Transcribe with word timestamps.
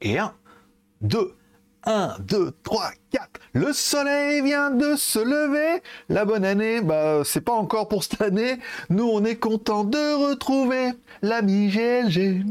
Et 0.00 0.18
1, 0.18 0.32
2, 1.00 1.34
1, 1.84 2.16
2, 2.20 2.52
3, 2.62 2.90
4. 3.10 3.28
Le 3.52 3.72
soleil 3.72 4.42
vient 4.42 4.70
de 4.70 4.94
se 4.94 5.18
lever. 5.18 5.82
La 6.08 6.24
bonne 6.24 6.44
année, 6.44 6.80
bah, 6.80 7.22
c'est 7.24 7.40
pas 7.40 7.52
encore 7.52 7.88
pour 7.88 8.04
cette 8.04 8.22
année. 8.22 8.58
Nous, 8.90 9.08
on 9.08 9.24
est 9.24 9.36
content 9.36 9.84
de 9.84 10.28
retrouver 10.28 10.90
l'ami 11.22 11.68
GLG. 11.68 12.44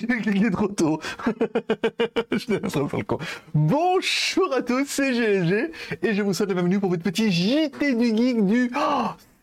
j'ai 0.08 0.32
cliqué 0.32 0.50
trop 0.50 0.68
tôt. 0.68 1.00
je 2.32 2.38
faire 2.38 2.96
le 2.96 3.04
con. 3.04 3.18
Bonjour 3.54 4.52
à 4.54 4.62
tous, 4.62 4.86
c'est 4.86 5.12
GLG 5.12 5.70
et 6.02 6.14
je 6.14 6.22
vous 6.22 6.32
souhaite 6.32 6.48
la 6.48 6.54
bienvenue 6.54 6.80
pour 6.80 6.90
votre 6.90 7.02
petit 7.02 7.30
JT 7.30 7.94
du 7.94 8.16
Geek 8.16 8.46
du 8.46 8.70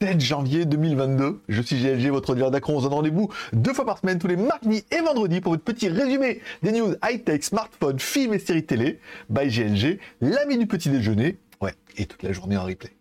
7 0.01 0.19
janvier 0.19 0.65
2022. 0.65 1.41
Je 1.47 1.61
suis 1.61 1.75
GLG, 1.75 2.09
votre 2.09 2.33
dealer 2.33 2.51
d'acron. 2.51 2.77
On 2.77 2.79
se 2.79 2.85
donne 2.85 2.93
rendez-vous 2.93 3.29
deux 3.53 3.73
fois 3.73 3.85
par 3.85 3.99
semaine, 3.99 4.19
tous 4.19 4.27
les 4.27 4.37
mardis 4.37 4.83
et 4.91 5.01
vendredis 5.01 5.41
pour 5.41 5.51
votre 5.51 5.63
petit 5.63 5.89
résumé 5.89 6.41
des 6.63 6.71
news 6.71 6.95
high-tech, 7.03 7.43
smartphones, 7.43 7.99
films 7.99 8.33
et 8.33 8.39
séries 8.39 8.65
télé. 8.65 8.99
By 9.29 9.49
GLG, 9.49 9.99
l'ami 10.21 10.57
du 10.57 10.65
petit 10.65 10.89
déjeuner. 10.89 11.37
Ouais, 11.61 11.73
et 11.97 12.05
toute 12.05 12.23
la 12.23 12.31
journée 12.31 12.57
en 12.57 12.63
replay. 12.63 12.96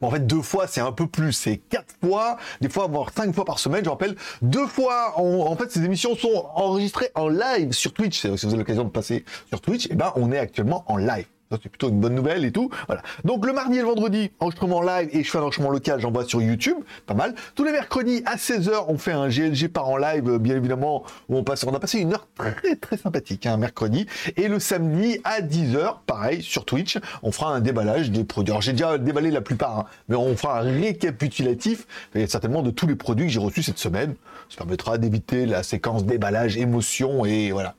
En 0.00 0.10
fait, 0.10 0.26
deux 0.26 0.42
fois, 0.42 0.66
c'est 0.66 0.80
un 0.80 0.92
peu 0.92 1.06
plus. 1.06 1.32
C'est 1.32 1.56
quatre 1.56 1.94
fois, 2.02 2.36
des 2.60 2.68
fois, 2.68 2.86
voire 2.86 3.10
cinq 3.10 3.34
fois 3.34 3.44
par 3.44 3.58
semaine. 3.58 3.84
Je 3.84 3.90
rappelle, 3.90 4.16
deux 4.42 4.66
fois. 4.66 5.14
En, 5.18 5.56
fait, 5.56 5.70
ces 5.70 5.84
émissions 5.84 6.14
sont 6.16 6.46
enregistrées 6.54 7.10
en 7.14 7.28
live 7.28 7.72
sur 7.72 7.92
Twitch. 7.92 8.20
Si 8.20 8.28
vous 8.28 8.46
avez 8.46 8.58
l'occasion 8.58 8.84
de 8.84 8.90
passer 8.90 9.24
sur 9.48 9.60
Twitch, 9.60 9.88
eh 9.90 9.94
ben, 9.94 10.12
on 10.16 10.32
est 10.32 10.38
actuellement 10.38 10.84
en 10.86 10.96
live 10.96 11.26
c'est 11.50 11.68
plutôt 11.68 11.88
une 11.88 12.00
bonne 12.00 12.14
nouvelle 12.14 12.44
et 12.44 12.52
tout. 12.52 12.70
Voilà. 12.86 13.02
Donc 13.24 13.46
le 13.46 13.52
mardi 13.52 13.76
et 13.76 13.80
le 13.80 13.86
vendredi, 13.86 14.30
enregistrement 14.40 14.82
live 14.82 15.08
et 15.12 15.22
je 15.22 15.30
fais 15.30 15.38
un 15.38 15.42
enregistrement 15.42 15.70
local, 15.70 16.00
j'envoie 16.00 16.24
sur 16.24 16.42
YouTube, 16.42 16.76
pas 17.06 17.14
mal. 17.14 17.34
Tous 17.54 17.64
les 17.64 17.72
mercredis 17.72 18.22
à 18.26 18.36
16h, 18.36 18.86
on 18.88 18.98
fait 18.98 19.12
un 19.12 19.28
GLG 19.28 19.68
par 19.68 19.88
en 19.88 19.96
live, 19.96 20.38
bien 20.38 20.56
évidemment, 20.56 21.04
où 21.28 21.36
on 21.36 21.74
a 21.74 21.80
passé 21.80 21.98
une 21.98 22.12
heure 22.12 22.26
très 22.36 22.76
très 22.76 22.96
sympathique, 22.96 23.46
un 23.46 23.54
hein, 23.54 23.56
mercredi. 23.56 24.06
Et 24.36 24.48
le 24.48 24.58
samedi 24.58 25.20
à 25.24 25.40
10h, 25.40 25.96
pareil, 26.06 26.42
sur 26.42 26.64
Twitch, 26.64 26.98
on 27.22 27.32
fera 27.32 27.54
un 27.54 27.60
déballage 27.60 28.10
des 28.10 28.24
produits. 28.24 28.52
Alors 28.52 28.62
j'ai 28.62 28.72
déjà 28.72 28.98
déballé 28.98 29.30
la 29.30 29.40
plupart, 29.40 29.78
hein, 29.78 29.86
mais 30.08 30.16
on 30.16 30.36
fera 30.36 30.60
un 30.60 30.62
récapitulatif, 30.62 31.86
certainement 32.26 32.62
de 32.62 32.70
tous 32.70 32.86
les 32.86 32.96
produits 32.96 33.26
que 33.26 33.32
j'ai 33.32 33.40
reçus 33.40 33.62
cette 33.62 33.78
semaine. 33.78 34.14
Ça 34.48 34.58
permettra 34.58 34.98
d'éviter 34.98 35.46
la 35.46 35.62
séquence 35.62 36.04
déballage, 36.04 36.56
émotion 36.56 37.24
et 37.24 37.50
voilà. 37.50 37.74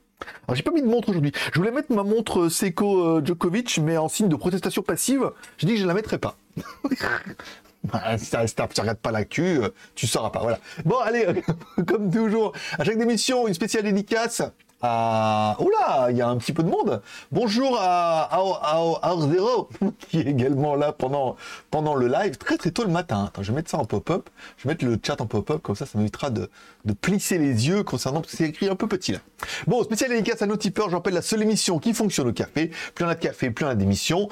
Alors 0.48 0.56
j'ai 0.56 0.64
pas 0.64 0.72
mis 0.72 0.82
de 0.82 0.88
montre 0.88 1.10
aujourd'hui. 1.10 1.32
Je 1.54 1.60
voulais 1.60 1.72
mettre 1.72 1.94
ma 1.94 2.04
montre 2.04 2.50
Seiko 2.50 3.18
euh, 3.18 3.22
Djokovic, 3.24 3.80
mais 3.80 3.98
en 3.98 4.10
signe 4.10 4.30
de 4.30 4.36
protestation 4.36 4.82
passive, 4.82 5.32
j'ai 5.58 5.68
dit 5.68 5.74
que 5.74 5.80
je 5.80 5.86
la 5.86 5.94
mettrais 5.94 6.18
pas. 6.18 6.38
si 8.18 8.32
tu 8.32 8.82
regardes 8.82 8.98
pas 8.98 9.12
l'actu, 9.12 9.44
euh, 9.44 9.70
tu 9.96 10.08
sauras 10.08 10.30
pas. 10.30 10.40
Voilà. 10.40 10.60
Bon, 10.86 10.98
allez, 10.98 11.26
comme 11.88 12.12
toujours, 12.12 12.54
à 12.78 12.84
chaque 12.84 12.98
émission, 12.98 13.48
une 13.48 13.54
spéciale 13.54 13.84
dédicace 13.84 14.42
à... 14.82 15.58
Oula, 15.60 16.12
il 16.12 16.18
y 16.18 16.22
a 16.22 16.28
un 16.28 16.38
petit 16.38 16.54
peu 16.54 16.64
de 16.64 16.70
monde. 16.70 17.02
Bonjour 17.32 17.78
à, 17.80 18.30
à, 18.32 19.16
qui 20.10 20.20
est 20.20 20.28
également 20.28 20.76
là 20.76 20.92
pendant, 20.92 21.36
pendant 21.72 21.96
le 21.96 22.08
live, 22.08 22.38
très 22.38 22.58
très 22.58 22.72
tôt 22.72 22.84
le 22.84 22.92
matin. 22.92 23.26
Attends, 23.28 23.44
je 23.44 23.52
vais 23.52 23.56
mettre 23.56 23.72
ça 23.72 23.78
en 23.78 23.86
pop-up. 23.86 24.30
Je 24.58 24.64
vais 24.64 24.74
mettre 24.74 24.86
le 24.86 24.98
chat 25.02 25.20
en 25.20 25.26
pop-up, 25.26 25.62
comme 25.62 25.76
ça, 25.76 25.86
ça 25.86 25.98
m'évitera 25.98 26.30
de, 26.30 26.50
de 26.86 26.94
plisser 26.94 27.38
les 27.38 27.68
yeux 27.68 27.84
concernant, 27.84 28.22
parce 28.22 28.32
que 28.32 28.38
c'est 28.38 28.50
écrit 28.50 28.70
un 28.70 28.76
peu 28.76 28.88
petit 28.88 29.14
là. 29.14 29.20
Bon, 29.66 29.84
spécial 29.84 30.10
dédicace 30.10 30.42
à 30.42 30.46
nos 30.46 30.58
tipeurs, 30.58 30.90
j'appelle 30.90 31.14
la 31.14 31.22
seule 31.22 31.42
émission 31.42 31.80
qui 31.80 31.94
fonctionne 31.94 32.28
au 32.28 32.34
café. 32.34 32.72
Plus 32.94 33.06
on 33.06 33.10
a 33.10 33.16
de 33.16 33.20
café, 33.20 33.50
plus 33.52 33.66
on 33.66 33.70
a 33.70 33.76
d'émissions. 33.76 34.30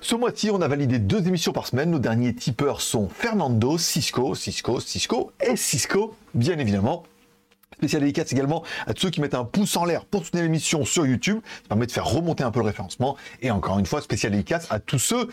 Ce 0.00 0.14
mois-ci, 0.14 0.50
on 0.50 0.62
a 0.62 0.68
validé 0.68 0.98
deux 0.98 1.26
émissions 1.26 1.52
par 1.52 1.66
semaine. 1.66 1.90
Nos 1.90 1.98
derniers 1.98 2.34
tipeurs 2.34 2.80
sont 2.80 3.08
Fernando, 3.08 3.76
Cisco, 3.76 4.34
Cisco, 4.34 4.80
Cisco 4.80 5.32
et 5.40 5.56
Cisco, 5.56 6.14
bien 6.34 6.58
évidemment. 6.58 7.04
Spécial 7.80 8.02
dédicace 8.02 8.30
également 8.30 8.62
à 8.86 8.92
tous 8.92 9.00
ceux 9.00 9.10
qui 9.10 9.22
mettent 9.22 9.32
un 9.32 9.46
pouce 9.46 9.74
en 9.74 9.86
l'air 9.86 10.04
pour 10.04 10.22
soutenir 10.22 10.44
l'émission 10.44 10.84
sur 10.84 11.06
YouTube. 11.06 11.40
Ça 11.62 11.68
permet 11.70 11.86
de 11.86 11.92
faire 11.92 12.04
remonter 12.04 12.44
un 12.44 12.50
peu 12.50 12.60
le 12.60 12.66
référencement. 12.66 13.16
Et 13.40 13.50
encore 13.50 13.78
une 13.78 13.86
fois, 13.86 14.02
spécial 14.02 14.32
dédicace 14.32 14.66
à 14.68 14.80
tous 14.80 14.98
ceux 14.98 15.28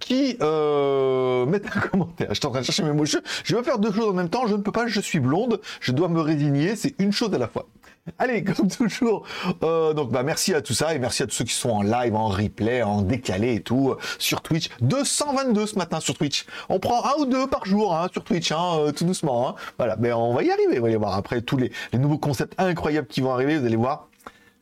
qui 0.00 0.36
euh, 0.42 1.46
mettent 1.46 1.68
un 1.76 1.80
commentaire. 1.92 2.26
Je 2.30 2.34
suis 2.34 2.46
en 2.46 2.50
train 2.50 2.58
de 2.58 2.64
chercher 2.64 2.82
mes 2.82 2.90
mots. 2.90 3.04
Je, 3.04 3.18
vais 3.54 3.62
faire 3.62 3.78
deux 3.78 3.92
choses 3.92 4.08
en 4.08 4.14
même 4.14 4.30
temps. 4.30 4.48
Je 4.48 4.56
ne 4.56 4.62
peux 4.62 4.72
pas, 4.72 4.88
je 4.88 5.00
suis 5.00 5.20
blonde. 5.20 5.60
Je 5.80 5.92
dois 5.92 6.08
me 6.08 6.20
résigner. 6.20 6.74
C'est 6.74 6.96
une 6.98 7.12
chose 7.12 7.32
à 7.34 7.38
la 7.38 7.46
fois. 7.46 7.68
Allez, 8.18 8.42
comme 8.42 8.68
toujours, 8.68 9.24
euh, 9.62 9.92
donc 9.92 10.10
bah 10.10 10.24
merci 10.24 10.54
à 10.54 10.60
tout 10.60 10.72
ça 10.72 10.94
et 10.94 10.98
merci 10.98 11.22
à 11.22 11.26
tous 11.26 11.34
ceux 11.36 11.44
qui 11.44 11.54
sont 11.54 11.70
en 11.70 11.82
live, 11.82 12.14
en 12.16 12.26
replay, 12.28 12.82
en 12.82 13.02
décalé 13.02 13.54
et 13.54 13.60
tout 13.60 13.90
euh, 13.90 13.98
sur 14.18 14.42
Twitch. 14.42 14.70
222 14.80 15.66
ce 15.66 15.78
matin 15.78 16.00
sur 16.00 16.16
Twitch. 16.16 16.46
On 16.68 16.80
prend 16.80 17.04
un 17.04 17.20
ou 17.20 17.26
deux 17.26 17.46
par 17.46 17.64
jour 17.64 17.94
hein, 17.94 18.08
sur 18.12 18.24
Twitch, 18.24 18.50
hein, 18.50 18.78
euh, 18.78 18.92
tout 18.92 19.04
doucement. 19.04 19.48
Hein. 19.48 19.54
Voilà, 19.78 19.96
mais 20.00 20.12
on 20.12 20.34
va 20.34 20.42
y 20.42 20.50
arriver. 20.50 20.80
Vous 20.80 20.86
allez 20.86 20.96
voir 20.96 21.14
après 21.14 21.42
tous 21.42 21.56
les, 21.56 21.70
nouveaux 21.92 22.18
concepts 22.18 22.54
incroyables 22.58 23.06
qui 23.06 23.20
vont 23.20 23.32
arriver. 23.32 23.56
Vous 23.56 23.66
allez 23.66 23.76
voir, 23.76 24.08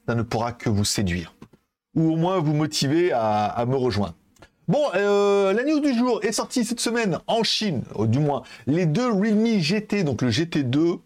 ça 0.07 0.15
ne 0.15 0.22
pourra 0.22 0.53
que 0.53 0.69
vous 0.69 0.84
séduire 0.84 1.34
ou 1.97 2.12
au 2.12 2.17
moins 2.17 2.39
vous 2.39 2.53
motiver 2.55 3.11
à, 3.12 3.65
me 3.67 3.75
rejoindre. 3.75 4.15
Bon, 4.69 4.91
la 4.95 5.65
news 5.65 5.81
du 5.81 5.93
jour 5.93 6.21
est 6.22 6.31
sortie 6.31 6.65
cette 6.65 6.78
semaine 6.78 7.19
en 7.27 7.43
Chine, 7.43 7.83
du 7.99 8.21
moins 8.21 8.43
les 8.69 8.87
deux 8.87 9.11
Realme 9.11 9.59
GT, 9.59 10.05
donc 10.05 10.22
le 10.22 10.31
GT2 10.31 11.01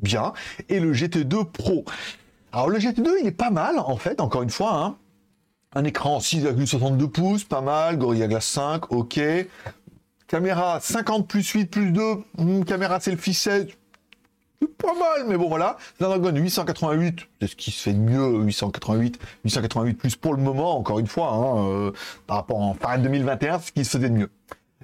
bien, 0.00 0.32
et 0.68 0.80
le 0.80 0.92
GT2 0.92 1.44
Pro. 1.44 1.84
Alors 2.52 2.68
le 2.68 2.78
GT2, 2.78 3.08
il 3.20 3.26
est 3.26 3.32
pas 3.32 3.50
mal, 3.50 3.78
en 3.78 3.96
fait, 3.96 4.20
encore 4.20 4.42
une 4.42 4.50
fois, 4.50 4.74
hein. 4.74 4.96
Un 5.74 5.84
écran 5.84 6.18
6,62 6.18 7.08
pouces, 7.08 7.44
pas 7.44 7.60
mal, 7.60 7.98
Gorilla 7.98 8.28
Glass 8.28 8.46
5, 8.46 8.92
ok. 8.92 9.20
Caméra 10.26 10.80
50 10.80 11.28
plus 11.28 11.46
8 11.46 11.66
plus 11.66 11.90
2, 11.92 12.02
hmm, 12.38 12.64
caméra 12.64 12.98
selfie 12.98 13.34
16, 13.34 13.66
pas 14.78 14.94
mal, 14.94 15.26
mais 15.28 15.36
bon 15.36 15.48
voilà. 15.48 15.76
Snapdragon 15.98 16.36
888, 16.36 17.20
c'est 17.40 17.46
ce 17.48 17.56
qui 17.56 17.70
se 17.70 17.82
fait 17.82 17.92
de 17.92 17.98
mieux, 17.98 18.44
888, 18.44 19.18
888 19.44 19.94
plus 19.94 20.16
pour 20.16 20.34
le 20.34 20.42
moment, 20.42 20.76
encore 20.78 20.98
une 20.98 21.06
fois, 21.06 21.32
hein, 21.32 21.68
euh, 21.68 21.92
par 22.26 22.38
rapport 22.38 22.60
en 22.60 22.74
fin 22.74 22.98
2021, 22.98 23.58
c'est 23.58 23.66
ce 23.66 23.72
qui 23.72 23.84
se 23.84 23.96
faisait 23.96 24.08
de 24.08 24.14
mieux. 24.14 24.30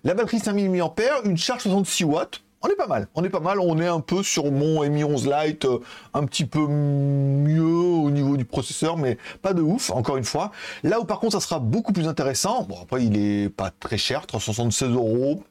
La 0.04 0.14
batterie 0.14 0.40
5000 0.40 0.70
mAh, 0.70 0.94
une 1.24 1.36
charge 1.36 1.62
66 1.62 2.04
watts, 2.04 2.42
on 2.62 2.68
est 2.68 2.76
pas 2.76 2.86
mal, 2.86 3.08
on 3.14 3.24
est 3.24 3.28
pas 3.28 3.40
mal, 3.40 3.60
on 3.60 3.78
est 3.80 3.86
un 3.86 4.00
peu 4.00 4.22
sur 4.22 4.50
mon 4.50 4.88
Mi 4.88 5.04
11 5.04 5.28
Lite, 5.28 5.64
euh, 5.64 5.80
un 6.14 6.24
petit 6.24 6.44
peu 6.44 6.66
mieux 6.66 7.62
au 7.62 8.10
niveau 8.10 8.36
du 8.36 8.44
processeur, 8.44 8.96
mais 8.96 9.18
pas 9.42 9.52
de 9.52 9.62
ouf, 9.62 9.90
encore 9.90 10.16
une 10.16 10.24
fois. 10.24 10.52
Là 10.82 11.00
où 11.00 11.04
par 11.04 11.18
contre 11.20 11.32
ça 11.32 11.40
sera 11.40 11.58
beaucoup 11.58 11.92
plus 11.92 12.08
intéressant, 12.08 12.64
bon 12.64 12.76
après 12.82 13.04
il 13.04 13.16
est 13.16 13.48
pas 13.48 13.70
très 13.70 13.98
cher, 13.98 14.26
376 14.26 14.90
euros. 14.90 15.42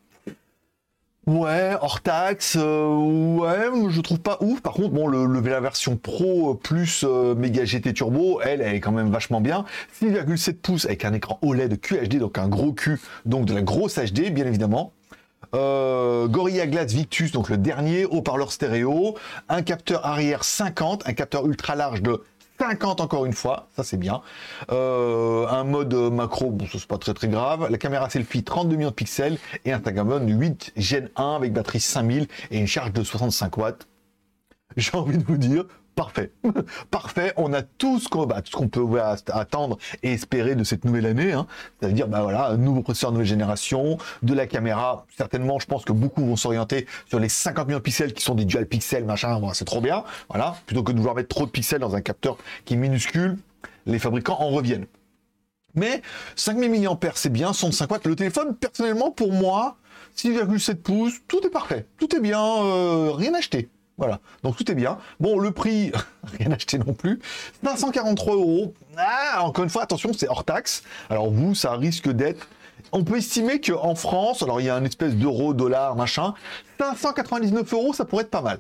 Ouais, 1.28 1.76
hors 1.80 2.02
taxe, 2.02 2.58
euh, 2.60 2.88
ouais, 3.38 3.70
je 3.90 4.02
trouve 4.02 4.20
pas 4.20 4.40
ouf. 4.42 4.60
Par 4.62 4.74
contre, 4.74 4.90
bon, 4.90 5.08
le, 5.08 5.40
la 5.40 5.60
version 5.60 5.96
Pro 5.96 6.56
plus 6.56 7.06
euh, 7.08 7.36
Mega 7.36 7.64
GT 7.64 7.94
Turbo, 7.94 8.42
elle, 8.42 8.60
elle 8.60 8.74
est 8.74 8.80
quand 8.80 8.92
même 8.92 9.12
vachement 9.12 9.40
bien. 9.40 9.66
6,7 10.02 10.56
pouces 10.56 10.86
avec 10.86 11.06
un 11.06 11.14
écran 11.14 11.38
OLED 11.44 11.80
QHD, 11.80 12.18
donc 12.18 12.40
un 12.40 12.48
gros 12.48 12.74
Q, 12.74 13.00
donc 13.26 13.46
de 13.46 13.54
la 13.54 13.62
grosse 13.62 14.00
HD, 14.00 14.34
bien 14.34 14.48
évidemment. 14.48 14.94
Euh, 15.54 16.28
Gorilla 16.28 16.68
Glass 16.68 16.94
Victus, 16.94 17.32
donc 17.32 17.50
le 17.50 17.58
dernier, 17.58 18.06
haut-parleur 18.06 18.52
stéréo, 18.52 19.16
un 19.50 19.62
capteur 19.62 20.06
arrière 20.06 20.44
50, 20.44 21.08
un 21.08 21.14
capteur 21.14 21.46
ultra 21.46 21.76
large 21.76 22.02
de 22.02 22.24
50 22.60 23.02
encore 23.02 23.26
une 23.26 23.34
fois, 23.34 23.68
ça 23.76 23.84
c'est 23.84 23.98
bien. 23.98 24.22
Euh, 24.72 25.48
un 25.48 25.64
mode 25.64 25.94
macro, 25.94 26.52
bon 26.52 26.68
c'est 26.72 26.86
pas 26.86 27.00
très 27.00 27.14
très 27.14 27.28
grave. 27.28 27.68
La 27.70 27.78
caméra 27.78 28.10
selfie 28.10 28.44
32 28.44 28.76
millions 28.76 28.90
de 28.90 28.94
pixels 28.94 29.40
et 29.66 29.72
un 29.74 29.80
Tagamon 29.80 30.28
8 30.28 30.74
Gen 30.78 31.10
1 31.16 31.36
avec 31.38 31.54
batterie 31.54 31.80
5000 31.80 32.28
et 32.52 32.60
une 32.60 32.68
charge 32.68 32.94
de 32.94 33.04
65 33.04 33.58
watts. 33.58 33.88
J'ai 34.78 34.96
envie 34.96 35.18
de 35.18 35.24
vous 35.24 35.38
dire, 35.38 35.66
Parfait. 35.96 36.32
Parfait. 36.92 37.34
On 37.38 37.54
a 37.54 37.62
tout 37.62 38.00
ce 38.00 38.08
qu'on 38.08 38.26
bah, 38.26 38.42
peut 38.72 39.02
attendre 39.32 39.78
et 40.04 40.14
espérer 40.14 40.56
de 40.56 40.64
cette 40.64 40.86
nouvelle 40.86 41.06
année. 41.06 41.34
Hein. 41.34 41.48
C'est-à-dire, 41.80 42.08
bah 42.08 42.22
voilà, 42.22 42.48
un 42.48 42.58
nouveau 42.58 42.82
processeur 42.82 43.12
nouvelle 43.12 43.28
génération, 43.28 43.98
de 44.24 44.34
la 44.34 44.48
caméra. 44.48 45.06
Certainement, 45.18 45.60
je 45.60 45.68
pense 45.68 45.84
que 45.84 45.92
beaucoup 45.92 46.26
vont 46.26 46.36
s'orienter 46.36 46.88
sur 47.08 47.20
les 47.20 47.30
50 47.30 47.68
millions 47.68 47.80
de 47.80 47.84
pixels 47.84 48.14
qui 48.14 48.24
sont 48.24 48.36
des 48.36 48.46
dual 48.46 48.66
pixels, 48.66 49.06
machin. 49.06 49.40
c'est 49.54 49.66
trop 49.66 49.82
bien. 49.82 50.04
Voilà. 50.30 50.56
Plutôt 50.66 50.84
que 50.84 50.92
de 50.92 50.98
vouloir 50.98 51.16
mettre 51.16 51.30
trop 51.30 51.46
de 51.46 51.52
pixels 51.52 51.80
dans 51.80 51.96
un 51.96 52.02
capteur 52.02 52.38
qui 52.66 52.76
est 52.76 52.78
minuscule, 52.78 53.38
les 53.86 54.00
fabricants 54.00 54.38
en 54.40 54.50
reviennent. 54.50 54.88
Mais 55.76 56.02
5000 56.36 56.70
mAh, 56.70 57.12
c'est 57.16 57.32
bien, 57.32 57.54
105 57.54 57.90
watts. 57.92 58.06
Le 58.06 58.16
téléphone, 58.16 58.56
personnellement, 58.56 59.12
pour 59.12 59.32
moi, 59.32 59.78
6,7 60.18 60.76
pouces, 60.76 61.22
tout 61.28 61.46
est 61.46 61.50
parfait. 61.50 61.86
Tout 61.98 62.16
est 62.16 62.20
bien, 62.20 62.42
euh, 62.42 63.12
rien 63.12 63.34
acheté. 63.34 63.70
Voilà, 64.02 64.20
donc 64.42 64.58
tout 64.58 64.72
est 64.72 64.74
bien. 64.74 64.98
Bon, 65.20 65.38
le 65.38 65.52
prix, 65.52 65.92
rien 66.40 66.52
acheté 66.52 66.80
non 66.80 66.94
plus. 66.94 67.20
543 67.64 68.34
euros. 68.34 68.74
Ah, 68.98 69.44
encore 69.44 69.64
une 69.64 69.70
fois, 69.70 69.84
attention, 69.84 70.12
c'est 70.12 70.28
hors 70.28 70.44
taxe. 70.44 70.82
Alors 71.12 71.30
vous, 71.30 71.54
ça 71.54 71.74
risque 71.74 72.10
d'être... 72.10 72.48
On 72.94 73.04
peut 73.04 73.18
estimer 73.18 73.62
qu'en 73.62 73.94
France, 73.94 74.42
alors 74.42 74.60
il 74.60 74.66
y 74.66 74.70
a 74.70 74.76
un 74.76 74.84
espèce 74.86 75.14
d'euro, 75.14 75.54
dollar, 75.54 75.96
machin, 75.96 76.34
599 76.80 77.72
euros, 77.74 77.94
ça 77.94 78.04
pourrait 78.04 78.24
être 78.24 78.32
pas 78.32 78.42
mal. 78.42 78.60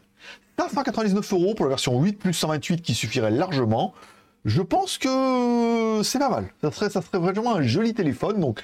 599 0.59 1.33
euros 1.33 1.55
pour 1.55 1.65
la 1.65 1.69
version 1.69 1.99
8 1.99 2.19
plus 2.19 2.33
128 2.35 2.83
qui 2.83 2.93
suffirait 2.93 3.31
largement. 3.31 3.95
Je 4.45 4.61
pense 4.61 4.99
que 4.99 6.01
c'est 6.03 6.19
pas 6.19 6.29
mal. 6.29 6.53
Ça 6.61 6.71
serait, 6.71 6.89
ça 6.91 7.01
serait 7.01 7.17
vraiment 7.17 7.55
un 7.55 7.63
joli 7.63 7.95
téléphone. 7.95 8.39
Donc, 8.39 8.61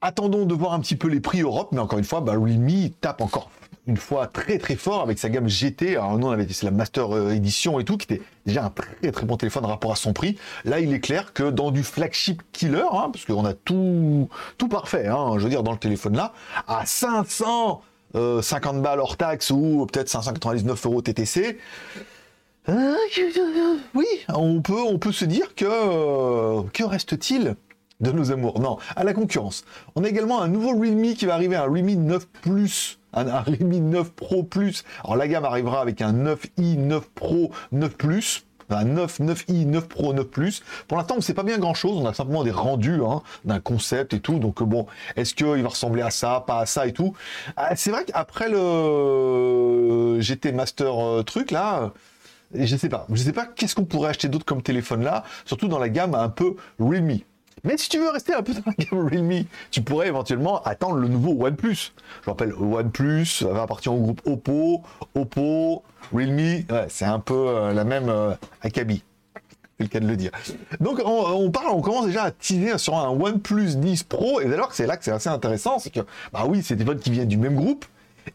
attendons 0.00 0.46
de 0.46 0.54
voir 0.54 0.72
un 0.72 0.80
petit 0.80 0.96
peu 0.96 1.06
les 1.06 1.20
prix 1.20 1.42
Europe. 1.42 1.68
Mais 1.70 1.78
encore 1.78 2.00
une 2.00 2.04
fois, 2.04 2.20
bah, 2.20 2.32
Realme 2.32 2.90
tape 3.00 3.20
encore 3.20 3.52
une 3.86 3.96
fois 3.96 4.26
très 4.26 4.58
très 4.58 4.76
fort 4.76 5.02
avec 5.02 5.18
sa 5.18 5.28
gamme 5.28 5.48
GT. 5.48 5.96
Alors 5.96 6.18
nous 6.18 6.28
on 6.28 6.30
avait 6.30 6.46
c'est 6.48 6.64
la 6.64 6.70
Master 6.70 7.14
euh, 7.14 7.30
Edition 7.30 7.80
et 7.80 7.84
tout, 7.84 7.96
qui 7.96 8.12
était 8.12 8.22
déjà 8.46 8.64
un 8.64 8.70
très 8.70 9.10
très 9.10 9.26
bon 9.26 9.36
téléphone 9.36 9.64
rapport 9.64 9.92
à 9.92 9.96
son 9.96 10.12
prix. 10.12 10.38
Là 10.64 10.80
il 10.80 10.92
est 10.92 11.00
clair 11.00 11.32
que 11.32 11.50
dans 11.50 11.70
du 11.70 11.82
flagship 11.82 12.42
killer, 12.52 12.84
hein, 12.92 13.10
parce 13.12 13.24
qu'on 13.24 13.44
a 13.44 13.54
tout 13.54 14.28
tout 14.58 14.68
parfait, 14.68 15.08
hein, 15.08 15.34
je 15.36 15.44
veux 15.44 15.50
dire 15.50 15.62
dans 15.62 15.72
le 15.72 15.78
téléphone 15.78 16.16
là, 16.16 16.32
à 16.68 16.86
500 16.86 17.82
50 18.14 18.76
euh, 18.76 18.80
balles 18.80 19.00
hors 19.00 19.16
taxe 19.16 19.50
ou 19.50 19.86
peut-être 19.90 20.08
599 20.08 20.86
euros 20.86 21.00
TTC. 21.00 21.58
Euh, 22.68 22.94
oui, 23.94 24.06
on 24.28 24.60
peut, 24.60 24.80
on 24.80 24.98
peut 24.98 25.12
se 25.12 25.24
dire 25.24 25.54
que 25.54 26.62
que 26.68 26.84
reste-t-il 26.84 27.56
de 28.02 28.12
nos 28.12 28.30
amours 28.32 28.60
Non, 28.60 28.76
à 28.94 29.04
la 29.04 29.14
concurrence. 29.14 29.64
On 29.96 30.04
a 30.04 30.08
également 30.08 30.42
un 30.42 30.48
nouveau 30.48 30.78
Realme 30.78 31.14
qui 31.14 31.26
va 31.26 31.34
arriver, 31.34 31.56
un 31.56 31.64
Realme 31.64 31.94
9 31.94 32.26
Plus 32.42 32.98
un, 33.12 33.40
Redmi 33.40 33.80
9 33.80 34.12
Pro 34.12 34.42
Plus. 34.42 34.84
Alors 35.04 35.16
la 35.16 35.28
gamme 35.28 35.44
arrivera 35.44 35.80
avec 35.80 36.00
un 36.00 36.12
9i, 36.12 36.76
9 36.78 37.10
Pro, 37.10 37.50
9 37.72 37.96
Plus. 37.96 38.44
Un 38.70 38.84
9, 38.84 39.20
9i, 39.20 39.66
9 39.66 39.86
Pro, 39.86 40.14
9 40.14 40.24
Plus. 40.28 40.62
Pour 40.88 40.96
l'instant, 40.96 41.14
on 41.14 41.18
ne 41.18 41.22
sait 41.22 41.34
pas 41.34 41.42
bien 41.42 41.58
grand 41.58 41.74
chose. 41.74 41.98
On 41.98 42.06
a 42.06 42.14
simplement 42.14 42.42
des 42.42 42.50
rendus 42.52 43.00
hein, 43.06 43.20
d'un 43.44 43.60
concept 43.60 44.14
et 44.14 44.20
tout. 44.20 44.38
Donc 44.38 44.62
bon, 44.62 44.86
est-ce 45.16 45.34
qu'il 45.34 45.62
va 45.62 45.68
ressembler 45.68 46.00
à 46.00 46.10
ça, 46.10 46.42
pas 46.46 46.60
à 46.60 46.66
ça 46.66 46.86
et 46.86 46.92
tout? 46.92 47.12
Ah, 47.56 47.76
C'est 47.76 47.90
vrai 47.90 48.06
qu'après 48.06 48.48
le 48.48 50.18
GT 50.20 50.52
Master 50.52 51.04
euh, 51.04 51.22
truc 51.22 51.50
là, 51.50 51.92
je 52.54 52.76
sais 52.76 52.88
pas. 52.88 53.06
Je 53.10 53.22
sais 53.22 53.32
pas 53.32 53.44
qu'est-ce 53.44 53.74
qu'on 53.74 53.84
pourrait 53.84 54.08
acheter 54.08 54.28
d'autre 54.28 54.46
comme 54.46 54.62
téléphone 54.62 55.04
là, 55.04 55.24
surtout 55.44 55.68
dans 55.68 55.78
la 55.78 55.90
gamme 55.90 56.14
un 56.14 56.30
peu 56.30 56.56
Realme. 56.78 57.18
Mais 57.64 57.76
si 57.76 57.88
tu 57.88 57.98
veux 57.98 58.10
rester 58.10 58.34
un 58.34 58.42
peu 58.42 58.54
dans 58.54 58.62
la 58.66 58.72
gamme 58.72 59.06
Realme, 59.08 59.44
tu 59.70 59.82
pourrais 59.82 60.08
éventuellement 60.08 60.60
attendre 60.62 60.96
le 60.96 61.06
nouveau 61.06 61.44
OnePlus. 61.44 61.92
Je 62.24 62.30
rappelle, 62.30 62.52
OnePlus 62.54 63.42
va 63.42 63.62
appartenir 63.62 63.96
au 63.96 64.02
groupe 64.02 64.20
Oppo, 64.26 64.82
Oppo, 65.14 65.84
Realme, 66.12 66.64
c'est 66.88 67.04
un 67.04 67.20
peu 67.20 67.34
euh, 67.34 67.72
la 67.72 67.84
même 67.84 68.08
euh, 68.08 68.34
acabit. 68.62 69.04
C'est 69.78 69.84
le 69.84 69.88
cas 69.88 70.00
de 70.00 70.08
le 70.08 70.16
dire. 70.16 70.32
Donc 70.80 71.00
on, 71.04 71.50
parle, 71.52 71.68
on 71.68 71.80
commence 71.80 72.06
déjà 72.06 72.24
à 72.24 72.30
teaser 72.32 72.78
sur 72.78 72.96
un 72.96 73.08
OnePlus 73.10 73.76
10 73.76 74.02
Pro, 74.04 74.40
et 74.40 74.46
d'ailleurs 74.46 74.74
c'est 74.74 74.86
là 74.86 74.96
que 74.96 75.04
c'est 75.04 75.12
assez 75.12 75.28
intéressant, 75.28 75.78
c'est 75.78 75.90
que, 75.90 76.00
bah 76.32 76.44
oui, 76.48 76.62
c'est 76.64 76.74
des 76.76 76.84
phones 76.84 76.98
qui 76.98 77.10
viennent 77.10 77.28
du 77.28 77.38
même 77.38 77.54
groupe, 77.54 77.84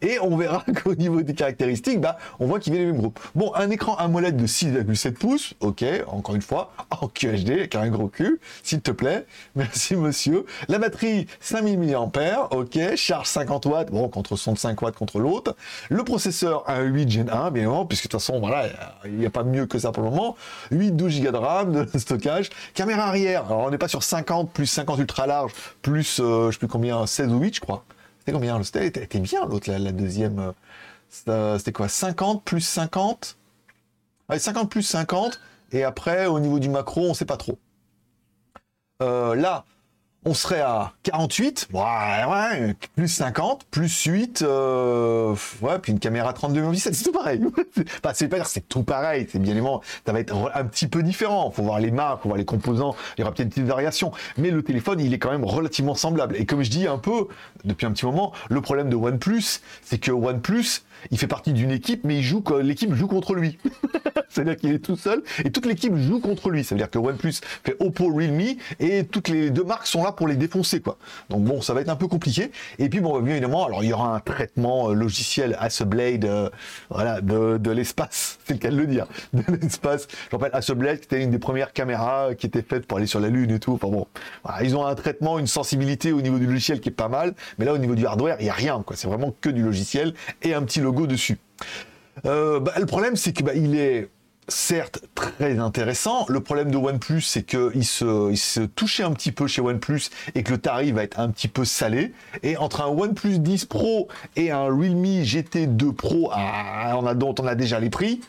et 0.01 0.19
on 0.19 0.36
verra 0.38 0.63
qu'au 0.84 0.95
niveau 0.95 1.22
des 1.22 1.34
caractéristiques, 1.34 2.01
bah, 2.01 2.18
on 2.39 2.48
voit 2.48 2.60
qu'il 2.60 2.74
vient 2.74 2.81
du 2.81 2.92
même 2.92 2.98
groupe. 2.98 3.19
Bon, 3.36 3.54
un 3.56 3.69
écran 3.69 3.95
AMOLED 3.95 4.36
de 4.36 4.48
6,7 4.48 5.13
pouces, 5.13 5.54
ok, 5.60 5.84
encore 6.07 6.36
une 6.36 6.42
fois, 6.42 6.72
en 7.01 7.07
QHD, 7.07 7.51
avec 7.51 7.75
un 7.75 7.88
gros 7.89 8.07
cul, 8.07 8.39
s'il 8.63 8.81
te 8.81 8.92
plaît. 8.92 9.25
Merci 9.56 9.95
monsieur. 9.95 10.45
La 10.68 10.78
batterie, 10.78 11.28
5000 11.39 11.80
mAh, 11.80 12.48
ok, 12.51 12.95
charge 12.95 13.28
50 13.28 13.66
watts, 13.66 13.92
bon, 13.92 14.07
contre 14.10 14.36
65 14.36 14.81
watts 14.81 14.95
contre 14.95 15.19
l'autre. 15.19 15.56
Le 15.89 16.04
processeur, 16.04 16.63
un 16.69 16.81
8 16.81 17.10
Gen 17.10 17.30
1, 17.30 17.51
bien 17.51 17.63
évidemment, 17.63 17.86
puisque 17.86 18.06
de 18.06 18.10
toute 18.10 18.19
façon, 18.19 18.39
voilà, 18.39 18.68
il 19.06 19.18
n'y 19.18 19.25
a 19.25 19.30
pas 19.30 19.44
mieux 19.44 19.66
que 19.66 19.80
ça 19.80 19.92
pour 19.92 20.04
le 20.04 20.10
moment. 20.10 20.36
8, 20.72 20.92
12 20.92 21.22
Go 21.22 21.31
de 21.31 21.38
RAM, 21.38 21.86
de 21.86 21.98
stockage. 21.98 22.50
Caméra 22.74 23.07
arrière, 23.07 23.45
alors 23.45 23.66
on 23.66 23.72
n'est 23.72 23.78
pas 23.78 23.88
sur 23.88 24.04
50 24.04 24.51
plus 24.51 24.66
50 24.66 25.00
ultra 25.00 25.28
large, 25.28 25.51
plus, 25.81 26.19
euh, 26.19 26.48
je 26.48 26.54
sais 26.54 26.60
plus 26.60 26.68
combien, 26.68 27.06
16 27.06 27.31
ou 27.31 27.39
8, 27.39 27.56
je 27.56 27.62
crois. 27.62 27.84
C'était 28.27 28.35
combien? 28.35 28.62
C'était 28.62 28.88
était 28.88 29.19
bien 29.19 29.45
l'autre, 29.45 29.71
la, 29.71 29.94
deuxième. 29.94 30.53
Euh, 31.29 31.57
c'était 31.57 31.71
quoi? 31.71 31.88
50 31.88 32.44
plus 32.44 32.59
50 32.59 33.38
ouais, 34.27 34.38
50 34.38 34.69
plus 34.69 34.81
50. 34.81 35.39
Et 35.71 35.85
après, 35.85 36.25
au 36.25 36.38
niveau 36.41 36.59
du 36.59 36.68
macro, 36.68 37.09
on 37.09 37.13
sait 37.13 37.24
pas 37.24 37.38
trop. 37.38 37.57
Euh, 39.01 39.33
là, 39.33 39.63
on 40.27 40.33
serait 40.33 40.59
à 40.59 40.91
48, 41.03 41.69
ouais, 41.71 41.79
ouais, 41.81 42.75
plus 42.97 43.07
50, 43.07 43.65
plus 43.71 44.03
8, 44.03 44.41
euh, 44.41 45.33
ouais, 45.62 45.79
puis 45.79 45.94
une 45.94 46.00
caméra 46.00 46.33
32 46.33 46.59
mégapicsels, 46.59 46.95
c'est 46.95 47.06
tout 47.06 47.13
pareil. 47.13 47.41
enfin, 47.77 48.12
c'est 48.13 48.27
pas 48.27 48.35
dire 48.35 48.45
c'est 48.45 48.68
tout 48.68 48.83
pareil, 48.83 49.25
c'est 49.31 49.39
bien 49.39 49.53
évidemment, 49.53 49.81
ça 50.06 50.12
va 50.12 50.19
être 50.19 50.51
un 50.53 50.65
petit 50.65 50.88
peu 50.88 51.01
différent. 51.01 51.50
Faut 51.51 51.63
voir 51.63 51.79
les 51.79 51.91
marques, 51.91 52.24
faut 52.24 52.29
voir 52.29 52.38
les 52.38 52.44
composants, 52.44 52.94
il 53.18 53.21
y 53.21 53.24
aura 53.24 53.31
peut-être 53.31 53.45
une 53.45 53.51
petite 53.51 53.68
variation, 53.68 54.12
mais 54.38 54.51
le 54.51 54.62
téléphone, 54.63 55.00
il 55.00 55.13
est 55.13 55.19
quand 55.19 55.31
même 55.31 55.45
relativement 55.45 55.95
semblable. 55.95 56.35
Et 56.35 56.45
comme 56.45 56.62
je 56.62 56.69
dis 56.69 56.88
un 56.88 56.97
peu 56.97 57.29
depuis 57.63 57.85
un 57.85 57.94
petit 57.94 58.06
moment, 58.06 58.33
le 58.50 58.59
problème 58.59 58.89
de 58.89 58.97
OnePlus, 58.97 59.62
c'est 59.81 59.97
que 59.97 60.12
OnePlus, 60.12 60.81
il 61.12 61.18
fait 61.18 61.27
partie 61.27 61.54
d'une 61.54 61.71
équipe, 61.71 62.04
mais 62.04 62.18
il 62.18 62.24
joue, 62.24 62.44
l'équipe 62.62 62.94
joue 62.94 63.07
contre 63.07 63.36
lui. 63.36 63.57
C'est-à-dire 64.30 64.57
qu'il 64.57 64.71
est 64.71 64.80
tout 64.80 64.95
seul 64.95 65.24
et 65.44 65.51
toute 65.51 65.65
l'équipe 65.65 65.95
joue 65.95 66.19
contre 66.19 66.50
lui. 66.50 66.63
Ça 66.63 66.75
veut 66.75 66.80
dire 66.80 66.89
que 66.89 67.00
OnePlus 67.00 67.36
fait 67.63 67.75
Oppo, 67.80 68.13
Realme 68.13 68.56
et 68.80 69.06
toutes 69.06 69.30
les 69.30 69.50
deux 69.50 69.63
marques 69.63 69.88
sont 69.88 70.04
là 70.04 70.12
pour 70.12 70.27
les 70.27 70.36
défoncer, 70.36 70.80
quoi. 70.80 70.98
Donc 71.30 71.44
bon, 71.44 71.62
ça 71.62 71.74
va 71.74 71.81
être 71.81 71.89
un 71.89 71.95
peu 71.95 72.07
compliqué. 72.07 72.51
Et 72.77 72.89
puis 72.89 73.00
bon, 73.00 73.19
bien 73.21 73.33
évidemment, 73.33 73.65
alors 73.65 73.83
il 73.83 73.89
y 73.89 73.94
aura 73.94 74.15
un 74.15 74.19
traitement 74.19 74.89
euh, 74.89 74.94
logiciel 74.94 75.57
Hasselblad, 75.59 76.25
euh, 76.25 76.50
voilà, 76.89 77.21
de, 77.21 77.71
l'espace. 77.71 78.39
C'est 78.45 78.53
le 78.53 78.60
cas 78.60 78.69
de 78.69 78.77
le 78.77 78.88
dire, 78.88 79.07
de 79.33 79.44
l'espace. 79.62 80.07
Je 80.30 80.36
rappelle 80.36 80.51
Hasselblad, 80.53 81.00
c'était 81.01 81.24
une 81.24 81.31
des 81.31 81.39
premières 81.39 81.74
caméras 81.74 82.36
qui 82.38 82.48
était 82.48 82.62
faite 82.62 82.86
pour 82.86 82.98
aller 82.98 83.07
sur 83.07 83.19
la 83.19 83.30
Lune 83.30 83.51
et 83.51 83.60
tout. 83.60 83.74
Enfin 83.74 83.88
bon, 83.88 84.07
ils 84.63 84.75
ont 84.75 84.86
un 84.86 84.95
traitement, 84.95 85.39
une 85.39 85.48
sensibilité 85.48 86.12
au 86.12 86.21
niveau 86.21 86.38
du 86.38 86.45
logiciel 86.45 86.80
qui 86.80 86.89
est 86.89 86.92
pas 86.92 87.10
mal, 87.10 87.33
mais 87.57 87.65
là 87.65 87.74
au 87.74 87.77
niveau 87.77 87.95
du 87.95 88.06
hardware, 88.06 88.38
il 88.39 88.45
y 88.45 88.50
a 88.50 88.53
rien, 88.53 88.83
quoi. 88.86 88.95
C'est 88.95 89.07
vraiment 89.07 89.33
que 89.42 89.50
du 89.50 89.62
logiciel 89.62 90.13
et 90.44 90.53
un 90.53 90.63
petit 90.63 90.80
logo 90.80 90.97
dessus. 91.06 91.38
Euh, 92.26 92.60
bah, 92.60 92.74
le 92.80 92.86
problème, 92.86 93.16
c'est 93.16 93.34
que 93.34 93.44
bah, 93.44 93.54
il 93.54 93.76
est 93.76 94.10
certes 94.48 95.02
très 95.14 95.60
intéressant. 95.60 96.26
Le 96.30 96.40
problème 96.40 96.72
de 96.72 96.78
OnePlus, 96.78 97.22
c'est 97.22 97.44
qu'il 97.44 97.86
se, 97.86 98.32
il 98.32 98.38
se 98.38 98.62
touchait 98.62 99.04
un 99.04 99.12
petit 99.12 99.32
peu 99.32 99.48
chez 99.48 99.62
OnePlus 99.62 100.10
et 100.36 100.44
que 100.44 100.52
le 100.52 100.58
tarif 100.58 100.96
va 100.96 101.04
être 101.04 101.20
un 101.20 101.30
petit 101.30 101.48
peu 101.48 101.66
salé. 101.66 102.14
Et 102.44 102.58
entre 102.58 102.82
un 102.82 102.88
OnePlus 102.88 103.40
10 103.40 103.66
Pro 103.66 104.08
et 104.36 104.52
un 104.52 104.64
Realme 104.64 105.22
GT2 105.24 105.94
Pro, 105.94 106.32
ah, 106.34 106.96
on 106.98 107.06
a, 107.06 107.14
dont 107.14 107.36
on 107.40 107.46
a 107.46 107.56
déjà 107.56 107.80
les 107.80 107.90
prix, 107.90 108.22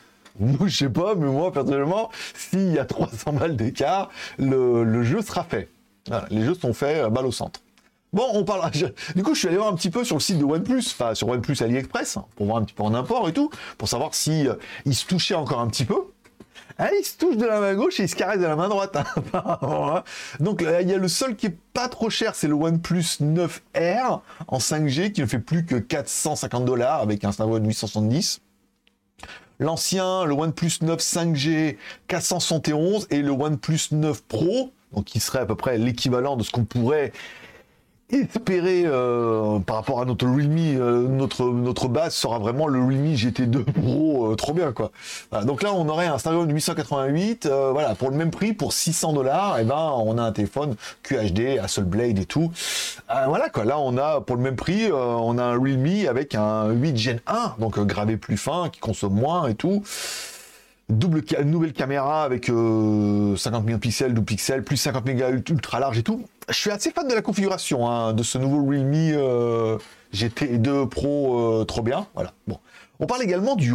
je 0.65 0.77
sais 0.77 0.89
pas, 0.89 1.15
mais 1.15 1.27
moi 1.27 1.53
personnellement, 1.53 2.11
s'il 2.35 2.73
y 2.73 2.79
a 2.79 2.85
300 2.85 3.33
balles 3.35 3.57
d'écart, 3.57 4.11
le, 4.39 5.03
jeu 5.03 5.23
sera 5.23 5.45
fait. 5.45 5.69
les 6.31 6.45
jeux 6.45 6.55
sont 6.55 6.73
faits 6.73 7.05
euh, 7.05 7.11
balle 7.11 7.27
au 7.27 7.33
centre. 7.33 7.61
Bon, 8.13 8.27
on 8.33 8.45
parle. 8.45 8.71
Du 9.17 9.23
coup, 9.23 9.35
je 9.35 9.41
suis 9.41 9.49
allé 9.49 9.59
voir 9.59 9.69
un 9.69 9.75
petit 9.75 9.91
peu 9.91 10.05
sur 10.05 10.17
le 10.17 10.21
site 10.21 10.39
de 10.39 10.45
OnePlus, 10.45 10.85
enfin 10.87 11.15
sur 11.15 11.29
OnePlus 11.29 11.57
AliExpress, 11.61 12.17
hein, 12.17 12.27
pour 12.37 12.47
voir 12.47 12.59
un 12.59 12.65
petit 12.65 12.75
peu 12.75 12.83
en 12.83 12.95
import 12.95 13.29
et 13.29 13.33
tout, 13.33 13.51
pour 13.77 13.89
savoir 13.89 14.15
si 14.15 14.49
euh, 14.49 14.55
se 14.91 15.07
touchait 15.07 15.35
encore 15.35 15.61
un 15.61 15.69
petit 15.69 15.85
peu. 15.85 15.97
Ah, 16.81 16.91
il 16.97 17.05
se 17.05 17.17
touche 17.19 17.37
de 17.37 17.45
la 17.45 17.59
main 17.59 17.75
gauche 17.75 17.99
et 17.99 18.05
il 18.05 18.09
se 18.09 18.15
caresse 18.15 18.39
de 18.39 18.47
la 18.47 18.55
main 18.55 18.69
droite. 18.69 18.97
Hein, 19.35 19.59
hein. 19.63 20.05
Donc 20.39 20.61
il 20.63 20.89
y 20.89 20.93
a 20.93 20.97
le 20.97 21.09
seul 21.09 21.35
qui 21.35 21.47
est 21.47 21.59
pas 21.75 21.89
trop 21.89 22.09
cher, 22.09 22.35
c'est 22.35 22.47
le 22.47 22.55
OnePlus 22.55 23.19
9R 23.21 24.21
en 24.47 24.59
5G 24.59 25.13
qui 25.13 25.21
ne 25.21 25.27
fait 25.27 25.41
plus 25.41 25.67
que 25.67 25.75
450 25.75 26.65
dollars 26.65 27.03
avec 27.03 27.25
un 27.25 27.33
Snapdragon 27.33 27.65
870. 27.65 28.41
L'ancien, 29.59 30.25
le 30.25 30.35
OnePlus 30.35 30.79
9 30.83 31.01
5G 31.01 31.77
471 32.07 33.09
et 33.11 33.23
le 33.23 33.33
OnePlus 33.33 33.89
9 33.91 34.23
Pro, 34.23 34.71
donc 34.95 35.07
qui 35.07 35.19
serait 35.19 35.41
à 35.41 35.47
peu 35.47 35.57
près 35.57 35.79
l'équivalent 35.79 36.37
de 36.37 36.45
ce 36.45 36.53
qu'on 36.53 36.65
pourrait 36.65 37.13
espérer 38.11 38.85
euh, 38.87 39.59
par 39.59 39.77
rapport 39.77 40.01
à 40.01 40.07
notre 40.07 40.27
Realme, 40.27 40.57
euh, 40.59 41.07
notre, 41.09 41.45
notre 41.45 41.89
base 41.89 42.15
sera 42.15 42.39
vraiment 42.39 42.67
le 42.67 42.79
Realme 42.79 43.13
GT2 43.13 43.65
Pro, 43.65 44.33
euh, 44.33 44.35
trop 44.35 44.55
bien 44.55 44.73
quoi. 44.73 44.91
donc 45.45 45.63
là 45.63 45.75
on 45.75 45.89
aurait 45.89 46.07
un 46.07 46.19
Snapdragon 46.19 46.51
888, 46.51 47.47
voilà, 47.47 47.95
pour 47.95 48.11
le 48.11 48.17
même 48.17 48.31
prix, 48.31 48.55
pour 48.55 48.73
600 48.73 49.13
dollars, 49.13 49.59
et 49.59 49.65
ben 49.65 49.93
on 49.97 50.17
a 50.17 50.23
un 50.23 50.33
téléphone 50.33 50.77
QHD, 51.03 51.59
Hasselblad 51.63 52.19
et 52.19 52.25
tout. 52.25 52.51
voilà 53.09 53.51
quoi, 53.51 53.65
là 53.65 53.79
on 53.79 53.99
a 53.99 54.23
pour 54.23 54.37
le 54.37 54.43
même 54.43 54.57
prix, 54.57 54.91
on 54.91 55.37
a 55.37 55.43
un 55.43 55.59
Realme 55.59 56.09
avec 56.09 56.35
un 56.35 56.71
8 56.71 56.97
Gen 56.97 57.21
1, 57.27 57.57
donc 57.59 57.79
gravé 57.79 58.17
plus 58.17 58.39
fin, 58.39 58.71
qui 58.71 58.81
consomme 58.81 59.15
moins 59.15 59.49
et 59.49 59.55
tout 59.55 59.83
double 60.89 61.23
nouvelle 61.45 61.73
caméra 61.73 62.25
avec 62.25 62.47
50 62.47 63.65
millions 63.65 63.77
de 63.77 63.81
pixels, 63.81 64.15
12 64.15 64.25
pixels, 64.25 64.63
plus 64.63 64.77
50 64.77 65.05
mégas 65.05 65.31
ultra 65.31 65.81
large 65.81 65.99
et 65.99 66.03
tout 66.03 66.25
je 66.49 66.55
suis 66.55 66.71
assez 66.71 66.91
fan 66.91 67.07
de 67.07 67.15
la 67.15 67.23
configuration 67.23 67.89
hein, 67.89 68.13
de 68.13 68.23
ce 68.23 68.39
nouveau 68.39 68.65
Realme 68.65 68.93
euh, 68.95 69.79
GT2 70.15 70.89
Pro, 70.89 71.61
euh, 71.61 71.65
trop 71.65 71.83
bien. 71.83 72.07
Voilà. 72.15 72.33
Bon. 72.47 72.59
On 73.01 73.07
parle 73.07 73.23
également 73.23 73.55
du, 73.55 73.73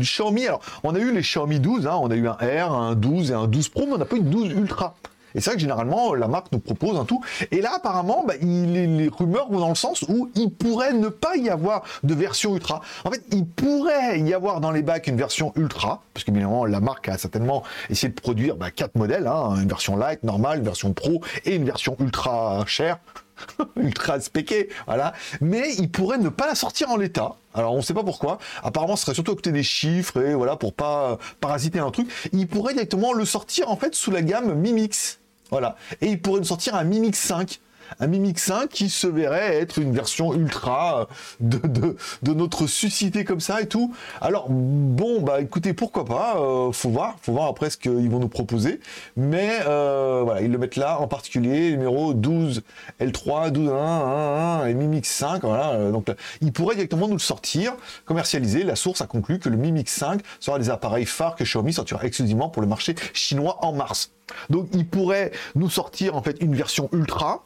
Xiaomi. 0.00 0.46
Alors, 0.46 0.60
on 0.82 0.94
a 0.94 0.98
eu 0.98 1.12
les 1.12 1.22
Xiaomi 1.22 1.58
12, 1.58 1.86
hein, 1.86 1.96
on 2.00 2.10
a 2.10 2.16
eu 2.16 2.28
un 2.28 2.32
R, 2.32 2.72
un 2.72 2.94
12 2.94 3.30
et 3.30 3.34
un 3.34 3.46
12 3.46 3.68
Pro, 3.70 3.86
mais 3.86 3.92
on 3.92 3.98
n'a 3.98 4.04
pas 4.04 4.16
eu 4.16 4.20
une 4.20 4.30
12 4.30 4.50
Ultra. 4.50 4.94
Et 5.34 5.40
c'est 5.40 5.50
vrai 5.50 5.56
que 5.56 5.60
généralement, 5.60 6.14
la 6.14 6.28
marque 6.28 6.52
nous 6.52 6.58
propose 6.58 6.98
un 6.98 7.04
tout. 7.04 7.22
Et 7.50 7.60
là, 7.60 7.72
apparemment, 7.76 8.24
bah, 8.26 8.34
les 8.40 9.08
rumeurs 9.08 9.50
vont 9.50 9.60
dans 9.60 9.68
le 9.68 9.74
sens 9.74 10.02
où 10.08 10.30
il 10.34 10.50
pourrait 10.50 10.92
ne 10.92 11.08
pas 11.08 11.36
y 11.36 11.48
avoir 11.48 11.82
de 12.02 12.14
version 12.14 12.54
ultra. 12.54 12.80
En 13.04 13.10
fait, 13.10 13.22
il 13.32 13.46
pourrait 13.46 14.20
y 14.20 14.34
avoir 14.34 14.60
dans 14.60 14.70
les 14.70 14.82
bacs 14.82 15.06
une 15.06 15.16
version 15.16 15.52
ultra, 15.56 16.02
parce 16.14 16.24
que 16.24 16.30
évidemment, 16.30 16.64
la 16.64 16.80
marque 16.80 17.08
a 17.08 17.18
certainement 17.18 17.62
essayé 17.90 18.08
de 18.08 18.20
produire 18.20 18.56
bah, 18.56 18.70
quatre 18.70 18.96
modèles, 18.96 19.26
hein, 19.26 19.56
une 19.60 19.68
version 19.68 19.96
light, 19.96 20.22
normale, 20.22 20.58
une 20.58 20.64
version 20.64 20.92
pro 20.92 21.20
et 21.44 21.56
une 21.56 21.64
version 21.64 21.96
ultra 22.00 22.64
chère 22.66 22.98
ultra 23.76 24.20
spéqué, 24.20 24.68
voilà. 24.86 25.12
Mais 25.40 25.74
il 25.78 25.90
pourrait 25.90 26.18
ne 26.18 26.28
pas 26.28 26.46
la 26.46 26.54
sortir 26.54 26.90
en 26.90 26.96
l'état. 26.96 27.36
Alors 27.54 27.74
on 27.74 27.78
ne 27.78 27.82
sait 27.82 27.94
pas 27.94 28.04
pourquoi. 28.04 28.38
Apparemment, 28.62 28.96
ce 28.96 29.02
serait 29.02 29.14
surtout 29.14 29.32
à 29.32 29.34
côté 29.34 29.52
des 29.52 29.62
chiffres 29.62 30.20
et 30.20 30.34
voilà 30.34 30.56
pour 30.56 30.74
pas 30.74 31.18
parasiter 31.40 31.78
un 31.78 31.90
truc. 31.90 32.08
Il 32.32 32.46
pourrait 32.46 32.74
directement 32.74 33.12
le 33.12 33.24
sortir 33.24 33.70
en 33.70 33.76
fait 33.76 33.94
sous 33.94 34.10
la 34.10 34.22
gamme 34.22 34.54
Mimix. 34.54 35.18
Voilà. 35.50 35.76
Et 36.00 36.08
il 36.08 36.20
pourrait 36.20 36.40
nous 36.40 36.46
sortir 36.46 36.74
un 36.74 36.84
Mimix 36.84 37.18
5 37.18 37.60
un 38.00 38.06
Mimix 38.06 38.42
5 38.42 38.68
qui 38.68 38.90
se 38.90 39.06
verrait 39.06 39.56
être 39.56 39.78
une 39.78 39.92
version 39.92 40.34
ultra 40.34 41.08
de, 41.40 41.96
de, 42.22 42.34
notre 42.34 42.66
suscité 42.66 43.24
comme 43.24 43.40
ça 43.40 43.60
et 43.60 43.66
tout. 43.66 43.94
Alors 44.20 44.46
bon, 44.48 45.20
bah 45.20 45.40
écoutez, 45.40 45.72
pourquoi 45.72 46.04
pas, 46.04 46.36
euh, 46.38 46.72
faut 46.72 46.90
voir, 46.90 47.16
faut 47.22 47.32
voir 47.32 47.46
après 47.46 47.70
ce 47.70 47.76
qu'ils 47.76 48.10
vont 48.10 48.20
nous 48.20 48.28
proposer. 48.28 48.80
Mais 49.16 49.58
euh, 49.66 50.22
voilà, 50.24 50.40
ils 50.40 50.50
le 50.50 50.58
mettent 50.58 50.76
là, 50.76 51.00
en 51.00 51.08
particulier, 51.08 51.70
numéro 51.70 52.14
12 52.14 52.62
L3, 53.00 53.50
12 53.50 53.68
1, 53.68 53.72
1, 53.72 54.60
1 54.62 54.66
et 54.66 54.74
Mimix 54.74 55.08
5, 55.08 55.42
voilà. 55.42 55.70
Euh, 55.72 55.92
donc 55.92 56.08
ils 56.40 56.52
pourraient 56.52 56.74
directement 56.74 57.08
nous 57.08 57.14
le 57.14 57.18
sortir, 57.18 57.74
commercialiser. 58.04 58.62
La 58.62 58.76
source 58.76 59.00
a 59.00 59.06
conclu 59.06 59.38
que 59.38 59.48
le 59.48 59.56
Mimix 59.56 59.92
5 59.92 60.20
sera 60.40 60.58
des 60.58 60.70
appareils 60.70 61.06
phares 61.06 61.34
que 61.34 61.44
Xiaomi 61.44 61.72
sortira 61.72 62.04
exclusivement 62.04 62.48
pour 62.48 62.62
le 62.62 62.68
marché 62.68 62.94
chinois 63.12 63.58
en 63.62 63.72
mars. 63.72 64.12
Donc 64.50 64.68
ils 64.72 64.86
pourraient 64.86 65.32
nous 65.54 65.70
sortir 65.70 66.16
en 66.16 66.22
fait 66.22 66.36
une 66.40 66.54
version 66.54 66.88
ultra 66.92 67.44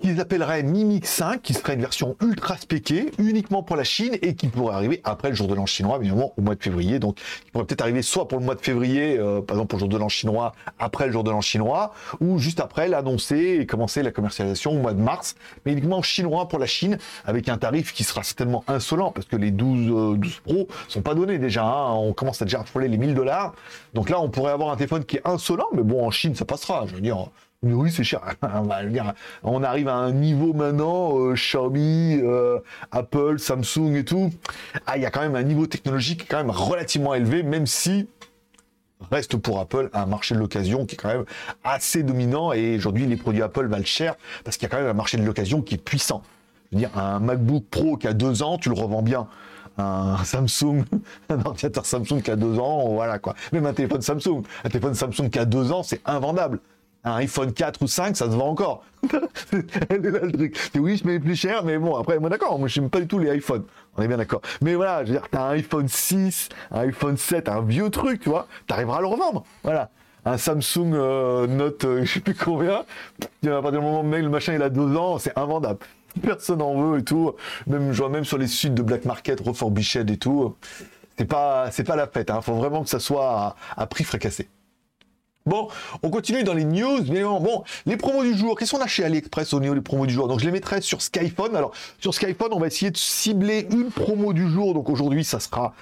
qu'ils 0.00 0.20
appelleraient 0.20 0.62
Mimix 0.62 1.08
5, 1.08 1.42
qui 1.42 1.54
serait 1.54 1.74
une 1.74 1.80
version 1.80 2.16
ultra 2.22 2.56
spéquée, 2.56 3.10
uniquement 3.18 3.62
pour 3.62 3.76
la 3.76 3.84
Chine, 3.84 4.16
et 4.22 4.34
qui 4.34 4.48
pourrait 4.48 4.74
arriver 4.74 5.00
après 5.04 5.28
le 5.28 5.34
jour 5.34 5.48
de 5.48 5.54
l'an 5.54 5.66
chinois, 5.66 5.98
évidemment, 6.00 6.32
au 6.36 6.42
mois 6.42 6.54
de 6.54 6.62
février. 6.62 6.98
Donc, 6.98 7.18
il 7.46 7.52
pourrait 7.52 7.66
peut-être 7.66 7.82
arriver 7.82 8.02
soit 8.02 8.28
pour 8.28 8.38
le 8.38 8.44
mois 8.44 8.54
de 8.54 8.60
février, 8.60 9.18
euh, 9.18 9.40
par 9.40 9.56
exemple 9.56 9.68
pour 9.68 9.78
le 9.78 9.80
jour 9.80 9.88
de 9.88 9.96
l'an 9.96 10.08
chinois, 10.08 10.52
après 10.78 11.06
le 11.06 11.12
jour 11.12 11.24
de 11.24 11.30
l'an 11.30 11.40
chinois, 11.40 11.92
ou 12.20 12.38
juste 12.38 12.60
après 12.60 12.88
l'annoncer 12.88 13.58
et 13.60 13.66
commencer 13.66 14.02
la 14.02 14.10
commercialisation 14.10 14.72
au 14.72 14.78
mois 14.78 14.94
de 14.94 15.00
mars, 15.00 15.36
mais 15.64 15.72
uniquement 15.72 16.02
chinois 16.02 16.48
pour 16.48 16.58
la 16.58 16.66
Chine, 16.66 16.98
avec 17.24 17.48
un 17.48 17.58
tarif 17.58 17.92
qui 17.92 18.04
sera 18.04 18.22
certainement 18.22 18.64
insolent, 18.68 19.12
parce 19.12 19.26
que 19.26 19.36
les 19.36 19.50
12, 19.50 20.18
12 20.18 20.32
euh, 20.32 20.40
Pro 20.44 20.68
sont 20.88 21.02
pas 21.02 21.14
donnés 21.14 21.38
déjà. 21.38 21.64
Hein. 21.64 21.92
on 21.94 22.12
commence 22.12 22.40
à 22.42 22.44
déjà 22.44 22.62
frôler 22.64 22.88
les 22.88 22.98
1000 22.98 23.14
dollars. 23.14 23.54
Donc 23.94 24.10
là, 24.10 24.20
on 24.20 24.28
pourrait 24.28 24.52
avoir 24.52 24.70
un 24.70 24.76
téléphone 24.76 25.04
qui 25.04 25.16
est 25.16 25.26
insolent, 25.26 25.68
mais 25.74 25.82
bon, 25.82 26.06
en 26.06 26.10
Chine, 26.10 26.34
ça 26.34 26.44
passera. 26.44 26.86
Je 26.86 26.94
veux 26.94 27.00
dire, 27.00 27.28
oui, 27.62 27.90
c'est 27.90 28.04
cher. 28.04 28.22
On 29.42 29.62
arrive 29.62 29.88
à 29.88 29.94
un 29.94 30.12
niveau 30.12 30.54
maintenant, 30.54 31.18
euh, 31.18 31.34
Xiaomi, 31.34 32.18
euh, 32.22 32.58
Apple, 32.90 33.38
Samsung 33.38 33.94
et 33.96 34.04
tout. 34.04 34.30
Ah, 34.86 34.96
il 34.96 35.02
y 35.02 35.06
a 35.06 35.10
quand 35.10 35.20
même 35.20 35.36
un 35.36 35.42
niveau 35.42 35.66
technologique 35.66 36.26
quand 36.28 36.38
même 36.38 36.50
relativement 36.50 37.14
élevé, 37.14 37.42
même 37.42 37.66
si 37.66 38.08
reste 39.10 39.36
pour 39.36 39.60
Apple 39.60 39.90
un 39.92 40.06
marché 40.06 40.34
de 40.34 40.40
l'occasion 40.40 40.86
qui 40.86 40.94
est 40.94 40.98
quand 40.98 41.08
même 41.08 41.24
assez 41.62 42.02
dominant. 42.02 42.52
Et 42.52 42.76
aujourd'hui, 42.76 43.06
les 43.06 43.16
produits 43.16 43.42
Apple 43.42 43.66
valent 43.66 43.84
cher 43.84 44.14
parce 44.44 44.56
qu'il 44.56 44.64
y 44.64 44.66
a 44.66 44.70
quand 44.70 44.80
même 44.80 44.90
un 44.90 44.94
marché 44.94 45.18
de 45.18 45.22
l'occasion 45.22 45.60
qui 45.60 45.74
est 45.74 45.84
puissant. 45.84 46.22
Je 46.70 46.76
veux 46.76 46.80
dire, 46.80 46.96
un 46.96 47.18
MacBook 47.20 47.64
Pro 47.70 47.96
qui 47.96 48.06
a 48.06 48.14
deux 48.14 48.42
ans, 48.42 48.56
tu 48.56 48.70
le 48.70 48.74
revends 48.74 49.02
bien 49.02 49.28
un 49.76 50.16
Samsung, 50.24 50.84
un 51.28 51.40
ordinateur 51.44 51.84
Samsung 51.84 52.22
qui 52.22 52.30
a 52.30 52.36
deux 52.36 52.58
ans, 52.58 52.88
voilà 52.88 53.18
quoi. 53.18 53.34
Même 53.52 53.66
un 53.66 53.72
téléphone 53.72 54.00
Samsung, 54.00 54.42
un 54.64 54.68
téléphone 54.68 54.94
Samsung 54.94 55.28
qui 55.30 55.38
a 55.38 55.44
deux 55.44 55.72
ans, 55.72 55.82
c'est 55.82 56.00
invendable 56.06 56.60
un 57.04 57.14
iPhone 57.14 57.52
4 57.52 57.82
ou 57.82 57.86
5, 57.86 58.16
ça 58.16 58.26
se 58.26 58.36
vend 58.36 58.48
encore. 58.48 58.84
Elle 59.88 60.02
le 60.02 60.32
truc. 60.32 60.58
Oui, 60.78 60.96
je 60.96 61.06
mets 61.06 61.18
plus 61.18 61.36
cher, 61.36 61.64
mais 61.64 61.78
bon, 61.78 61.96
après, 61.96 62.18
moi 62.18 62.28
d'accord, 62.28 62.58
moi 62.58 62.68
j'aime 62.68 62.90
pas 62.90 63.00
du 63.00 63.06
tout 63.06 63.18
les 63.18 63.34
iPhones. 63.36 63.64
On 63.96 64.02
est 64.02 64.08
bien 64.08 64.18
d'accord. 64.18 64.42
Mais 64.60 64.74
voilà, 64.74 65.04
je 65.04 65.12
veux 65.12 65.18
dire, 65.18 65.28
t'as 65.30 65.44
un 65.44 65.50
iPhone 65.50 65.88
6, 65.88 66.50
un 66.70 66.80
iPhone 66.80 67.16
7, 67.16 67.48
un 67.48 67.62
vieux 67.62 67.90
truc, 67.90 68.20
tu 68.20 68.28
vois, 68.28 68.46
t'arriveras 68.66 68.98
à 68.98 69.00
le 69.00 69.06
revendre. 69.06 69.44
Voilà. 69.62 69.90
Un 70.26 70.36
Samsung 70.36 70.92
euh, 70.92 71.46
Note, 71.46 71.84
euh, 71.84 72.04
je 72.04 72.12
sais 72.12 72.20
plus 72.20 72.34
combien, 72.34 72.80
à 72.80 73.62
partir 73.62 73.72
du 73.72 73.78
moment 73.78 74.00
où 74.02 74.04
le 74.04 74.28
machin 74.28 74.52
il 74.54 74.62
a 74.62 74.68
deux 74.68 74.94
ans, 74.94 75.18
c'est 75.18 75.36
invendable. 75.38 75.78
Personne 76.22 76.60
en 76.60 76.74
veut 76.74 76.98
et 76.98 77.04
tout. 77.04 77.34
Même, 77.66 77.92
je 77.92 77.98
vois 77.98 78.10
même 78.10 78.24
sur 78.24 78.36
les 78.36 78.48
sites 78.48 78.74
de 78.74 78.82
Black 78.82 79.06
Market, 79.06 79.40
Reforbished 79.40 80.10
et 80.10 80.18
tout. 80.18 80.56
C'est 81.16 81.24
pas, 81.24 81.70
pas 81.86 81.96
la 81.96 82.06
fête. 82.06 82.30
Hein. 82.30 82.42
Faut 82.42 82.54
vraiment 82.54 82.82
que 82.82 82.90
ça 82.90 82.98
soit 82.98 83.56
à 83.76 83.86
prix 83.86 84.04
fracassé. 84.04 84.48
Bon, 85.46 85.68
on 86.02 86.10
continue 86.10 86.44
dans 86.44 86.54
les 86.54 86.64
news. 86.64 87.04
Mais 87.08 87.22
bon, 87.22 87.64
les 87.86 87.96
promos 87.96 88.22
du 88.22 88.36
jour. 88.36 88.58
Qu'est-ce 88.58 88.72
qu'on 88.72 88.82
a 88.82 88.86
chez 88.86 89.04
AliExpress 89.04 89.52
au 89.54 89.60
niveau 89.60 89.74
des 89.74 89.80
promos 89.80 90.06
du 90.06 90.14
jour? 90.14 90.28
Donc, 90.28 90.40
je 90.40 90.44
les 90.44 90.52
mettrai 90.52 90.80
sur 90.80 91.02
Skyphone. 91.02 91.56
Alors, 91.56 91.72
sur 91.98 92.14
Skyphone, 92.14 92.52
on 92.52 92.60
va 92.60 92.66
essayer 92.66 92.90
de 92.90 92.96
cibler 92.96 93.66
une 93.70 93.90
promo 93.90 94.32
du 94.32 94.48
jour. 94.48 94.74
Donc, 94.74 94.88
aujourd'hui, 94.88 95.24
ça 95.24 95.40
sera 95.40 95.74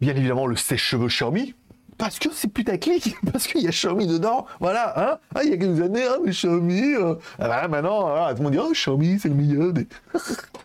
bien 0.00 0.14
évidemment 0.14 0.46
le 0.46 0.56
sèche-cheveux 0.56 1.08
Xiaomi. 1.08 1.54
Parce 1.98 2.18
que 2.18 2.30
c'est 2.32 2.48
putaclic, 2.48 3.14
parce 3.32 3.46
qu'il 3.46 3.60
y 3.60 3.68
a 3.68 3.70
Xiaomi 3.70 4.06
dedans, 4.06 4.46
voilà, 4.58 4.94
hein 4.96 5.18
ah, 5.34 5.44
il 5.44 5.50
y 5.50 5.52
a 5.52 5.58
quelques 5.58 5.82
années, 5.82 6.02
hein, 6.02 6.16
mais 6.24 6.30
Xiaomi, 6.30 6.94
euh, 6.94 7.16
ah 7.38 7.68
maintenant, 7.68 8.30
tout 8.30 8.38
le 8.38 8.42
monde 8.42 8.52
dit, 8.52 8.58
oh, 8.58 8.72
Xiaomi, 8.72 9.18
c'est 9.20 9.28
le 9.28 9.34
meilleur. 9.34 9.74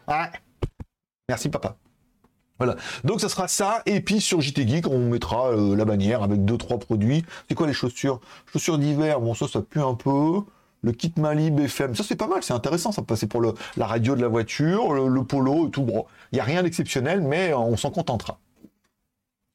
Merci, 1.28 1.50
papa. 1.50 1.76
Voilà. 2.58 2.76
Donc 3.04 3.22
ça 3.22 3.30
sera 3.30 3.48
ça. 3.48 3.82
Et 3.86 4.00
puis 4.02 4.22
sur 4.22 4.42
JT 4.42 4.68
Geek, 4.68 4.88
on 4.88 5.10
mettra 5.10 5.50
euh, 5.50 5.76
la 5.76 5.86
bannière 5.86 6.24
avec 6.24 6.46
deux 6.46 6.58
trois 6.58 6.80
produits. 6.80 7.26
C'est 7.48 7.56
quoi 7.56 7.68
les 7.68 7.74
chaussures? 7.74 8.20
Chaussures 8.52 8.78
d'hiver. 8.78 9.20
Bon 9.20 9.34
ça 9.34 9.48
ça 9.48 9.62
pue 9.62 9.82
un 9.82 9.94
peu. 9.94 10.42
Le 10.82 10.92
kit 10.92 11.12
Malib 11.18 11.60
FM, 11.62 11.96
ça 11.96 12.04
c'est 12.04 12.16
pas 12.16 12.28
mal, 12.28 12.44
c'est 12.44 12.54
intéressant, 12.54 12.92
ça 12.92 13.02
passer 13.02 13.26
pour 13.26 13.42
la 13.42 13.88
radio 13.88 14.16
de 14.16 14.22
la 14.22 14.28
voiture, 14.28 14.94
le, 14.94 15.08
le 15.08 15.24
polo 15.24 15.68
et 15.68 15.72
tout. 15.72 15.82
Bon, 15.82 16.06
il 16.32 16.38
y 16.38 16.40
a 16.40 16.44
rien 16.44 16.62
d'exceptionnel, 16.62 17.22
mais 17.22 17.56
on 17.56 17.76
s'en 17.76 17.90
contentera. 17.90 18.38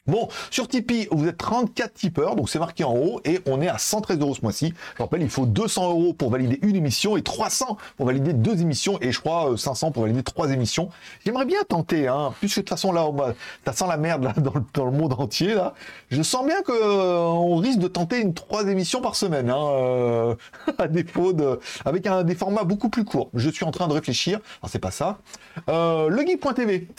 Bon, 0.06 0.28
sur 0.50 0.66
Tipeee, 0.66 1.08
vous 1.12 1.28
êtes 1.28 1.36
34 1.36 1.92
tipeurs, 1.92 2.34
donc 2.34 2.48
c'est 2.48 2.58
marqué 2.58 2.84
en 2.84 2.96
haut, 2.96 3.20
et 3.26 3.40
on 3.44 3.60
est 3.60 3.68
à 3.68 3.76
113 3.76 4.18
euros 4.18 4.34
ce 4.34 4.40
mois-ci. 4.40 4.72
Je 4.96 5.02
rappelle, 5.02 5.20
il 5.20 5.28
faut 5.28 5.44
200 5.44 5.90
euros 5.90 6.14
pour 6.14 6.30
valider 6.30 6.58
une 6.62 6.74
émission 6.74 7.18
et 7.18 7.22
300 7.22 7.76
pour 7.98 8.06
valider 8.06 8.32
deux 8.32 8.62
émissions, 8.62 8.96
et 9.02 9.12
je 9.12 9.20
crois 9.20 9.58
500 9.58 9.88
euh, 9.88 9.90
pour 9.90 10.04
valider 10.04 10.22
trois 10.22 10.50
émissions. 10.52 10.88
J'aimerais 11.26 11.44
bien 11.44 11.58
tenter, 11.68 12.08
hein, 12.08 12.32
puisque 12.40 12.56
de 12.56 12.60
toute 12.62 12.70
façon 12.70 12.92
là, 12.92 13.10
ça 13.66 13.74
sent 13.74 13.84
la 13.90 13.98
merde 13.98 14.24
là, 14.24 14.32
dans, 14.74 14.86
le, 14.86 14.90
monde 14.90 15.12
entier 15.18 15.52
là. 15.52 15.74
Je 16.10 16.22
sens 16.22 16.46
bien 16.46 16.62
que 16.62 16.72
euh, 16.72 17.18
on 17.18 17.56
risque 17.56 17.78
de 17.78 17.88
tenter 17.88 18.22
une 18.22 18.32
trois 18.32 18.66
émissions 18.68 19.02
par 19.02 19.16
semaine, 19.16 19.50
hein, 19.50 19.68
euh, 19.70 20.34
à 20.78 20.88
défaut 20.88 21.34
de, 21.34 21.60
avec 21.84 22.06
un 22.06 22.24
des 22.24 22.34
formats 22.34 22.64
beaucoup 22.64 22.88
plus 22.88 23.04
courts. 23.04 23.28
Je 23.34 23.50
suis 23.50 23.66
en 23.66 23.70
train 23.70 23.86
de 23.86 23.92
réfléchir. 23.92 24.40
Alors 24.62 24.70
c'est 24.70 24.78
pas 24.78 24.92
ça. 24.92 25.18
Euh. 25.68 26.08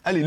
Allez, 0.03 0.23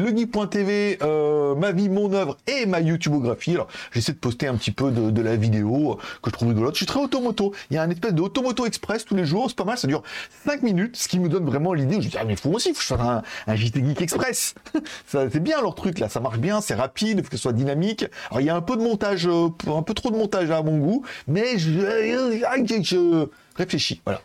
ma 1.57 1.73
vie, 1.73 1.89
mon 1.89 2.13
œuvre 2.13 2.37
et 2.49 2.65
YouTubeographie. 2.81 3.53
Alors, 3.53 3.69
j'essaie 3.93 4.13
de 4.13 4.19
poster 4.19 4.47
un 4.47 4.57
petit 4.57 4.71
peu 4.71 4.91
de, 4.91 5.23
la 5.23 5.37
vidéo 5.37 5.99
que 6.23 6.31
je 6.31 6.33
trouve 6.33 6.49
rigolote. 6.49 6.75
Je 6.75 6.79
suis 6.79 6.87
très 6.87 7.01
automoto. 7.01 7.55
Il 7.71 7.75
y 7.75 7.79
a 7.79 7.83
un 7.83 7.91
espèce 7.91 8.13
de 8.13 8.21
automoto 8.21 8.67
express 8.67 9.05
tous 9.05 9.15
les 9.15 9.25
jours. 9.25 9.47
C'est 9.49 9.57
pas 9.57 9.65
mal. 9.65 9.79
Ça 9.79 9.89
dure 9.89 10.03
5 10.47 10.63
minutes, 10.63 10.97
ce 10.97 11.09
qui 11.09 11.19
me 11.19 11.29
donne 11.29 11.45
vraiment 11.45 11.73
l'idée. 11.73 11.95
Je 11.95 12.07
me 12.07 12.11
dis, 12.11 12.17
ah, 12.19 12.25
mais 12.25 12.37
faut 12.37 12.51
aussi, 12.51 12.75
faire 12.75 13.01
un, 13.01 13.23
un 13.47 13.57
JT 13.57 13.85
Geek 13.85 14.03
Express. 14.03 14.55
c'est 15.07 15.43
bien 15.43 15.61
leur 15.61 15.75
truc, 15.75 15.99
là. 15.99 16.09
Ça 16.09 16.21
marche 16.21 16.39
bien, 16.39 16.61
c'est 16.61 16.75
rapide, 16.75 17.23
faut 17.23 17.31
que 17.31 17.37
ce 17.37 17.43
soit 17.43 17.53
dynamique. 17.53 18.05
Alors, 18.31 18.41
il 18.41 18.47
y 18.47 18.51
a 18.51 18.57
un 18.57 18.63
peu 18.63 18.77
de 18.77 18.83
montage, 18.83 19.27
euh, 19.27 19.49
un 19.67 19.83
peu 19.83 19.95
trop 19.95 20.11
de 20.11 20.17
montage 20.17 20.51
à 20.51 20.63
mon 20.63 20.79
goût, 20.79 21.05
mais 21.27 21.59
je, 21.59 21.71
je 21.71 23.27
réfléchis. 23.57 24.01
Voilà. 24.05 24.21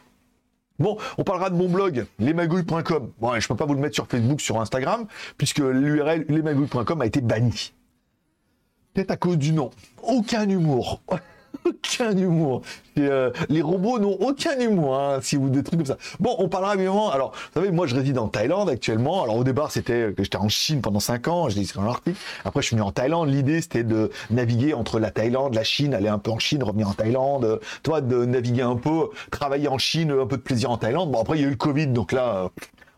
Bon, 0.80 0.98
on 1.18 1.24
parlera 1.24 1.50
de 1.50 1.56
mon 1.56 1.68
blog, 1.68 2.06
lesmagouilles.com. 2.20 3.12
Bon, 3.20 3.38
je 3.38 3.48
peux 3.48 3.56
pas 3.56 3.66
vous 3.66 3.74
le 3.74 3.82
mettre 3.82 3.96
sur 3.96 4.08
Facebook, 4.08 4.40
sur 4.40 4.62
Instagram, 4.62 5.08
puisque 5.38 5.60
l'URL 5.60 6.26
lesmagouilles.com 6.30 7.02
a 7.02 7.06
été 7.06 7.20
banni. 7.20 7.74
Peut-être 8.94 9.12
à 9.12 9.18
cause 9.18 9.38
du 9.38 9.52
nom. 9.52 9.70
Aucun 10.04 10.48
humour. 10.50 11.02
aucun 11.66 12.18
humour. 12.18 12.62
Euh, 12.98 13.32
les 13.48 13.62
robots 13.62 14.00
n'ont 14.00 14.18
aucun 14.20 14.60
humour, 14.60 14.98
hein, 14.98 15.20
si 15.22 15.36
vous 15.36 15.50
des 15.50 15.64
trucs 15.64 15.80
comme 15.80 15.86
ça. 15.86 15.98
Bon, 16.20 16.36
on 16.40 16.50
parlera 16.50 16.76
évidemment. 16.76 17.12
Alors, 17.12 17.32
vous 17.32 17.62
savez, 17.62 17.72
moi, 17.72 17.88
je 17.88 17.96
réside 17.96 18.18
en 18.18 18.28
Thaïlande 18.28 18.70
actuellement. 18.70 19.24
Alors, 19.24 19.38
au 19.38 19.44
départ, 19.44 19.72
c'était 19.72 20.14
que 20.16 20.24
j'étais 20.24 20.38
en 20.38 20.50
Chine 20.50 20.82
pendant 20.82 21.00
5 21.00 21.28
ans. 21.28 21.50
Je 21.50 21.58
l'ai 21.58 21.66
dans 21.76 21.84
l'article. 21.84 22.18
Après, 22.44 22.62
je 22.62 22.68
suis 22.68 22.76
venu 22.76 22.86
en 22.86 22.92
Thaïlande. 22.92 23.30
L'idée, 23.30 23.62
c'était 23.62 23.84
de 23.84 24.12
naviguer 24.32 24.74
entre 24.74 25.00
la 25.00 25.12
Thaïlande, 25.12 25.54
la 25.54 25.64
Chine, 25.64 25.94
aller 25.94 26.10
un 26.10 26.20
peu 26.20 26.32
en 26.32 26.40
Chine, 26.40 26.64
revenir 26.64 26.90
en 26.90 26.94
Thaïlande. 26.94 27.60
toi, 27.84 28.02
de 28.02 28.26
naviguer 28.26 28.64
un 28.64 28.76
peu, 28.76 29.10
travailler 29.32 29.68
en 29.68 29.78
Chine, 29.78 30.12
un 30.12 30.26
peu 30.26 30.38
de 30.38 30.42
plaisir 30.42 30.72
en 30.72 30.78
Thaïlande. 30.78 31.12
Bon, 31.12 31.22
après, 31.22 31.38
il 31.38 31.42
y 31.42 31.44
a 31.46 31.48
eu 31.48 31.52
le 31.52 31.56
Covid, 31.56 31.88
donc 31.88 32.12
là, 32.12 32.50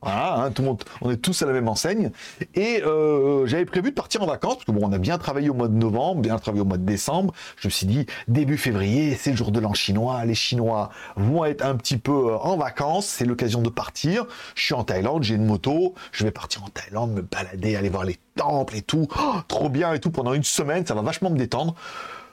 voilà, 0.01 0.35
hein, 0.35 0.51
tout 0.51 0.63
monde, 0.63 0.83
on 1.01 1.11
est 1.11 1.17
tous 1.17 1.41
à 1.43 1.45
la 1.45 1.53
même 1.53 1.67
enseigne. 1.67 2.11
Et 2.55 2.81
euh, 2.83 3.45
j'avais 3.45 3.65
prévu 3.65 3.91
de 3.91 3.95
partir 3.95 4.23
en 4.23 4.25
vacances, 4.25 4.55
parce 4.55 4.65
que 4.65 4.71
bon, 4.71 4.81
on 4.83 4.91
a 4.91 4.97
bien 4.97 5.17
travaillé 5.17 5.49
au 5.49 5.53
mois 5.53 5.67
de 5.67 5.75
novembre, 5.75 6.21
bien 6.21 6.37
travaillé 6.39 6.61
au 6.61 6.65
mois 6.65 6.77
de 6.77 6.85
décembre. 6.85 7.33
Je 7.57 7.67
me 7.67 7.71
suis 7.71 7.85
dit, 7.85 8.07
début 8.27 8.57
février, 8.57 9.15
c'est 9.15 9.31
le 9.31 9.37
jour 9.37 9.51
de 9.51 9.59
l'an 9.59 9.73
chinois, 9.73 10.25
les 10.25 10.33
Chinois 10.33 10.89
vont 11.15 11.45
être 11.45 11.63
un 11.63 11.75
petit 11.75 11.97
peu 11.97 12.11
euh, 12.11 12.37
en 12.37 12.57
vacances, 12.57 13.05
c'est 13.05 13.25
l'occasion 13.25 13.61
de 13.61 13.69
partir. 13.69 14.25
Je 14.55 14.63
suis 14.63 14.73
en 14.73 14.83
Thaïlande, 14.83 15.23
j'ai 15.23 15.35
une 15.35 15.45
moto, 15.45 15.93
je 16.11 16.23
vais 16.23 16.31
partir 16.31 16.63
en 16.63 16.69
Thaïlande, 16.69 17.11
me 17.11 17.21
balader, 17.21 17.75
aller 17.75 17.89
voir 17.89 18.03
les 18.03 18.17
temples 18.35 18.77
et 18.77 18.81
tout. 18.81 19.07
Oh, 19.19 19.35
trop 19.47 19.69
bien 19.69 19.93
et 19.93 19.99
tout, 19.99 20.09
pendant 20.09 20.33
une 20.33 20.43
semaine, 20.43 20.85
ça 20.85 20.95
va 20.95 21.01
vachement 21.01 21.29
me 21.29 21.37
détendre. 21.37 21.75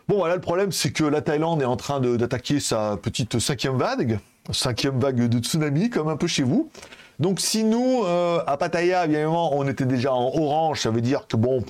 Bon, 0.08 0.16
voilà, 0.16 0.36
le 0.36 0.40
problème, 0.40 0.72
c'est 0.72 0.90
que 0.90 1.04
la 1.04 1.20
Thaïlande 1.20 1.60
est 1.60 1.66
en 1.66 1.76
train 1.76 2.00
d'attaquer 2.00 2.60
sa 2.60 2.96
petite 2.96 3.38
cinquième 3.38 3.76
vague, 3.76 4.18
cinquième 4.50 4.98
vague 4.98 5.28
de 5.28 5.38
tsunami, 5.38 5.90
comme 5.90 6.08
un 6.08 6.16
peu 6.16 6.26
chez 6.26 6.44
vous. 6.44 6.70
Donc 7.18 7.40
si 7.40 7.64
nous, 7.64 8.04
euh, 8.04 8.40
à 8.46 8.56
Pattaya, 8.56 9.04
évidemment, 9.04 9.56
on 9.56 9.66
était 9.66 9.86
déjà 9.86 10.12
en 10.12 10.26
orange, 10.26 10.80
ça 10.82 10.90
veut 10.90 11.00
dire 11.00 11.26
que 11.26 11.36
bon, 11.36 11.64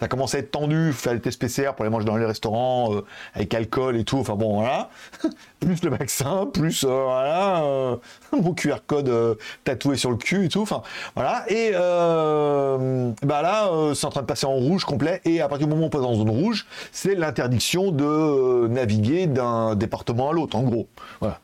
ça 0.00 0.08
commence 0.08 0.34
à 0.34 0.38
être 0.38 0.52
tendu, 0.52 0.92
faire 0.92 1.14
des 1.14 1.20
tests 1.20 1.40
PCR 1.40 1.72
pour 1.74 1.84
aller 1.84 1.90
manger 1.90 2.06
dans 2.06 2.16
les 2.16 2.26
restaurants 2.26 2.94
euh, 2.94 3.04
avec 3.34 3.52
alcool 3.54 3.96
et 3.96 4.04
tout. 4.04 4.18
Enfin 4.18 4.36
bon, 4.36 4.60
voilà. 4.60 4.90
Plus 5.66 5.82
le 5.82 5.90
vaccin, 5.90 6.46
plus 6.46 6.84
euh, 6.84 7.02
voilà, 7.04 7.64
euh, 7.64 7.96
mon 8.40 8.54
QR 8.54 8.76
code 8.86 9.36
tatoué 9.64 9.96
sur 9.96 10.10
le 10.10 10.16
cul 10.16 10.44
et 10.44 10.48
tout. 10.48 10.62
Enfin 10.62 10.82
voilà. 11.16 11.44
Et 11.50 11.72
bah 11.72 13.42
là, 13.42 13.68
c'est 13.94 14.06
en 14.06 14.10
train 14.10 14.20
de 14.20 14.26
passer 14.26 14.46
en 14.46 14.54
rouge 14.54 14.84
complet. 14.84 15.20
Et 15.24 15.40
à 15.40 15.48
partir 15.48 15.66
du 15.66 15.72
moment 15.72 15.86
où 15.86 15.86
on 15.86 15.90
passe 15.90 16.02
en 16.02 16.14
zone 16.14 16.30
rouge, 16.30 16.66
c'est 16.92 17.16
l'interdiction 17.16 17.90
de 17.90 18.68
naviguer 18.68 19.26
d'un 19.26 19.74
département 19.74 20.30
à 20.30 20.32
l'autre, 20.32 20.56
en 20.56 20.62
gros. 20.62 20.86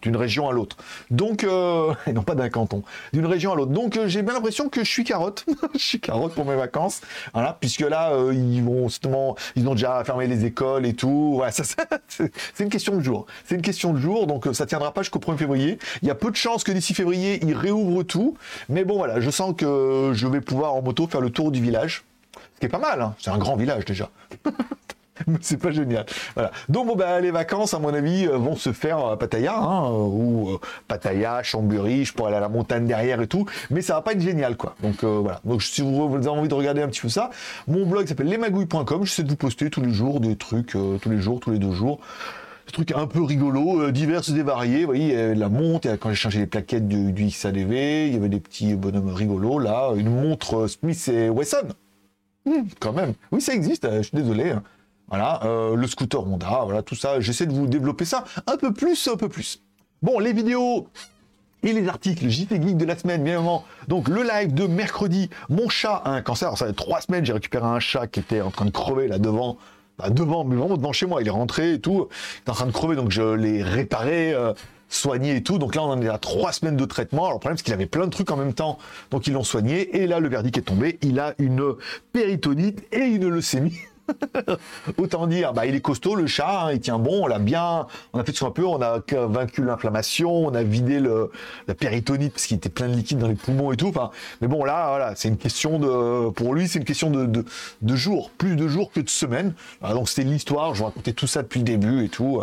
D'une 0.02 0.16
région 0.16 0.48
à 0.48 0.52
l'autre. 0.52 0.76
Donc, 1.10 1.42
et 2.06 2.12
non 2.12 2.22
pas 2.22 2.34
d'un 2.34 2.48
canton, 2.48 2.82
d'une 3.12 3.26
région 3.26 3.52
à 3.52 3.56
l'autre. 3.56 3.72
Donc 3.72 3.98
j'ai 4.06 4.22
bien 4.22 4.34
l'impression 4.34 4.68
que 4.68 4.84
je 4.84 4.90
suis 4.90 5.04
carotte. 5.04 5.44
je 5.74 5.78
suis 5.78 6.00
carotte 6.00 6.34
pour 6.34 6.44
mes 6.44 6.56
vacances. 6.56 7.00
Voilà, 7.34 7.56
puisque 7.58 7.80
là, 7.80 8.12
ils 8.32 8.62
vont 8.62 8.88
justement, 8.88 9.34
ils 9.56 9.66
ont 9.68 9.74
déjà 9.74 10.04
fermé 10.04 10.28
les 10.28 10.44
écoles 10.44 10.86
et 10.86 10.94
tout. 10.94 11.32
Voilà, 11.34 11.50
ça, 11.50 11.64
c'est 12.08 12.62
une 12.62 12.70
question 12.70 12.96
de 12.96 13.02
jour. 13.02 13.26
C'est 13.46 13.56
une 13.56 13.62
question 13.62 13.92
de 13.92 13.98
jour, 13.98 14.12
donc 14.26 14.47
euh, 14.47 14.52
ça 14.52 14.66
tiendra 14.66 14.92
pas 14.92 15.02
jusqu'au 15.02 15.19
1er 15.19 15.37
février. 15.37 15.78
Il 16.02 16.09
y 16.09 16.11
a 16.11 16.14
peu 16.14 16.31
de 16.31 16.37
chances 16.37 16.64
que 16.64 16.73
d'ici 16.73 16.95
février, 16.95 17.40
ils 17.42 17.54
réouvrent 17.54 18.02
tout. 18.02 18.37
Mais 18.69 18.85
bon, 18.85 18.97
voilà, 18.97 19.21
je 19.21 19.31
sens 19.31 19.54
que 19.57 20.12
je 20.14 20.26
vais 20.26 20.40
pouvoir 20.40 20.75
en 20.75 20.83
moto 20.83 21.07
faire 21.07 21.21
le 21.21 21.31
tour 21.31 21.50
du 21.50 21.62
village. 21.62 22.04
Ce 22.54 22.61
qui 22.61 22.66
est 22.66 22.69
pas 22.69 22.78
mal, 22.78 23.00
hein. 23.00 23.14
c'est 23.19 23.31
un 23.31 23.38
grand 23.38 23.57
village 23.57 23.85
déjà. 23.85 24.09
c'est 25.40 25.57
pas 25.57 25.71
génial. 25.71 26.07
Voilà. 26.35 26.50
Donc 26.69 26.87
bon, 26.87 26.97
bah, 26.97 27.21
les 27.21 27.31
vacances, 27.31 27.75
à 27.75 27.78
mon 27.78 27.92
avis, 27.92 28.26
euh, 28.26 28.37
vont 28.37 28.57
se 28.57 28.73
faire 28.73 28.99
à 28.99 29.19
Pattaya, 29.19 29.57
hein, 29.57 29.85
euh, 29.85 29.90
ou 29.90 30.50
euh, 30.50 30.59
Pattaya, 30.88 31.42
je 31.42 32.12
pourrais 32.12 32.28
aller 32.28 32.37
à 32.37 32.40
la 32.40 32.49
montagne 32.49 32.87
derrière 32.87 33.21
et 33.21 33.26
tout, 33.26 33.47
mais 33.71 33.83
ça 33.83 33.95
va 33.95 34.02
pas 34.02 34.12
être 34.12 34.21
génial, 34.21 34.57
quoi. 34.57 34.75
Donc 34.83 35.04
voilà. 35.04 35.40
Donc 35.45 35.62
si 35.62 35.83
vous, 35.83 36.14
avez 36.14 36.28
envie 36.28 36.49
de 36.49 36.54
regarder 36.54 36.83
un 36.83 36.88
petit 36.88 37.00
peu 37.00 37.09
ça, 37.09 37.31
mon 37.66 37.87
blog 37.87 38.07
s'appelle 38.07 38.28
lesmagouilles.com, 38.28 39.04
j'essaie 39.04 39.23
de 39.23 39.31
vous 39.31 39.37
poster 39.37 39.71
tous 39.71 39.81
les 39.81 39.92
jours 39.92 40.21
des 40.21 40.37
trucs, 40.37 40.73
tous 40.73 41.11
les 41.11 41.19
jours, 41.19 41.40
tous 41.40 41.50
les 41.50 41.59
deux 41.59 41.73
jours 41.73 42.00
des 42.66 42.73
trucs 42.73 42.92
un 42.92 43.07
peu 43.07 43.23
rigolos, 43.23 43.90
divers 43.90 44.23
et 44.28 44.42
variés. 44.42 44.81
Vous 44.81 44.87
voyez, 44.87 45.35
la 45.35 45.49
montre, 45.49 45.88
quand 45.97 46.11
j'ai 46.11 46.14
changé 46.14 46.38
les 46.40 46.47
plaquettes 46.47 46.88
du, 46.88 47.12
du, 47.12 47.26
XADV, 47.26 48.07
il 48.09 48.14
y 48.14 48.16
avait 48.16 48.28
des 48.28 48.40
petits 48.40 48.75
bonhommes 48.75 49.12
rigolos. 49.12 49.59
Là, 49.59 49.92
une 49.97 50.11
montre 50.11 50.66
Smith 50.66 51.09
et 51.09 51.28
Wesson. 51.28 51.69
Hmm, 52.45 52.62
quand 52.81 52.92
même. 52.92 53.14
Oui, 53.31 53.40
ça 53.40 53.54
existe, 53.54 53.88
je 53.90 54.02
suis 54.02 54.16
désolé. 54.16 54.50
Hein. 54.50 54.62
Voilà, 55.09 55.45
euh, 55.45 55.76
le 55.76 55.87
scooter 55.87 56.26
Honda, 56.26 56.62
voilà, 56.64 56.83
tout 56.83 56.95
ça. 56.95 57.21
J'essaie 57.21 57.45
de 57.45 57.52
vous 57.52 57.66
développer 57.66 58.07
ça 58.07 58.25
un 58.47 58.57
peu 58.57 58.73
plus, 58.73 59.09
un 59.09 59.16
peu 59.16 59.28
plus. 59.28 59.62
Bon, 60.00 60.19
les 60.19 60.33
vidéos 60.33 60.88
et 61.62 61.75
les 61.75 61.87
articles 61.87 62.28
JT 62.28 62.61
Geek 62.61 62.76
de 62.76 62.85
la 62.85 62.97
semaine, 62.97 63.23
bien 63.23 63.35
évidemment. 63.35 63.64
Donc 63.88 64.09
le 64.09 64.23
live 64.23 64.54
de 64.54 64.66
mercredi, 64.66 65.28
mon 65.50 65.69
chat 65.69 65.97
a 65.97 66.11
un 66.11 66.23
cancer. 66.23 66.49
Alors, 66.49 66.59
ça 66.59 66.66
fait 66.66 66.73
trois 66.73 67.02
semaines, 67.02 67.25
j'ai 67.26 67.35
récupéré 67.35 67.66
un 67.66 67.78
chat 67.78 68.07
qui 68.07 68.21
était 68.21 68.40
en 68.40 68.50
train 68.50 68.64
de 68.64 68.71
crever 68.71 69.07
là 69.07 69.19
devant. 69.19 69.59
Bah, 69.99 70.11
devant, 70.11 70.44
mais 70.44 70.56
vraiment 70.56 70.76
devant 70.76 70.92
chez 70.92 71.06
moi, 71.06 71.20
il 71.20 71.28
est 71.28 71.30
rentré 71.30 71.75
et 71.75 71.80
tout. 71.80 72.08
Il 72.44 72.49
est 72.49 72.50
en 72.50 72.54
train 72.54 72.66
de 72.66 72.72
crever, 72.72 72.96
donc 72.96 73.11
je 73.11 73.22
l'ai 73.22 73.62
réparé, 73.62 74.32
euh, 74.32 74.52
soigné 74.88 75.37
et 75.37 75.42
tout. 75.42 75.58
Donc 75.58 75.75
là, 75.75 75.82
on 75.82 75.90
en 75.90 76.00
est 76.02 76.08
à 76.08 76.18
trois 76.18 76.52
semaines 76.52 76.76
de 76.76 76.84
traitement. 76.84 77.25
Alors 77.25 77.34
le 77.34 77.40
problème, 77.40 77.56
c'est 77.56 77.64
qu'il 77.64 77.75
avait 77.75 77.87
plein 77.87 78.06
de 78.06 78.11
trucs 78.11 78.30
en 78.30 78.37
même 78.37 78.54
temps, 78.54 78.78
donc 79.11 79.26
ils 79.26 79.32
l'ont 79.32 79.44
soigné. 79.44 79.96
Et 79.96 80.06
là, 80.06 80.20
le 80.20 80.28
verdict 80.28 80.58
est 80.58 80.62
tombé. 80.62 80.99
Il 81.02 81.18
a 81.18 81.34
une 81.38 81.75
péritonite 82.12 82.84
et 82.92 83.04
une 83.04 83.28
leucémie. 83.28 83.78
Autant 84.99 85.26
dire, 85.26 85.52
bah, 85.52 85.66
il 85.66 85.75
est 85.75 85.81
costaud 85.81 86.14
le 86.14 86.26
chat, 86.26 86.66
hein, 86.66 86.73
il 86.73 86.81
tient 86.81 86.99
bon, 86.99 87.25
on 87.25 87.26
l'a 87.26 87.38
bien, 87.38 87.87
on 88.12 88.19
a 88.19 88.25
fait 88.25 88.33
tout 88.33 88.47
un 88.47 88.50
peu, 88.50 88.64
on 88.64 88.81
a 88.81 89.00
vaincu 89.28 89.62
l'inflammation, 89.62 90.31
on 90.31 90.54
a 90.54 90.62
vidé 90.62 91.00
le, 91.00 91.31
la 91.69 91.75
péritonite 91.75 92.33
parce 92.33 92.47
qu'il 92.47 92.57
était 92.57 92.69
plein 92.69 92.88
de 92.88 92.95
liquide 92.95 93.19
dans 93.19 93.28
les 93.28 93.35
poumons 93.35 93.73
et 93.73 93.76
tout. 93.76 93.92
Mais 94.40 94.49
bon 94.49 94.64
là, 94.64 94.88
voilà, 94.88 95.14
c'est 95.16 95.28
une 95.28 95.37
question 95.37 95.78
de, 95.78 96.31
pour 96.31 96.54
lui, 96.54 96.69
c'est 96.69 96.78
une 96.78 96.85
question 96.85 97.11
de, 97.11 97.45
de, 97.83 97.97
jours, 97.97 98.31
plus 98.31 98.57
de 98.57 98.69
jours 98.69 98.90
que 98.92 99.00
de 99.00 99.09
semaines. 99.09 99.54
donc 99.83 100.09
c'était 100.09 100.28
l'histoire, 100.28 100.75
je 100.75 100.81
vous 100.81 100.87
racontais 100.87 101.12
tout 101.12 101.26
ça 101.26 101.42
depuis 101.42 101.59
le 101.59 101.64
début 101.64 102.04
et 102.04 102.09
tout. 102.09 102.42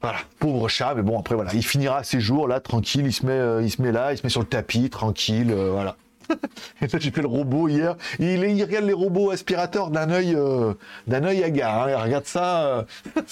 Voilà, 0.00 0.18
pauvre 0.38 0.68
chat, 0.68 0.94
mais 0.94 1.02
bon 1.02 1.18
après 1.18 1.34
voilà, 1.34 1.52
il 1.54 1.64
finira 1.64 2.04
ses 2.04 2.20
jours 2.20 2.46
là 2.46 2.60
tranquille, 2.60 3.04
il 3.04 3.12
se 3.12 3.26
met, 3.26 3.32
euh, 3.32 3.92
là, 3.92 4.12
il 4.12 4.18
se 4.18 4.22
met 4.22 4.28
sur 4.28 4.40
le 4.40 4.46
tapis 4.46 4.90
tranquille, 4.90 5.50
euh, 5.50 5.70
voilà. 5.72 5.96
Et 6.82 6.86
là, 6.86 6.98
j'ai 6.98 7.10
fait 7.10 7.22
le 7.22 7.28
robot 7.28 7.68
hier. 7.68 7.96
Il, 8.18 8.42
il, 8.44 8.62
regarde 8.62 8.84
les 8.84 8.92
robots 8.92 9.30
aspirateurs 9.30 9.90
d'un 9.90 10.10
œil, 10.10 10.34
euh, 10.34 10.74
d'un 11.06 11.24
œil 11.24 11.42
hagard. 11.42 11.88
Hein. 11.88 12.02
Regarde 12.02 12.26
ça, 12.26 12.60
euh, 12.66 12.82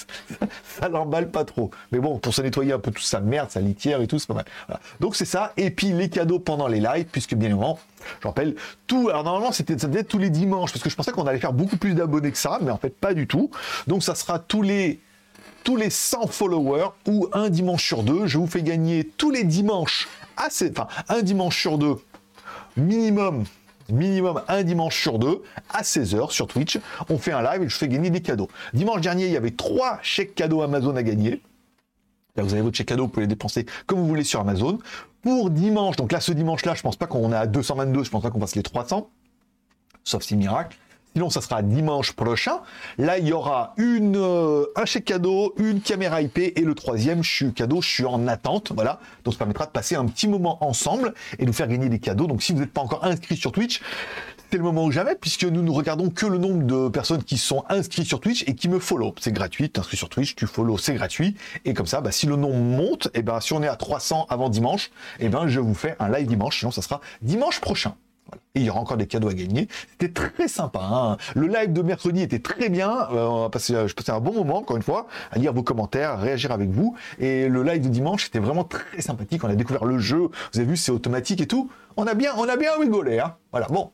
ça 0.80 0.88
l'emballe 0.88 1.30
pas 1.30 1.44
trop. 1.44 1.70
Mais 1.92 1.98
bon, 1.98 2.18
pour 2.18 2.34
se 2.34 2.42
nettoyer 2.42 2.72
un 2.72 2.78
peu 2.78 2.90
toute 2.90 3.04
sa 3.04 3.20
merde, 3.20 3.50
sa 3.50 3.60
litière 3.60 4.00
et 4.00 4.06
tout, 4.06 4.18
c'est 4.18 4.28
pas 4.28 4.34
mal. 4.34 4.46
Donc 5.00 5.16
c'est 5.16 5.24
ça. 5.24 5.52
Et 5.56 5.70
puis 5.70 5.92
les 5.92 6.08
cadeaux 6.08 6.38
pendant 6.38 6.68
les 6.68 6.80
lives, 6.80 7.06
puisque 7.10 7.34
bien 7.34 7.48
évidemment, 7.48 7.78
je 8.20 8.28
rappelle, 8.28 8.54
tout. 8.86 9.08
Alors 9.08 9.24
normalement, 9.24 9.52
c'était, 9.52 9.78
ça 9.78 9.88
devait 9.88 10.00
être 10.00 10.08
tous 10.08 10.18
les 10.18 10.30
dimanches, 10.30 10.72
parce 10.72 10.82
que 10.82 10.90
je 10.90 10.96
pensais 10.96 11.12
qu'on 11.12 11.26
allait 11.26 11.38
faire 11.38 11.52
beaucoup 11.52 11.76
plus 11.76 11.94
d'abonnés 11.94 12.32
que 12.32 12.38
ça, 12.38 12.58
mais 12.62 12.70
en 12.70 12.78
fait 12.78 12.96
pas 12.96 13.14
du 13.14 13.26
tout. 13.26 13.50
Donc 13.86 14.02
ça 14.02 14.14
sera 14.14 14.38
tous 14.38 14.62
les 14.62 15.00
tous 15.64 15.74
les 15.74 15.90
100 15.90 16.28
followers 16.28 16.90
ou 17.08 17.26
un 17.32 17.50
dimanche 17.50 17.84
sur 17.84 18.04
deux. 18.04 18.26
Je 18.26 18.38
vous 18.38 18.46
fais 18.46 18.62
gagner 18.62 19.02
tous 19.16 19.32
les 19.32 19.42
dimanches, 19.42 20.06
assez, 20.36 20.70
enfin 20.70 20.86
un 21.08 21.22
dimanche 21.22 21.60
sur 21.60 21.76
deux 21.76 21.96
minimum 22.76 23.44
minimum 23.88 24.42
un 24.48 24.62
dimanche 24.62 25.00
sur 25.00 25.18
deux 25.18 25.42
à 25.70 25.82
16h 25.82 26.30
sur 26.30 26.46
Twitch. 26.46 26.78
On 27.08 27.18
fait 27.18 27.32
un 27.32 27.42
live 27.42 27.62
et 27.62 27.68
je 27.68 27.76
fais 27.76 27.88
gagner 27.88 28.10
des 28.10 28.22
cadeaux. 28.22 28.48
Dimanche 28.72 29.00
dernier, 29.00 29.26
il 29.26 29.32
y 29.32 29.36
avait 29.36 29.52
trois 29.52 29.98
chèques 30.02 30.34
cadeaux 30.34 30.62
Amazon 30.62 30.96
à 30.96 31.02
gagner. 31.02 31.40
Là, 32.36 32.42
vous 32.42 32.52
avez 32.52 32.62
votre 32.62 32.76
chèque 32.76 32.88
cadeau, 32.88 33.04
vous 33.04 33.08
pouvez 33.08 33.24
les 33.24 33.28
dépenser 33.28 33.66
comme 33.86 34.00
vous 34.00 34.06
voulez 34.06 34.24
sur 34.24 34.40
Amazon. 34.40 34.78
Pour 35.22 35.50
dimanche, 35.50 35.96
donc 35.96 36.12
là, 36.12 36.20
ce 36.20 36.32
dimanche-là, 36.32 36.74
je 36.74 36.82
pense 36.82 36.96
pas 36.96 37.06
qu'on 37.06 37.32
est 37.32 37.36
à 37.36 37.46
222, 37.46 38.04
je 38.04 38.10
pense 38.10 38.22
pas 38.22 38.30
qu'on 38.30 38.38
passe 38.38 38.54
les 38.54 38.62
300. 38.62 39.10
Sauf 40.04 40.22
si 40.22 40.36
miracle. 40.36 40.76
Sinon, 41.16 41.30
ça 41.30 41.40
sera 41.40 41.62
dimanche 41.62 42.12
prochain. 42.12 42.60
Là, 42.98 43.16
il 43.16 43.26
y 43.26 43.32
aura 43.32 43.72
une, 43.78 44.18
euh, 44.18 44.66
un 44.76 44.84
chèque 44.84 45.06
cadeau, 45.06 45.54
une 45.56 45.80
caméra 45.80 46.20
IP 46.20 46.36
et 46.36 46.60
le 46.60 46.74
troisième 46.74 47.24
je 47.24 47.34
suis 47.34 47.52
cadeau, 47.54 47.80
je 47.80 47.88
suis 47.88 48.04
en 48.04 48.28
attente. 48.28 48.72
Voilà. 48.74 49.00
Donc, 49.24 49.32
ça 49.32 49.38
permettra 49.38 49.64
de 49.64 49.70
passer 49.70 49.94
un 49.94 50.04
petit 50.04 50.28
moment 50.28 50.62
ensemble 50.62 51.14
et 51.38 51.46
de 51.46 51.46
vous 51.46 51.56
faire 51.56 51.68
gagner 51.68 51.88
des 51.88 52.00
cadeaux. 52.00 52.26
Donc, 52.26 52.42
si 52.42 52.52
vous 52.52 52.58
n'êtes 52.58 52.70
pas 52.70 52.82
encore 52.82 53.02
inscrit 53.02 53.34
sur 53.34 53.50
Twitch, 53.50 53.80
c'est 54.50 54.58
le 54.58 54.62
moment 54.62 54.84
ou 54.84 54.90
jamais, 54.90 55.14
puisque 55.14 55.44
nous 55.44 55.62
ne 55.62 55.70
regardons 55.70 56.10
que 56.10 56.26
le 56.26 56.36
nombre 56.36 56.64
de 56.64 56.90
personnes 56.90 57.24
qui 57.24 57.38
sont 57.38 57.64
inscrites 57.70 58.06
sur 58.06 58.20
Twitch 58.20 58.44
et 58.46 58.54
qui 58.54 58.68
me 58.68 58.78
follow. 58.78 59.14
C'est 59.18 59.32
gratuit, 59.32 59.70
tu 59.70 59.80
inscrit 59.80 59.96
sur 59.96 60.10
Twitch, 60.10 60.34
tu 60.34 60.46
follow, 60.46 60.76
c'est 60.76 60.92
gratuit. 60.92 61.34
Et 61.64 61.72
comme 61.72 61.86
ça, 61.86 62.02
bah, 62.02 62.12
si 62.12 62.26
le 62.26 62.36
nombre 62.36 62.58
monte, 62.58 63.06
et 63.06 63.20
eh 63.20 63.22
ben, 63.22 63.40
si 63.40 63.54
on 63.54 63.62
est 63.62 63.68
à 63.68 63.76
300 63.76 64.26
avant 64.28 64.50
dimanche, 64.50 64.90
et 65.18 65.24
eh 65.24 65.28
ben, 65.30 65.48
je 65.48 65.60
vous 65.60 65.72
fais 65.72 65.96
un 65.98 66.10
live 66.10 66.26
dimanche, 66.26 66.58
sinon 66.58 66.72
ça 66.72 66.82
sera 66.82 67.00
dimanche 67.22 67.62
prochain. 67.62 67.94
Il 68.54 68.62
y 68.62 68.70
aura 68.70 68.80
encore 68.80 68.96
des 68.96 69.06
cadeaux 69.06 69.28
à 69.28 69.34
gagner. 69.34 69.68
C'était 69.92 70.12
très 70.12 70.48
sympa. 70.48 70.80
Hein. 70.82 71.16
le 71.34 71.46
live 71.46 71.72
de 71.72 71.82
mercredi 71.82 72.22
était 72.22 72.38
très 72.38 72.68
bien. 72.68 73.08
Euh, 73.12 73.48
passé, 73.48 73.74
je 73.86 73.94
passais 73.94 74.12
un 74.12 74.20
bon 74.20 74.32
moment, 74.32 74.58
encore 74.58 74.76
une 74.76 74.82
fois, 74.82 75.06
à 75.30 75.38
lire 75.38 75.52
vos 75.52 75.62
commentaires, 75.62 76.10
à 76.10 76.16
réagir 76.16 76.52
avec 76.52 76.70
vous. 76.70 76.96
Et 77.18 77.48
le 77.48 77.62
live 77.62 77.82
de 77.82 77.88
dimanche 77.88 78.26
était 78.26 78.38
vraiment 78.38 78.64
très 78.64 79.00
sympathique. 79.00 79.44
On 79.44 79.48
a 79.48 79.54
découvert 79.54 79.84
le 79.84 79.98
jeu. 79.98 80.28
Vous 80.52 80.58
avez 80.58 80.64
vu, 80.64 80.76
c'est 80.76 80.92
automatique 80.92 81.40
et 81.40 81.46
tout. 81.46 81.70
On 81.96 82.06
a 82.06 82.14
bien, 82.14 82.32
on 82.36 82.48
a 82.48 82.56
bien 82.56 82.70
rigolé. 82.78 83.20
Hein. 83.20 83.34
Voilà. 83.52 83.66
Bon. 83.68 83.90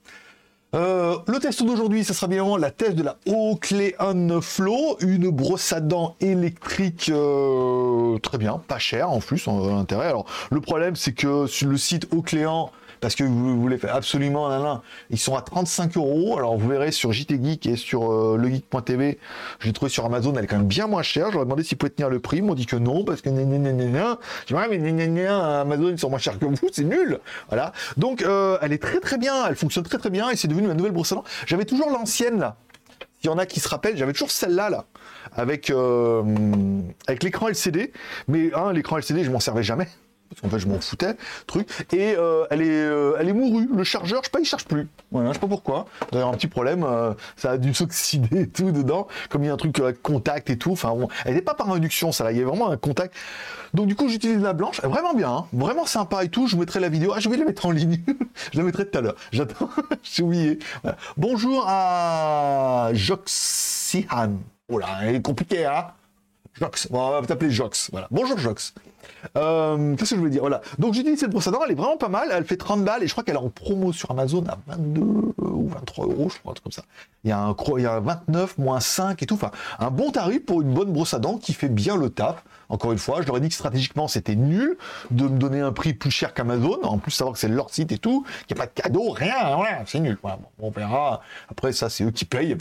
Euh, 0.74 1.18
le 1.26 1.38
test 1.38 1.62
d'aujourd'hui, 1.62 2.02
ça 2.02 2.14
sera 2.14 2.28
bien 2.28 2.56
la 2.56 2.70
test 2.70 2.94
de 2.94 3.02
la 3.02 3.18
Oakleyan 3.26 4.40
Flow, 4.40 4.96
une 5.00 5.28
brosse 5.28 5.70
à 5.74 5.80
dents 5.80 6.16
électrique 6.20 7.10
euh, 7.12 8.18
très 8.20 8.38
bien, 8.38 8.56
pas 8.68 8.78
cher 8.78 9.10
en 9.10 9.18
plus, 9.20 9.46
intérêt. 9.48 10.06
Alors 10.06 10.24
le 10.50 10.62
problème, 10.62 10.96
c'est 10.96 11.12
que 11.12 11.46
sur 11.46 11.68
le 11.68 11.76
site 11.76 12.08
Oakleyan, 12.10 12.70
parce 13.02 13.16
que 13.16 13.24
vous 13.24 13.60
voulez 13.60 13.78
faire 13.78 13.96
absolument 13.96 14.48
un 14.48 14.80
Ils 15.10 15.18
sont 15.18 15.34
à 15.34 15.42
35 15.42 15.96
euros. 15.96 16.38
Alors 16.38 16.56
vous 16.56 16.68
verrez 16.68 16.92
sur 16.92 17.12
JT 17.12 17.40
Geek 17.42 17.66
et 17.66 17.76
sur 17.76 18.12
euh, 18.12 18.38
legeek.tv, 18.38 19.18
je 19.58 19.66
l'ai 19.66 19.72
trouvé 19.72 19.90
sur 19.90 20.06
Amazon, 20.06 20.32
elle 20.36 20.44
est 20.44 20.46
quand 20.46 20.56
même 20.56 20.68
bien 20.68 20.86
moins 20.86 21.02
chère. 21.02 21.32
J'aurais 21.32 21.44
demandé 21.44 21.64
s'ils 21.64 21.76
pouvaient 21.76 21.90
tenir 21.90 22.08
le 22.08 22.20
prix. 22.20 22.36
Ils 22.38 22.44
m'ont 22.44 22.54
dit 22.54 22.64
que 22.64 22.76
non, 22.76 23.04
parce 23.04 23.20
que 23.20 23.28
Je 23.28 23.34
mais 24.54 25.26
Amazon, 25.26 25.88
ils 25.88 25.98
sont 25.98 26.10
moins 26.10 26.20
chers 26.20 26.38
que 26.38 26.44
vous, 26.44 26.56
c'est 26.70 26.84
nul. 26.84 27.18
Voilà. 27.48 27.72
Donc 27.96 28.22
euh, 28.22 28.56
elle 28.62 28.72
est 28.72 28.80
très 28.82 29.00
très 29.00 29.18
bien, 29.18 29.46
elle 29.48 29.56
fonctionne 29.56 29.84
très 29.84 29.98
très 29.98 30.10
bien 30.10 30.30
et 30.30 30.36
c'est 30.36 30.46
devenu 30.48 30.68
ma 30.68 30.74
nouvelle 30.74 30.92
brosse 30.92 31.10
à 31.10 31.16
dents. 31.16 31.24
J'avais 31.46 31.64
toujours 31.64 31.90
l'ancienne 31.90 32.38
là. 32.38 32.56
Il 33.24 33.26
y 33.26 33.30
en 33.30 33.38
a 33.38 33.46
qui 33.46 33.58
se 33.58 33.68
rappellent, 33.68 33.96
j'avais 33.96 34.12
toujours 34.12 34.30
celle-là, 34.30 34.68
là, 34.68 34.84
avec, 35.34 35.70
euh, 35.70 36.22
avec 37.06 37.22
l'écran 37.22 37.48
LCD. 37.48 37.92
Mais 38.28 38.50
hein, 38.54 38.72
l'écran 38.72 38.98
LCD, 38.98 39.24
je 39.24 39.30
m'en 39.30 39.40
servais 39.40 39.62
jamais 39.62 39.88
parce 40.32 40.40
qu'en 40.40 40.48
fait 40.48 40.58
je 40.58 40.68
m'en 40.68 40.80
foutais, 40.80 41.14
truc, 41.46 41.68
et 41.92 42.14
euh, 42.16 42.44
elle, 42.50 42.62
est, 42.62 42.70
euh, 42.70 43.16
elle 43.18 43.28
est 43.28 43.32
mourue. 43.32 43.68
Le 43.74 43.84
chargeur, 43.84 44.20
je 44.22 44.26
sais 44.26 44.30
pas, 44.30 44.40
il 44.40 44.46
charge 44.46 44.64
plus. 44.64 44.88
Voilà, 45.10 45.28
je 45.28 45.34
sais 45.34 45.40
pas 45.40 45.46
pourquoi. 45.46 45.86
D'ailleurs, 46.10 46.28
un 46.28 46.32
petit 46.32 46.48
problème, 46.48 46.84
euh, 46.84 47.12
ça 47.36 47.52
a 47.52 47.58
dû 47.58 47.74
s'oxyder 47.74 48.42
et 48.42 48.48
tout 48.48 48.72
dedans, 48.72 49.06
comme 49.28 49.44
il 49.44 49.48
y 49.48 49.50
a 49.50 49.52
un 49.52 49.58
truc 49.58 49.80
contact 50.02 50.50
et 50.50 50.56
tout. 50.56 50.72
Enfin 50.72 50.90
bon, 50.90 51.08
elle 51.24 51.34
n'est 51.34 51.42
pas 51.42 51.54
par 51.54 51.70
induction, 51.70 52.12
ça 52.12 52.24
là, 52.24 52.32
il 52.32 52.38
y 52.38 52.42
a 52.42 52.44
vraiment 52.44 52.70
un 52.70 52.76
contact. 52.76 53.14
Donc 53.74 53.86
du 53.86 53.94
coup, 53.94 54.08
j'utilise 54.08 54.40
la 54.40 54.52
blanche, 54.52 54.80
vraiment 54.82 55.14
bien, 55.14 55.30
hein. 55.30 55.46
vraiment 55.52 55.86
sympa 55.86 56.24
et 56.24 56.28
tout. 56.28 56.46
Je 56.46 56.56
mettrai 56.56 56.80
la 56.80 56.88
vidéo. 56.88 57.12
Ah, 57.14 57.20
je 57.20 57.28
vais 57.28 57.36
la 57.36 57.44
mettre 57.44 57.66
en 57.66 57.70
ligne. 57.70 58.00
je 58.52 58.58
la 58.58 58.64
mettrai 58.64 58.88
tout 58.88 58.98
à 58.98 59.00
l'heure. 59.00 59.16
J'attends, 59.32 59.70
j'ai 60.02 60.22
oublié. 60.22 60.58
Bonjour 61.16 61.64
à 61.66 62.90
Joxihan. 62.92 64.32
Oh 64.68 64.78
là, 64.78 64.86
elle 65.02 65.16
est 65.16 65.22
compliquée, 65.22 65.66
hein 65.66 65.88
Jox. 66.54 66.88
On 66.90 67.20
va 67.20 67.26
t'appeler 67.26 67.50
Jox. 67.50 67.90
Voilà. 67.92 68.08
Bonjour 68.10 68.38
Jox. 68.38 68.74
Euh, 69.36 69.94
Qu'est-ce 69.96 70.10
que 70.10 70.16
je 70.16 70.20
voulais 70.20 70.30
dire? 70.30 70.42
Voilà. 70.42 70.60
Donc 70.78 70.94
j'utilise 70.94 71.18
cette 71.20 71.30
brosse 71.30 71.46
à 71.48 71.50
dents, 71.50 71.60
elle 71.64 71.72
est 71.72 71.76
vraiment 71.76 71.96
pas 71.96 72.08
mal. 72.08 72.28
Elle 72.32 72.44
fait 72.44 72.56
30 72.56 72.84
balles 72.84 73.02
et 73.02 73.06
je 73.06 73.12
crois 73.12 73.24
qu'elle 73.24 73.34
est 73.36 73.38
en 73.38 73.48
promo 73.48 73.92
sur 73.92 74.10
Amazon 74.10 74.44
à 74.48 74.58
22 74.68 75.00
ou 75.38 75.68
23 75.68 76.06
euros, 76.06 76.28
je 76.30 76.38
crois, 76.38 76.52
un 76.52 76.54
truc 76.54 76.64
comme 76.64 76.72
ça. 76.72 76.82
Il 77.24 77.30
y 77.30 77.32
a 77.32 77.38
un, 77.38 77.54
il 77.76 77.82
y 77.82 77.86
a 77.86 77.94
un 77.94 78.00
29 78.00 78.58
moins 78.58 78.80
5 78.80 79.22
et 79.22 79.26
tout. 79.26 79.34
Enfin, 79.34 79.50
un 79.78 79.90
bon 79.90 80.10
tarif 80.10 80.44
pour 80.44 80.60
une 80.62 80.72
bonne 80.74 80.92
brosse 80.92 81.14
à 81.14 81.18
dents 81.18 81.38
qui 81.38 81.52
fait 81.52 81.68
bien 81.68 81.96
le 81.96 82.10
taf. 82.10 82.42
Encore 82.68 82.92
une 82.92 82.98
fois, 82.98 83.20
je 83.20 83.26
leur 83.26 83.36
ai 83.36 83.40
dit 83.40 83.48
que 83.50 83.54
stratégiquement 83.54 84.08
c'était 84.08 84.34
nul 84.34 84.78
de 85.10 85.24
me 85.24 85.38
donner 85.38 85.60
un 85.60 85.72
prix 85.72 85.92
plus 85.92 86.10
cher 86.10 86.32
qu'Amazon. 86.32 86.78
En 86.84 86.96
plus, 86.96 87.10
savoir 87.10 87.34
que 87.34 87.38
c'est 87.38 87.48
leur 87.48 87.68
site 87.68 87.92
et 87.92 87.98
tout, 87.98 88.24
qu'il 88.48 88.56
n'y 88.56 88.62
a 88.62 88.64
pas 88.64 88.72
de 88.74 88.80
cadeau, 88.82 89.10
rien, 89.10 89.58
c'est 89.86 90.00
nul. 90.00 90.16
Bon, 90.22 90.30
on 90.58 90.70
verra. 90.70 91.20
Après, 91.50 91.72
ça, 91.72 91.90
c'est 91.90 92.02
eux 92.04 92.10
qui 92.10 92.24
payent. 92.24 92.56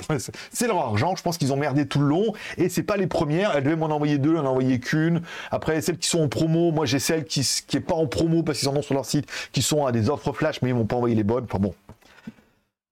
C'est- 0.51 0.67
leur 0.67 0.79
argent. 0.79 1.15
Je 1.15 1.23
pense 1.23 1.37
qu'ils 1.37 1.53
ont 1.53 1.57
merdé 1.57 1.87
tout 1.87 1.99
le 1.99 2.07
long. 2.07 2.33
Et 2.57 2.67
c'est 2.69 2.83
pas 2.83 2.97
les 2.97 3.07
premières. 3.07 3.55
Elles 3.55 3.63
devaient 3.63 3.75
m'en 3.77 3.85
envoyer 3.87 4.17
deux, 4.17 4.33
n'en 4.33 4.45
envoyé 4.45 4.79
qu'une. 4.81 5.21
Après, 5.49 5.79
celles 5.81 5.97
qui 5.97 6.09
sont 6.09 6.21
en 6.23 6.27
promo, 6.31 6.71
moi 6.71 6.85
j'ai 6.87 6.97
celle 6.99 7.25
qui, 7.25 7.41
s- 7.41 7.61
qui 7.61 7.77
est 7.77 7.81
pas 7.81 7.93
en 7.95 8.07
promo 8.07 8.41
parce 8.41 8.57
qu'ils 8.59 8.69
en 8.69 8.75
ont 8.75 8.81
sur 8.81 8.95
leur 8.95 9.05
site, 9.05 9.27
qui 9.51 9.61
sont 9.61 9.85
à 9.85 9.91
des 9.91 10.09
offres 10.09 10.31
flash, 10.33 10.61
mais 10.63 10.69
ils 10.69 10.75
m'ont 10.75 10.85
pas 10.87 10.95
envoyé 10.95 11.13
les 11.15 11.23
bonnes. 11.23 11.43
Enfin 11.45 11.59
bon. 11.59 11.73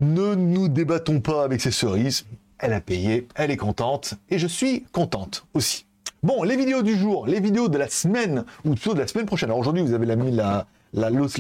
Ne 0.02 0.36
nous 0.36 0.70
débattons 0.70 1.20
pas 1.20 1.44
avec 1.44 1.60
ces 1.62 1.72
cerises. 1.72 2.26
Elle 2.60 2.74
a 2.74 2.82
payé, 2.82 3.28
elle 3.36 3.52
est 3.52 3.58
contente, 3.58 4.16
et 4.30 4.38
je 4.38 4.48
suis 4.48 4.84
contente 4.92 5.46
aussi. 5.54 5.86
Bon, 6.24 6.44
les 6.44 6.58
vidéos 6.58 6.82
du 6.82 6.98
jour, 6.98 7.26
les 7.26 7.40
vidéos 7.40 7.70
de 7.70 7.78
la 7.78 7.88
semaine, 7.88 8.44
ou 8.66 8.72
plutôt 8.76 8.94
de 8.94 9.00
la 9.00 9.08
semaine 9.08 9.26
prochaine. 9.26 9.48
Alors 9.50 9.60
aujourd'hui, 9.60 9.82
vous 9.82 9.94
avez 9.94 10.06
la, 10.06 10.16
le, 10.16 10.30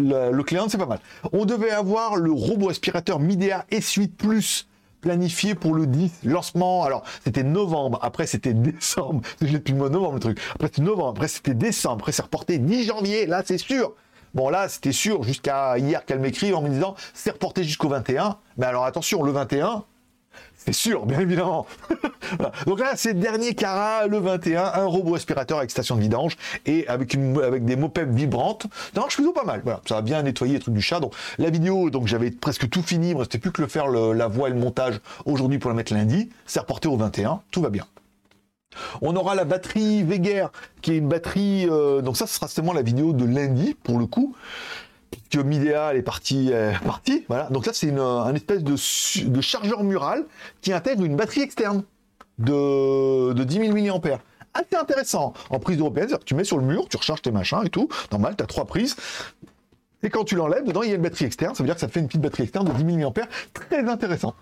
la- 0.09 0.29
le 0.31 0.43
client, 0.43 0.67
c'est 0.69 0.77
pas 0.77 0.85
mal. 0.85 0.99
On 1.33 1.43
devait 1.43 1.71
avoir 1.71 2.15
le 2.15 2.31
robot 2.31 2.69
aspirateur 2.69 3.19
Midea 3.19 3.65
S8 3.69 4.11
Plus 4.11 4.68
planifié 5.01 5.55
pour 5.55 5.73
le 5.73 5.87
10 5.87 6.25
lancement. 6.25 6.83
Alors, 6.83 7.03
c'était 7.23 7.43
novembre, 7.43 7.99
après 8.01 8.27
c'était 8.27 8.53
décembre. 8.53 9.21
Je 9.41 9.47
l'ai 9.47 9.53
depuis 9.53 9.73
le 9.73 9.79
mois 9.79 9.89
de 9.89 9.93
novembre 9.93 10.15
le 10.15 10.19
truc. 10.19 10.39
Après 10.55 10.67
c'était 10.67 10.81
novembre, 10.81 11.09
après 11.09 11.27
c'était 11.27 11.53
décembre, 11.53 12.01
après 12.01 12.11
c'est 12.11 12.21
reporté 12.21 12.57
10 12.57 12.85
janvier. 12.85 13.25
Là, 13.25 13.41
c'est 13.45 13.57
sûr. 13.57 13.93
Bon, 14.35 14.49
là, 14.49 14.69
c'était 14.69 14.91
sûr 14.91 15.23
jusqu'à 15.23 15.77
hier 15.79 16.05
qu'elle 16.05 16.19
m'écrive 16.19 16.55
en 16.55 16.61
me 16.61 16.69
disant 16.69 16.95
c'est 17.13 17.31
reporté 17.31 17.63
jusqu'au 17.63 17.89
21. 17.89 18.37
Mais 18.57 18.67
alors 18.67 18.85
attention, 18.85 19.23
le 19.23 19.31
21, 19.31 19.83
c'est 20.57 20.73
sûr, 20.73 21.05
bien 21.05 21.19
évidemment. 21.21 21.65
Donc 22.67 22.79
là, 22.79 22.93
c'est 22.95 23.13
le 23.13 23.19
dernier 23.19 23.55
Cara, 23.55 24.07
le 24.07 24.19
21, 24.19 24.63
un 24.75 24.85
robot 24.85 25.15
aspirateur 25.15 25.57
avec 25.57 25.71
station 25.71 25.95
de 25.95 26.01
vidange 26.01 26.35
et 26.65 26.87
avec, 26.87 27.15
avec 27.43 27.65
des 27.65 27.75
mopeps 27.75 28.11
vibrantes. 28.13 28.67
Ça 28.93 28.99
marche 29.01 29.15
plutôt 29.15 29.31
pas 29.33 29.45
mal. 29.45 29.61
Voilà, 29.63 29.81
ça 29.87 29.97
a 29.97 30.01
bien 30.01 30.21
nettoyé 30.21 30.53
les 30.55 30.59
trucs 30.59 30.73
du 30.75 30.81
chat. 30.81 30.99
Donc 30.99 31.13
la 31.37 31.49
vidéo, 31.49 31.89
donc 31.89 32.07
j'avais 32.07 32.29
presque 32.31 32.69
tout 32.69 32.83
fini, 32.83 33.09
il 33.09 33.13
me 33.15 33.19
restait 33.19 33.37
plus 33.39 33.51
que 33.51 33.61
le 33.61 33.67
faire 33.67 33.87
le- 33.87 34.13
la 34.13 34.27
voix 34.27 34.49
et 34.49 34.51
le 34.51 34.59
montage 34.59 34.99
aujourd'hui 35.25 35.57
pour 35.59 35.69
la 35.71 35.75
mettre 35.75 35.93
lundi. 35.93 36.29
C'est 36.45 36.59
reporté 36.59 36.87
au 36.87 36.97
21, 36.97 37.41
tout 37.51 37.61
va 37.61 37.69
bien. 37.69 37.85
On 39.01 39.15
aura 39.15 39.33
la 39.33 39.45
batterie 39.45 40.03
Veger, 40.03 40.45
qui 40.81 40.91
est 40.91 40.97
une 40.97 41.07
batterie. 41.07 41.67
euh, 41.69 42.01
donc 42.01 42.17
ça, 42.17 42.27
ce 42.27 42.35
sera 42.35 42.47
seulement 42.47 42.73
la 42.73 42.83
vidéo 42.83 43.13
de 43.13 43.25
lundi 43.25 43.75
pour 43.83 43.97
le 43.97 44.05
coup. 44.05 44.35
Que 45.29 45.39
Midea 45.39 45.93
est 45.95 46.01
partie, 46.01 46.49
euh, 46.51 46.71
voilà. 47.27 47.47
Donc 47.51 47.65
là, 47.65 47.73
c'est 47.73 47.87
une, 47.87 47.99
un 47.99 48.33
espèce 48.33 48.63
de, 48.63 48.75
chargeur 49.41 49.83
mural 49.83 50.25
qui 50.61 50.73
intègre 50.73 51.03
une 51.03 51.15
batterie 51.15 51.41
externe 51.41 51.83
de, 52.39 53.33
de 53.33 53.43
10 53.43 53.71
000 53.71 53.73
mAh. 53.73 54.19
Assez 54.53 54.75
intéressant. 54.75 55.33
En 55.49 55.59
prise 55.59 55.79
européenne, 55.79 56.07
c'est-à-dire 56.07 56.19
que 56.19 56.29
tu 56.29 56.35
mets 56.35 56.43
sur 56.43 56.57
le 56.57 56.65
mur, 56.65 56.87
tu 56.89 56.97
recharges 56.97 57.21
tes 57.21 57.31
machins 57.31 57.61
et 57.63 57.69
tout. 57.69 57.87
Normal, 58.11 58.35
tu 58.35 58.43
as 58.43 58.47
trois 58.47 58.65
prises. 58.65 58.95
Et 60.01 60.09
quand 60.09 60.23
tu 60.23 60.35
l'enlèves, 60.35 60.65
dedans, 60.65 60.81
il 60.81 60.89
y 60.89 60.91
a 60.91 60.95
une 60.95 61.01
batterie 61.01 61.25
externe. 61.25 61.53
Ça 61.53 61.63
veut 61.63 61.67
dire 61.67 61.75
que 61.75 61.81
ça 61.81 61.87
fait 61.87 61.99
une 61.99 62.07
petite 62.07 62.21
batterie 62.21 62.43
externe 62.43 62.67
de 62.67 62.71
10 62.71 62.95
000 62.95 63.13
mAh. 63.15 63.27
Très 63.53 63.87
intéressant. 63.87 64.33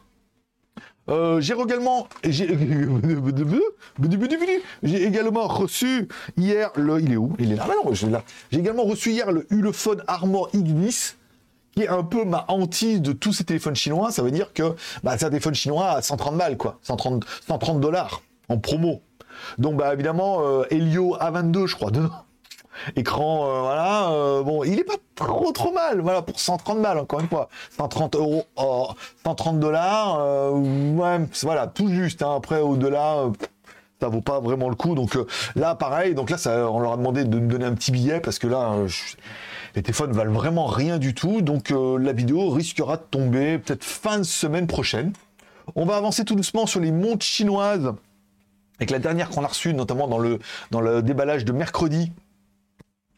Euh, 1.09 1.39
j'ai 1.39 1.53
également, 1.53 2.07
j'ai 2.23 2.51
également 5.03 5.47
reçu 5.47 6.07
hier 6.35 6.71
le, 6.75 6.99
il 7.01 7.13
est 7.13 7.17
où? 7.17 7.33
Il 7.39 7.53
est 7.53 7.55
là. 7.55 7.65
Ah 7.65 7.73
là. 8.09 8.23
J'ai 8.51 8.59
également 8.59 8.83
reçu 8.83 9.11
hier 9.11 9.31
le 9.31 9.47
Ulefone 9.49 10.03
Armor 10.07 10.49
X10 10.53 11.15
qui 11.77 11.83
est 11.83 11.87
un 11.87 12.03
peu 12.03 12.25
ma 12.25 12.45
hantise 12.47 13.01
de 13.01 13.13
tous 13.13 13.33
ces 13.33 13.43
téléphones 13.43 13.75
chinois. 13.75 14.11
Ça 14.11 14.23
veut 14.23 14.31
dire 14.31 14.51
que 14.51 14.75
bah, 15.03 15.15
c'est 15.17 15.25
un 15.25 15.29
téléphone 15.29 15.53
chinois 15.53 15.91
à 15.91 16.01
130 16.01 16.35
balles, 16.35 16.57
quoi. 16.57 16.79
130, 16.81 17.23
130 17.47 17.79
dollars 17.79 18.23
en 18.49 18.57
promo. 18.57 19.01
Donc, 19.59 19.77
bah, 19.77 19.93
évidemment, 19.93 20.41
euh, 20.41 20.63
Helio 20.71 21.15
A22, 21.17 21.67
je 21.67 21.75
crois. 21.75 21.91
Écran, 22.95 23.45
euh, 23.47 23.61
voilà. 23.61 24.09
euh, 24.11 24.43
bon, 24.43 24.63
il 24.63 24.79
est 24.79 24.83
pas 24.83 24.95
trop 25.15 25.51
trop 25.51 25.71
mal, 25.71 26.01
voilà, 26.01 26.21
pour 26.21 26.39
130 26.39 26.81
balles, 26.81 26.99
encore 26.99 27.19
une 27.19 27.27
fois. 27.27 27.49
130 27.77 28.15
euros, 28.15 28.43
oh, 28.55 28.89
130 29.25 29.59
dollars, 29.59 30.19
euh, 30.19 30.51
ouais, 30.51 31.19
voilà, 31.43 31.67
tout 31.67 31.89
juste. 31.89 32.21
hein. 32.21 32.35
Après, 32.35 32.59
au-delà, 32.59 33.25
ça 33.99 34.07
vaut 34.09 34.21
pas 34.21 34.39
vraiment 34.39 34.69
le 34.69 34.75
coup. 34.75 34.95
Donc 34.95 35.17
là, 35.55 35.75
pareil, 35.75 36.13
donc 36.13 36.29
là, 36.29 36.37
ça, 36.37 36.69
on 36.71 36.79
leur 36.79 36.93
a 36.93 36.97
demandé 36.97 37.23
de 37.23 37.39
me 37.39 37.47
donner 37.47 37.65
un 37.65 37.73
petit 37.73 37.91
billet 37.91 38.19
parce 38.19 38.39
que 38.39 38.47
là, 38.47 38.73
les 39.75 39.81
téléphones 39.81 40.11
valent 40.11 40.33
vraiment 40.33 40.65
rien 40.67 40.97
du 40.99 41.13
tout. 41.13 41.41
Donc 41.41 41.71
la 41.71 42.13
vidéo 42.13 42.49
risquera 42.49 42.97
de 42.97 43.03
tomber 43.09 43.57
peut-être 43.57 43.83
fin 43.83 44.19
de 44.19 44.23
semaine 44.23 44.67
prochaine. 44.67 45.13
On 45.75 45.85
va 45.85 45.97
avancer 45.97 46.23
tout 46.25 46.35
doucement 46.35 46.65
sur 46.65 46.79
les 46.79 46.91
montres 46.91 47.25
chinoises. 47.25 47.91
Avec 48.79 48.91
la 48.91 48.99
dernière 48.99 49.29
qu'on 49.29 49.43
a 49.43 49.47
reçue, 49.47 49.73
notamment 49.73 50.07
dans 50.07 50.19
le, 50.19 50.37
dans 50.69 50.81
le 50.81 51.01
déballage 51.01 51.43
de 51.45 51.51
mercredi, 51.51 52.11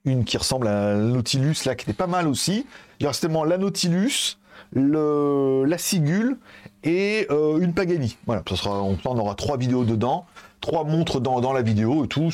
une 0.05 0.23
qui 0.23 0.37
ressemble 0.37 0.67
à 0.67 0.93
la 0.93 0.95
Nautilus, 0.95 1.55
là, 1.65 1.75
qui 1.75 1.83
était 1.83 1.93
pas 1.93 2.07
mal 2.07 2.27
aussi. 2.27 2.65
Il 2.99 3.03
y 3.03 3.05
aura 3.05 3.13
justement 3.13 3.43
la 3.43 3.57
Nautilus, 3.57 4.37
le, 4.71 5.63
la 5.65 5.77
Sigul 5.77 6.37
et 6.83 7.27
euh, 7.29 7.59
une 7.59 7.73
Pagani. 7.73 8.17
Voilà, 8.25 8.43
ça 8.47 8.55
sera, 8.55 8.81
on, 8.81 8.97
aura 9.05 9.35
trois 9.35 9.57
vidéos 9.57 9.83
dedans, 9.83 10.25
trois 10.61 10.83
montres 10.83 11.19
dans, 11.19 11.41
dans 11.41 11.53
la 11.53 11.61
vidéo 11.61 12.05
et 12.05 12.07
tout. 12.07 12.31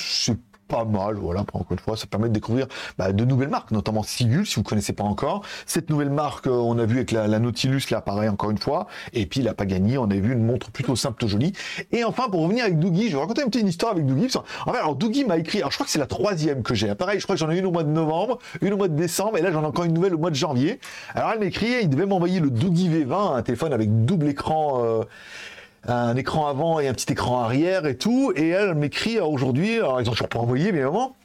Pas 0.68 0.86
mal, 0.86 1.16
voilà, 1.16 1.42
encore 1.42 1.66
une 1.70 1.80
fois, 1.80 1.96
ça 1.98 2.08
permet 2.08 2.28
de 2.28 2.34
découvrir 2.34 2.68
bah, 2.98 3.12
de 3.12 3.26
nouvelles 3.26 3.50
marques, 3.50 3.72
notamment 3.72 4.04
Sigul, 4.04 4.46
si 4.46 4.56
vous 4.56 4.64
connaissez 4.64 4.94
pas 4.94 5.04
encore. 5.04 5.44
Cette 5.66 5.90
nouvelle 5.90 6.10
marque, 6.10 6.48
euh, 6.48 6.52
on 6.52 6.78
a 6.80 6.86
vu 6.86 6.98
avec 6.98 7.12
la, 7.12 7.28
Nautilus, 7.40 7.84
là, 7.92 8.02
pareil, 8.02 8.30
encore 8.30 8.52
une 8.52 8.58
fois. 8.58 8.88
Et 9.14 9.26
puis 9.26 9.42
la 9.42 9.54
Pagani, 9.54 9.98
on 9.98 10.10
a 10.10 10.16
vu 10.16 10.34
une 10.34 10.46
montre 10.46 10.72
plutôt 10.72 10.96
simple, 10.96 11.16
plutôt 11.18 11.32
jolie. 11.32 11.54
Et 11.92 12.04
enfin, 12.04 12.30
pour 12.30 12.42
revenir 12.42 12.66
avec 12.66 12.80
Dougie, 12.80 13.10
je 13.10 13.16
vais 13.16 13.22
raconter 13.22 13.44
une 13.44 13.50
petite 13.50 13.68
histoire 13.68 13.92
avec 13.92 14.06
Dougie. 14.06 14.30
En 14.66 14.72
fait, 14.72 14.80
alors 14.80 14.96
Dougie 14.96 15.26
m'a 15.26 15.38
écrit, 15.38 15.60
alors 15.60 15.72
je 15.72 15.78
crois 15.78 15.86
que 15.86 15.92
c'est 15.92 16.00
la 16.00 16.08
troisième 16.08 16.64
que 16.64 16.74
j'ai. 16.74 16.94
Pareil, 16.96 17.20
je 17.20 17.26
crois 17.26 17.36
que 17.36 17.40
j'en 17.40 17.52
ai 17.52 17.58
une 17.58 17.66
au 17.66 17.72
mois 17.72 17.84
de 17.84 17.90
novembre, 17.90 18.40
une 18.62 18.74
au 18.74 18.78
mois 18.78 18.88
de 18.88 18.96
décembre, 18.96 19.38
et 19.38 19.42
là 19.42 19.52
j'en 19.52 19.62
ai 19.64 19.66
encore 19.66 19.86
une 19.86 19.94
nouvelle 19.94 20.16
au 20.16 20.18
mois 20.18 20.30
de 20.30 20.36
janvier. 20.36 20.80
Alors 21.14 21.32
elle 21.32 21.40
m'écrit, 21.40 21.68
il 21.82 21.90
devait 21.90 22.06
m'envoyer 22.06 22.40
le 22.40 22.50
Dougie 22.50 22.90
V20, 22.90 23.36
un 23.36 23.42
téléphone 23.42 23.74
avec 23.74 24.06
double 24.06 24.28
écran. 24.28 24.82
euh, 24.84 25.04
un 25.88 26.16
écran 26.16 26.48
avant 26.48 26.80
et 26.80 26.88
un 26.88 26.94
petit 26.94 27.12
écran 27.12 27.42
arrière 27.42 27.86
et 27.86 27.98
tout. 27.98 28.32
Et 28.36 28.50
elle 28.50 28.76
m'écrit 28.76 29.20
aujourd'hui, 29.20 29.78
alors 29.78 30.02
ils 30.02 30.10
ont 30.10 30.14
toujours 30.14 30.30
pas 30.30 30.40
envoyé, 30.40 30.72
mais 30.72 30.82
vraiment. 30.82 31.16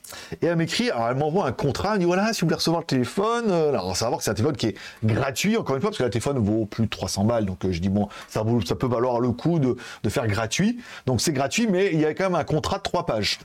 Et 0.42 0.46
elle 0.46 0.56
m'écrit, 0.56 0.90
alors 0.90 1.08
elle 1.08 1.16
m'envoie 1.16 1.46
un 1.46 1.52
contrat, 1.52 1.92
elle 1.94 2.00
dit 2.00 2.04
voilà, 2.04 2.32
si 2.32 2.40
vous 2.40 2.46
voulez 2.46 2.56
recevoir 2.56 2.82
le 2.82 2.86
téléphone, 2.86 3.44
euh, 3.48 3.68
alors 3.70 3.96
savoir 3.96 4.18
que 4.18 4.24
c'est 4.24 4.30
un 4.30 4.34
téléphone 4.34 4.56
qui 4.56 4.66
est 4.66 4.76
gratuit, 5.04 5.56
encore 5.56 5.76
une 5.76 5.80
fois, 5.80 5.90
parce 5.90 5.98
que 5.98 6.02
le 6.02 6.10
téléphone 6.10 6.38
vaut 6.38 6.66
plus 6.66 6.84
de 6.84 6.90
300 6.90 7.24
balles, 7.24 7.46
donc 7.46 7.64
euh, 7.64 7.72
je 7.72 7.80
dis 7.80 7.88
bon, 7.88 8.08
ça, 8.28 8.42
ça 8.66 8.74
peut 8.74 8.86
valoir 8.86 9.20
le 9.20 9.30
coup 9.30 9.58
de, 9.58 9.76
de 10.02 10.08
faire 10.08 10.26
gratuit. 10.26 10.80
Donc 11.06 11.20
c'est 11.20 11.32
gratuit, 11.32 11.66
mais 11.68 11.90
il 11.92 12.00
y 12.00 12.04
a 12.04 12.14
quand 12.14 12.24
même 12.24 12.34
un 12.34 12.44
contrat 12.44 12.78
de 12.78 12.82
trois 12.82 13.06
pages. 13.06 13.38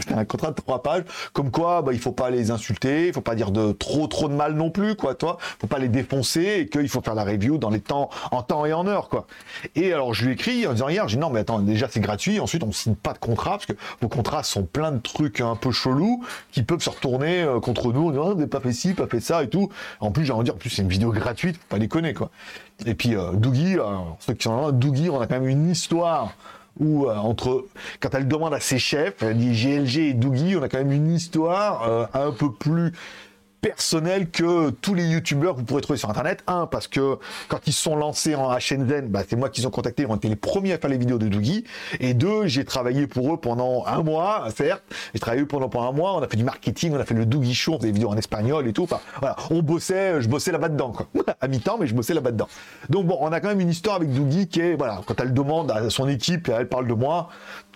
C'est 0.00 0.12
un 0.12 0.24
contrat 0.24 0.50
de 0.50 0.56
trois 0.56 0.82
pages, 0.82 1.04
comme 1.32 1.50
quoi 1.50 1.82
bah, 1.82 1.92
il 1.92 1.98
faut 1.98 2.12
pas 2.12 2.30
les 2.30 2.50
insulter, 2.50 3.06
il 3.06 3.12
faut 3.12 3.22
pas 3.22 3.34
dire 3.34 3.50
de 3.50 3.72
trop 3.72 4.06
trop 4.06 4.28
de 4.28 4.34
mal 4.34 4.54
non 4.54 4.70
plus, 4.70 4.94
quoi, 4.96 5.14
toi, 5.14 5.38
faut 5.58 5.66
pas 5.66 5.78
les 5.78 5.88
défoncer 5.88 6.58
et 6.60 6.68
qu'il 6.68 6.88
faut 6.88 7.00
faire 7.00 7.14
la 7.14 7.24
review 7.24 7.58
dans 7.58 7.70
les 7.70 7.80
temps, 7.80 8.10
en 8.30 8.42
temps 8.42 8.66
et 8.66 8.72
en 8.72 8.86
heure, 8.86 9.08
quoi. 9.08 9.26
Et 9.74 9.92
alors 9.92 10.12
je 10.12 10.26
lui 10.26 10.34
écris 10.34 10.66
en 10.66 10.72
disant 10.72 10.88
hier, 10.88 11.08
j'ai 11.08 11.16
non 11.16 11.30
mais 11.30 11.40
attends, 11.40 11.60
déjà 11.60 11.88
c'est 11.88 12.00
gratuit, 12.00 12.38
ensuite 12.38 12.62
on 12.62 12.72
signe 12.72 12.94
pas 12.94 13.12
de 13.14 13.18
contrat 13.18 13.52
parce 13.52 13.66
que 13.66 13.72
vos 14.00 14.08
contrats 14.08 14.42
sont 14.42 14.64
plein 14.64 14.92
de 14.92 15.00
trucs 15.00 15.40
un 15.40 15.56
peu 15.56 15.70
chelous 15.70 16.22
qui 16.52 16.62
peuvent 16.62 16.82
se 16.82 16.90
retourner 16.90 17.42
euh, 17.42 17.60
contre 17.60 17.92
nous, 17.92 18.08
on 18.08 18.10
dit, 18.10 18.18
oh, 18.18 18.46
pas 18.46 18.60
fait 18.60 18.72
ci, 18.72 18.94
pas 18.94 19.06
fait 19.06 19.20
ça 19.20 19.42
et 19.42 19.48
tout. 19.48 19.70
En 20.00 20.10
plus 20.10 20.24
j'ai 20.24 20.32
envie 20.32 20.40
de 20.40 20.44
dire, 20.44 20.54
en 20.54 20.58
plus 20.58 20.70
c'est 20.70 20.82
une 20.82 20.88
vidéo 20.88 21.12
gratuite, 21.12 21.56
faut 21.56 21.68
pas 21.68 21.78
déconner, 21.78 22.12
quoi. 22.12 22.30
Et 22.84 22.94
puis 22.94 23.16
euh, 23.16 23.32
Dougie, 23.32 23.78
euh, 23.78 23.84
ceux 24.20 24.34
qui 24.34 24.44
sont 24.44 24.70
Dougie, 24.70 25.08
on 25.08 25.20
a 25.20 25.26
quand 25.26 25.40
même 25.40 25.48
une 25.48 25.70
histoire 25.70 26.34
où 26.80 27.06
euh, 27.06 27.16
entre 27.16 27.66
quand 28.00 28.14
elle 28.14 28.28
demande 28.28 28.54
à 28.54 28.60
ses 28.60 28.78
chefs, 28.78 29.22
elle 29.22 29.36
dit 29.36 29.52
GLG 29.52 29.98
et 29.98 30.14
Dougie, 30.14 30.56
on 30.56 30.62
a 30.62 30.68
quand 30.68 30.78
même 30.78 30.92
une 30.92 31.12
histoire 31.12 31.88
euh, 31.88 32.06
un 32.14 32.30
peu 32.32 32.50
plus 32.52 32.92
personnelle 33.60 34.30
que 34.30 34.70
tous 34.70 34.94
les 34.94 35.04
youtubeurs 35.04 35.54
vous 35.54 35.64
pourrez 35.64 35.82
trouver 35.82 35.98
sur 35.98 36.10
internet. 36.10 36.42
Un, 36.46 36.66
parce 36.66 36.86
que 36.86 37.18
quand 37.48 37.60
ils 37.66 37.72
sont 37.72 37.96
lancés 37.96 38.34
en 38.34 38.50
à 38.50 38.58
Shenzhen, 38.58 39.08
bah, 39.08 39.22
c'est 39.28 39.36
moi 39.36 39.48
qui 39.48 39.60
les 39.60 39.66
ont 39.66 39.70
contactés, 39.70 40.04
ils 40.04 40.10
ont 40.10 40.16
été 40.16 40.28
les 40.28 40.36
premiers 40.36 40.72
à 40.72 40.78
faire 40.78 40.90
les 40.90 40.98
vidéos 40.98 41.18
de 41.18 41.28
Dougie. 41.28 41.64
Et 42.00 42.14
deux, 42.14 42.46
j'ai 42.46 42.64
travaillé 42.64 43.06
pour 43.06 43.34
eux 43.34 43.36
pendant 43.36 43.84
un 43.86 44.02
mois, 44.02 44.46
certes. 44.54 44.82
J'ai 45.12 45.20
travaillé 45.20 45.44
pendant, 45.44 45.68
pendant 45.68 45.88
un 45.88 45.92
mois, 45.92 46.14
on 46.16 46.22
a 46.22 46.28
fait 46.28 46.36
du 46.36 46.44
marketing, 46.44 46.92
on 46.94 47.00
a 47.00 47.04
fait 47.04 47.14
le 47.14 47.26
Dougie 47.26 47.54
Show, 47.54 47.74
on 47.74 47.78
faisait 47.78 47.88
des 47.88 47.94
vidéos 47.94 48.10
en 48.10 48.16
espagnol 48.16 48.66
et 48.68 48.72
tout. 48.72 48.84
Enfin, 48.84 49.00
voilà, 49.18 49.36
on 49.50 49.62
bossait, 49.62 50.20
je 50.20 50.28
bossais 50.28 50.52
là-bas 50.52 50.68
dedans, 50.68 50.92
quoi. 50.92 51.06
à 51.40 51.48
mi-temps, 51.48 51.78
mais 51.78 51.86
je 51.86 51.94
bossais 51.94 52.14
là-bas 52.14 52.32
dedans. 52.32 52.48
Donc 52.88 53.06
bon, 53.06 53.18
on 53.20 53.32
a 53.32 53.40
quand 53.40 53.48
même 53.48 53.60
une 53.60 53.70
histoire 53.70 53.96
avec 53.96 54.12
Dougie 54.12 54.48
qui 54.48 54.60
est, 54.60 54.74
voilà, 54.74 55.00
quand 55.06 55.20
elle 55.20 55.34
demande 55.34 55.70
à 55.70 55.88
son 55.90 56.08
équipe 56.08 56.48
elle 56.48 56.68
parle 56.68 56.86
de 56.86 56.94
moi, 56.94 57.28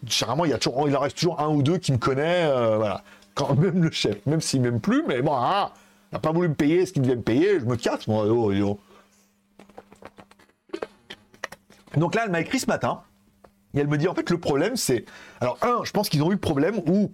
généralement, 0.07 0.45
il 0.45 0.51
y 0.51 0.55
a 0.55 0.59
toujours, 0.59 0.88
il 0.88 0.97
en 0.97 1.01
reste 1.01 1.18
toujours 1.18 1.40
un 1.40 1.49
ou 1.49 1.62
deux 1.62 1.79
qui 1.79 1.92
me 1.92 1.99
connaît, 1.99 2.45
euh, 2.45 2.77
voilà. 2.77 3.03
Quand 3.35 3.55
même 3.55 3.83
le 3.83 3.90
chef, 3.90 4.25
même 4.27 4.40
s'il 4.40 4.61
m'aime 4.61 4.81
plus, 4.81 5.03
mais 5.07 5.23
bon, 5.23 5.33
ah, 5.35 5.73
n'a 6.12 6.18
pas 6.18 6.33
voulu 6.33 6.49
me 6.49 6.55
payer 6.55 6.85
ce 6.87 6.92
qu'il 6.92 7.03
devait 7.03 7.16
me 7.16 7.23
payer, 7.23 7.61
je 7.61 7.64
me 7.64 7.77
casse, 7.77 8.07
moi, 8.07 8.27
oh, 8.29 8.53
oh. 8.53 8.79
Donc 11.97 12.14
là, 12.14 12.23
elle 12.25 12.31
m'a 12.31 12.40
écrit 12.40 12.59
ce 12.59 12.66
matin, 12.66 13.03
et 13.75 13.81
elle 13.81 13.88
me 13.88 13.97
dit, 13.97 14.09
en 14.09 14.14
fait, 14.14 14.29
le 14.31 14.38
problème, 14.38 14.77
c'est... 14.77 15.05
Alors, 15.40 15.59
un, 15.62 15.83
je 15.85 15.92
pense 15.92 16.09
qu'ils 16.09 16.23
ont 16.23 16.29
eu 16.29 16.35
le 16.35 16.40
problème 16.40 16.79
où 16.87 17.11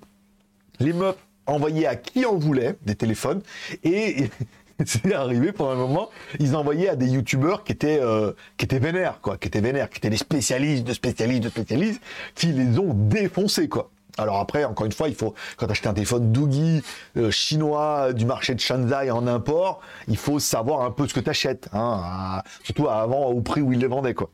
les 0.81 0.93
meufs 0.93 1.17
envoyaient 1.47 1.87
à 1.87 1.97
qui 1.97 2.25
en 2.25 2.37
voulait 2.37 2.77
des 2.83 2.95
téléphones 2.95 3.43
et 3.83 4.29
c'est 4.85 5.13
arrivé 5.13 5.53
pendant 5.53 5.73
un 5.73 5.77
moment, 5.77 6.11
ils 6.39 6.55
envoyaient 6.55 6.89
à 6.89 6.97
des 6.97 7.09
youtubeurs 7.09 7.65
qui 7.65 7.73
étaient 7.73 8.01
euh, 8.01 8.33
qui 8.57 8.67
étaient 8.67 8.79
vénères 8.79 9.21
quoi, 9.21 9.39
qui 9.39 9.49
étaient 9.49 9.61
vénères, 9.61 9.91
qui 9.91 9.99
étaient 9.99 10.11
des 10.11 10.17
spécialistes 10.17 10.85
de 10.85 10.93
spécialistes 10.93 11.43
de 11.43 11.49
spécialistes, 11.49 12.01
qui 12.35 12.49
les 12.49 12.79
ont 12.79 12.95
défoncés 12.95 13.69
quoi. 13.69 13.91
Alors 14.19 14.41
après, 14.41 14.65
encore 14.65 14.85
une 14.85 14.93
fois, 14.93 15.09
il 15.09 15.15
faut 15.15 15.35
quand 15.57 15.67
tu 15.67 15.73
achètes 15.73 15.87
un 15.87 15.95
téléphone 15.95 16.33
Doogie 16.33 16.83
euh, 17.17 17.31
chinois 17.31 18.13
du 18.13 18.27
marché 18.27 18.55
de 18.55 18.61
Shanghai 18.61 19.11
en 19.11 19.27
import, 19.27 19.81
il 20.09 20.17
faut 20.17 20.41
savoir 20.41 20.83
un 20.83 20.91
peu 20.91 21.07
ce 21.07 21.15
que 21.15 21.21
tu 21.21 21.31
achètes, 21.31 21.69
hein, 21.73 22.43
surtout 22.65 22.89
avant 22.89 23.27
au 23.27 23.41
prix 23.41 23.61
où 23.61 23.73
ils 23.73 23.79
les 23.79 23.87
vendaient 23.87 24.15
quoi. 24.15 24.29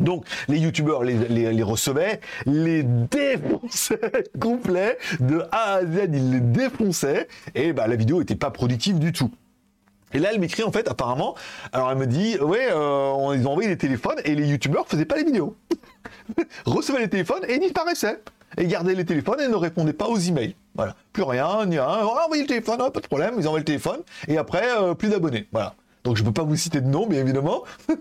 Donc 0.00 0.26
les 0.48 0.58
youtubeurs 0.58 1.04
les, 1.04 1.62
recevaient, 1.62 2.20
les 2.46 2.82
défonçaient 2.82 4.24
complet, 4.40 4.98
de 5.20 5.44
A 5.52 5.74
à 5.74 5.82
Z, 5.82 6.08
ils 6.12 6.30
les 6.32 6.40
défonçaient, 6.40 7.28
et 7.54 7.72
bah 7.72 7.86
la 7.86 7.96
vidéo 7.96 8.20
était 8.20 8.34
pas 8.34 8.50
productive 8.50 8.98
du 8.98 9.12
tout. 9.12 9.30
Et 10.12 10.18
là, 10.18 10.30
elle 10.32 10.40
m'écrit 10.40 10.62
en 10.62 10.72
fait, 10.72 10.88
apparemment, 10.88 11.34
alors 11.72 11.90
elle 11.90 11.98
me 11.98 12.06
dit, 12.06 12.38
ouais, 12.38 12.68
euh, 12.70 13.34
ils 13.36 13.46
ont 13.46 13.50
envoyé 13.50 13.68
des 13.68 13.78
téléphones 13.78 14.18
et 14.24 14.34
les 14.34 14.46
youtubeurs 14.46 14.86
faisaient 14.86 15.04
pas 15.04 15.16
les 15.16 15.24
vidéos. 15.24 15.56
recevaient 16.66 17.00
les 17.00 17.08
téléphones 17.08 17.44
et 17.48 17.54
ils 17.54 17.60
disparaissaient. 17.60 18.20
Et 18.58 18.66
gardaient 18.66 18.94
les 18.94 19.04
téléphones 19.04 19.40
et 19.40 19.48
ne 19.48 19.56
répondaient 19.56 19.92
pas 19.92 20.06
aux 20.06 20.18
emails. 20.18 20.54
Voilà. 20.74 20.94
Plus 21.12 21.22
rien, 21.22 21.66
ni 21.66 21.78
rien. 21.78 22.00
Oh, 22.02 22.16
envoyé 22.24 22.42
le 22.42 22.48
téléphone, 22.48 22.78
pas 22.78 23.00
de 23.00 23.06
problème, 23.06 23.34
ils 23.38 23.46
envoient 23.46 23.58
le 23.58 23.64
téléphone. 23.64 24.00
Et 24.28 24.38
après, 24.38 24.64
euh, 24.78 24.94
plus 24.94 25.08
d'abonnés. 25.08 25.48
Voilà. 25.52 25.74
Donc 26.04 26.18
je 26.18 26.22
peux 26.22 26.32
pas 26.32 26.42
vous 26.42 26.54
citer 26.54 26.82
de 26.82 26.86
nom, 26.86 27.06
bien 27.06 27.20
évidemment. 27.20 27.62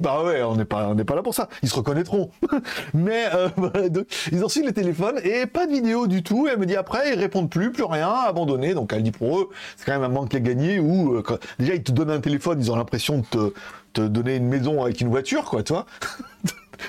bah 0.00 0.24
ouais, 0.24 0.42
on 0.42 0.56
n'est 0.56 0.64
pas, 0.64 0.92
pas 0.96 1.14
là 1.14 1.22
pour 1.22 1.32
ça. 1.32 1.48
Ils 1.62 1.68
se 1.68 1.76
reconnaîtront. 1.76 2.30
Mais 2.94 3.26
euh, 3.32 3.48
ils 4.32 4.40
ont 4.40 4.46
reçu 4.46 4.64
les 4.64 4.72
téléphones 4.72 5.20
et 5.22 5.46
pas 5.46 5.66
de 5.66 5.72
vidéo 5.72 6.08
du 6.08 6.24
tout. 6.24 6.48
elle 6.50 6.58
me 6.58 6.66
dit 6.66 6.74
après, 6.74 7.12
ils 7.12 7.18
répondent 7.18 7.48
plus, 7.48 7.70
plus 7.70 7.84
rien, 7.84 8.10
abandonné. 8.10 8.74
Donc 8.74 8.92
elle 8.92 9.04
dit 9.04 9.12
pour 9.12 9.38
eux, 9.38 9.50
c'est 9.76 9.86
quand 9.86 9.92
même 9.92 10.02
un 10.02 10.08
manque 10.12 10.34
à 10.34 10.40
gagner. 10.40 10.80
Ou 10.80 11.14
euh, 11.14 11.38
déjà 11.60 11.74
ils 11.74 11.84
te 11.84 11.92
donnent 11.92 12.10
un 12.10 12.20
téléphone, 12.20 12.58
ils 12.60 12.72
ont 12.72 12.76
l'impression 12.76 13.18
de 13.18 13.24
te, 13.26 13.52
te 13.92 14.00
donner 14.00 14.34
une 14.34 14.48
maison 14.48 14.82
avec 14.82 15.00
une 15.00 15.08
voiture, 15.08 15.44
quoi, 15.44 15.62
tu 15.62 15.72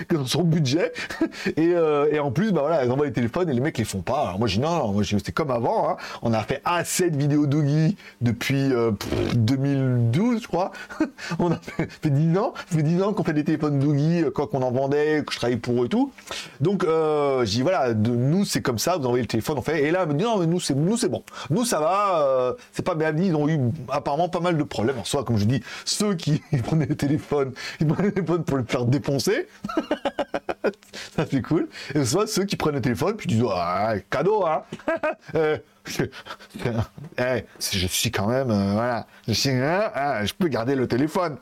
vois 0.10 0.20
dans 0.20 0.28
son 0.28 0.44
budget. 0.44 0.92
Et, 1.58 1.74
euh, 1.74 2.08
et, 2.12 2.20
en 2.20 2.32
plus, 2.32 2.52
bah 2.52 2.62
voilà, 2.62 2.84
ils 2.86 2.92
envoient 2.92 3.06
les 3.06 3.14
téléphones 3.14 3.50
et 3.50 3.54
les 3.54 3.60
mecs 3.60 3.78
les 3.78 3.84
font 3.84 4.02
pas. 4.02 4.22
Alors 4.22 4.40
moi, 4.40 4.48
j'ai 4.48 4.60
non, 4.60 4.92
moi 4.92 5.04
c'est 5.04 5.32
comme 5.32 5.52
avant. 5.52 5.90
Hein. 5.90 5.98
On 6.22 6.34
a 6.34 6.42
fait 6.44 6.62
assez 6.66 7.10
de 7.10 7.18
vidéos 7.18 7.46
Doogie 7.46 7.96
depuis 8.22 8.70
2012, 9.36 10.36
euh, 10.36 10.40
je 10.42 10.48
crois. 10.48 10.72
on 11.40 11.52
a 11.52 11.60
fait, 12.02 12.10
10 12.10 12.38
ans, 12.38 12.54
fait 12.68 12.84
10 12.84 13.02
ans 13.02 13.14
qu'on 13.14 13.24
fait 13.24 13.34
des 13.34 13.44
téléphones 13.44 13.80
Doogie, 13.80 14.24
euh, 14.24 14.32
quoi 14.32 14.48
qu'on 14.48 14.62
en 14.62 14.72
vendait, 14.72 15.24
que 15.26 15.34
je 15.34 15.38
travaillais 15.38 15.60
pour 15.60 15.82
eux 15.82 15.86
et 15.86 15.90
tout. 15.90 16.12
Donc, 16.62 16.84
euh, 16.84 17.46
j'ai 17.46 17.62
voilà, 17.62 17.94
de, 17.94 18.12
nous 18.12 18.46
c'est 18.46 18.62
comme 18.62 18.80
ça. 18.80 18.98
Vous 18.98 19.06
envoyez 19.06 19.24
le 19.24 19.28
téléphone, 19.28 19.58
on 19.58 19.62
fait. 19.62 19.84
Et 19.84 19.92
là, 19.92 20.02
elle 20.04 20.10
me 20.10 20.14
dit 20.14 20.24
non, 20.24 20.38
mais 20.38 20.48
nous 20.48 20.60
c'est 20.60 20.76
nous 20.76 20.98
c'est 20.98 21.10
bon. 21.10 21.24
Nous 21.50 21.66
ça 21.66 21.80
va. 21.80 22.22
Euh, 22.22 22.54
c'est 22.72 22.86
pas 22.86 22.96
bien 22.96 23.12
dit. 23.14 23.28
Ils 23.28 23.36
ont 23.36 23.48
eu 23.48 23.60
apparemment 23.90 24.30
pas 24.30 24.40
mal 24.40 24.58
de 24.58 24.64
problèmes. 24.64 25.00
En 25.00 25.04
soit, 25.04 25.24
comme 25.24 25.38
je 25.38 25.46
dis, 25.46 25.62
ceux 25.86 26.16
qui 26.16 26.42
prenaient 26.64 26.86
le 26.86 26.96
téléphone, 26.96 27.54
ils 27.80 27.88
prenaient 27.88 28.10
le 28.10 28.14
téléphone 28.14 28.44
pour 28.44 28.58
le 28.58 28.66
faire 28.68 28.86
défoncer. 28.86 29.48
ça 31.16 31.26
c'est 31.30 31.42
cool. 31.42 31.68
Et 31.96 32.06
soit 32.06 32.28
ceux 32.28 32.46
qui 32.46 32.56
prennent 32.56 32.76
le 32.76 32.82
téléphone 32.82 33.16
puis 33.16 33.28
disent 33.28 33.44
ah, 33.50 33.94
cadeau 34.10 34.46
hein. 34.46 34.64
euh, 35.36 35.58
je, 35.86 36.04
eh, 37.18 37.46
je, 37.60 37.88
suis 37.88 38.12
quand 38.12 38.28
même 38.28 38.52
euh, 38.52 38.74
voilà, 38.74 39.08
je 39.28 39.34
suis 39.34 39.50
hein, 39.50 39.92
ah, 39.94 40.26
je 40.26 40.34
peux 40.34 40.48
garder 40.48 40.76
le 40.76 40.88
téléphone. 40.88 41.38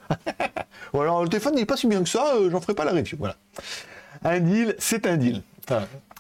Ou 0.94 1.02
alors 1.02 1.24
le 1.24 1.30
téléphone 1.30 1.56
n'est 1.56 1.66
pas 1.66 1.78
si 1.78 1.88
bien 1.88 2.04
que 2.04 2.10
ça, 2.10 2.36
euh, 2.36 2.50
j'en 2.50 2.62
ferai 2.62 2.76
pas 2.76 2.86
la 2.86 2.92
review. 2.92 3.18
Voilà. 3.18 3.36
Un 4.24 4.40
deal, 4.40 4.76
c'est 4.80 5.08
un 5.08 5.18
deal. 5.18 5.42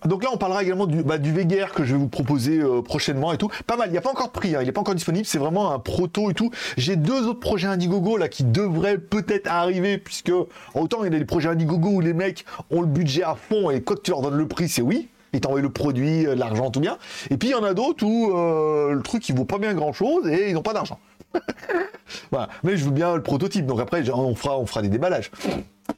Donc 0.05 0.23
là, 0.23 0.29
on 0.33 0.37
parlera 0.37 0.63
également 0.63 0.87
du, 0.87 1.03
bah, 1.03 1.17
du 1.17 1.33
que 1.73 1.83
je 1.83 1.93
vais 1.93 1.99
vous 1.99 2.07
proposer 2.07 2.59
euh, 2.59 2.81
prochainement 2.81 3.33
et 3.33 3.37
tout. 3.37 3.49
Pas 3.67 3.75
mal, 3.77 3.89
il 3.89 3.91
n'y 3.91 3.97
a 3.97 4.01
pas 4.01 4.11
encore 4.11 4.27
de 4.27 4.31
prix, 4.31 4.55
hein, 4.55 4.59
il 4.61 4.65
n'est 4.65 4.71
pas 4.71 4.81
encore 4.81 4.95
disponible, 4.95 5.25
c'est 5.25 5.37
vraiment 5.37 5.71
un 5.71 5.79
proto 5.79 6.31
et 6.31 6.33
tout. 6.33 6.51
J'ai 6.77 6.95
deux 6.95 7.27
autres 7.27 7.39
projets 7.39 7.67
Indiegogo 7.67 8.17
là 8.17 8.27
qui 8.27 8.43
devraient 8.43 8.97
peut-être 8.97 9.47
arriver, 9.47 9.97
puisque 9.97 10.31
autant 10.73 11.03
il 11.03 11.13
y 11.13 11.15
a 11.15 11.19
des 11.19 11.25
projets 11.25 11.49
Indiegogo 11.49 11.89
où 11.89 11.99
les 12.01 12.13
mecs 12.13 12.45
ont 12.71 12.81
le 12.81 12.87
budget 12.87 13.23
à 13.23 13.35
fond 13.35 13.69
et 13.69 13.81
quand 13.81 14.01
tu 14.01 14.11
leur 14.11 14.21
donnes 14.21 14.37
le 14.37 14.47
prix, 14.47 14.69
c'est 14.69 14.81
oui. 14.81 15.09
Ils 15.33 15.41
t'envoient 15.41 15.61
le 15.61 15.69
produit, 15.69 16.25
euh, 16.25 16.35
l'argent, 16.35 16.71
tout 16.71 16.79
bien. 16.79 16.97
Et 17.29 17.37
puis 17.37 17.49
il 17.49 17.51
y 17.51 17.55
en 17.55 17.63
a 17.63 17.73
d'autres 17.73 18.05
où 18.05 18.31
euh, 18.35 18.93
le 18.93 19.01
truc 19.01 19.27
il 19.27 19.35
vaut 19.35 19.45
pas 19.45 19.57
bien 19.57 19.73
grand 19.73 19.91
chose 19.91 20.27
et 20.27 20.49
ils 20.49 20.53
n'ont 20.53 20.61
pas 20.61 20.73
d'argent. 20.73 20.99
voilà. 22.31 22.47
Mais 22.63 22.77
je 22.77 22.85
veux 22.85 22.91
bien 22.91 23.15
le 23.15 23.23
prototype, 23.23 23.65
donc 23.65 23.81
après 23.81 24.09
on 24.09 24.35
fera 24.35 24.81
des 24.81 24.89
déballages. 24.89 25.31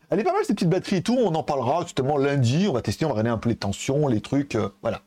Elle 0.10 0.20
est 0.20 0.24
pas 0.24 0.32
mal 0.32 0.44
ces 0.46 0.54
petites 0.54 0.70
batteries 0.70 0.98
et 0.98 1.02
tout, 1.02 1.18
on 1.20 1.36
en 1.36 1.44
parlera 1.44 1.82
justement 1.84 2.18
lundi, 2.18 2.68
on 2.70 2.74
va 2.74 2.82
tester, 2.82 3.06
on 3.06 3.10
va 3.10 3.16
regarder 3.16 3.30
un 3.30 3.38
peu 3.38 3.50
les 3.50 3.58
tensions, 3.58 4.08
les 4.08 4.22
trucs, 4.22 4.56
euh, 4.56 4.70
voilà. 4.82 5.02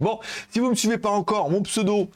Bon, 0.00 0.18
si 0.50 0.58
vous 0.58 0.66
ne 0.66 0.70
me 0.70 0.74
suivez 0.74 0.98
pas 0.98 1.10
encore, 1.10 1.48
mon 1.48 1.62
pseudo 1.62 2.10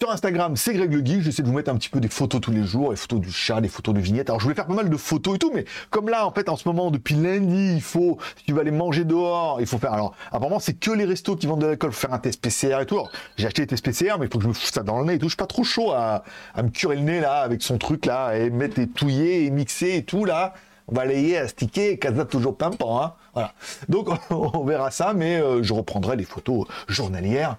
sur 0.00 0.12
Instagram, 0.12 0.54
c'est 0.56 0.74
Greg 0.74 0.92
le 0.92 1.04
Geek, 1.04 1.22
j'essaie 1.22 1.42
de 1.42 1.48
vous 1.48 1.54
mettre 1.54 1.72
un 1.72 1.76
petit 1.76 1.88
peu 1.88 1.98
des 1.98 2.08
photos 2.08 2.40
tous 2.40 2.52
les 2.52 2.62
jours, 2.62 2.92
les 2.92 2.96
photos 2.96 3.18
du 3.18 3.32
chat, 3.32 3.60
des 3.60 3.68
photos 3.68 3.94
de 3.94 3.98
vignettes. 3.98 4.30
Alors 4.30 4.38
je 4.38 4.44
voulais 4.44 4.54
faire 4.54 4.68
pas 4.68 4.74
mal 4.74 4.88
de 4.90 4.96
photos 4.96 5.34
et 5.34 5.38
tout, 5.40 5.50
mais 5.52 5.64
comme 5.90 6.08
là, 6.08 6.24
en 6.24 6.30
fait, 6.30 6.48
en 6.48 6.54
ce 6.54 6.68
moment, 6.68 6.92
depuis 6.92 7.16
lundi, 7.16 7.72
il 7.74 7.82
faut, 7.82 8.16
si 8.36 8.44
tu 8.44 8.52
vas 8.52 8.60
aller 8.60 8.70
manger 8.70 9.04
dehors, 9.04 9.60
il 9.60 9.66
faut 9.66 9.78
faire, 9.78 9.92
alors, 9.92 10.14
apparemment, 10.30 10.60
c'est 10.60 10.74
que 10.74 10.92
les 10.92 11.04
restos 11.04 11.34
qui 11.34 11.48
vendent 11.48 11.62
de 11.62 11.66
l'alcool, 11.66 11.92
faire 11.92 12.12
un 12.12 12.20
test 12.20 12.40
PCR 12.40 12.82
et 12.82 12.86
tout. 12.86 13.00
J'ai 13.38 13.46
acheté 13.46 13.62
des 13.62 13.66
tests 13.66 13.84
PCR, 13.84 14.18
mais 14.20 14.26
il 14.26 14.32
faut 14.32 14.38
que 14.38 14.44
je 14.44 14.48
me 14.48 14.52
foute 14.52 14.72
ça 14.72 14.84
dans 14.84 15.00
le 15.00 15.06
nez 15.06 15.14
et 15.14 15.18
tout. 15.18 15.26
Je 15.26 15.30
suis 15.30 15.36
pas 15.36 15.46
trop 15.46 15.64
chaud 15.64 15.90
à, 15.90 16.22
me 16.62 16.68
curer 16.68 16.94
le 16.94 17.02
nez, 17.02 17.18
là, 17.18 17.40
avec 17.40 17.62
son 17.62 17.76
truc, 17.76 18.06
là, 18.06 18.34
et 18.34 18.50
mettre 18.50 18.78
et 18.78 18.86
touiller 18.86 19.46
et 19.46 19.50
mixer 19.50 19.96
et 19.96 20.04
tout, 20.04 20.24
là 20.24 20.54
balayer, 20.92 21.38
astiquer, 21.38 21.98
casa 21.98 22.24
toujours 22.24 22.56
pimpant. 22.56 23.02
Hein 23.02 23.14
voilà. 23.34 23.54
Donc 23.88 24.08
on 24.30 24.64
verra 24.64 24.90
ça, 24.90 25.14
mais 25.14 25.40
euh, 25.40 25.62
je 25.62 25.72
reprendrai 25.72 26.16
les 26.16 26.24
photos 26.24 26.66
journalières 26.88 27.56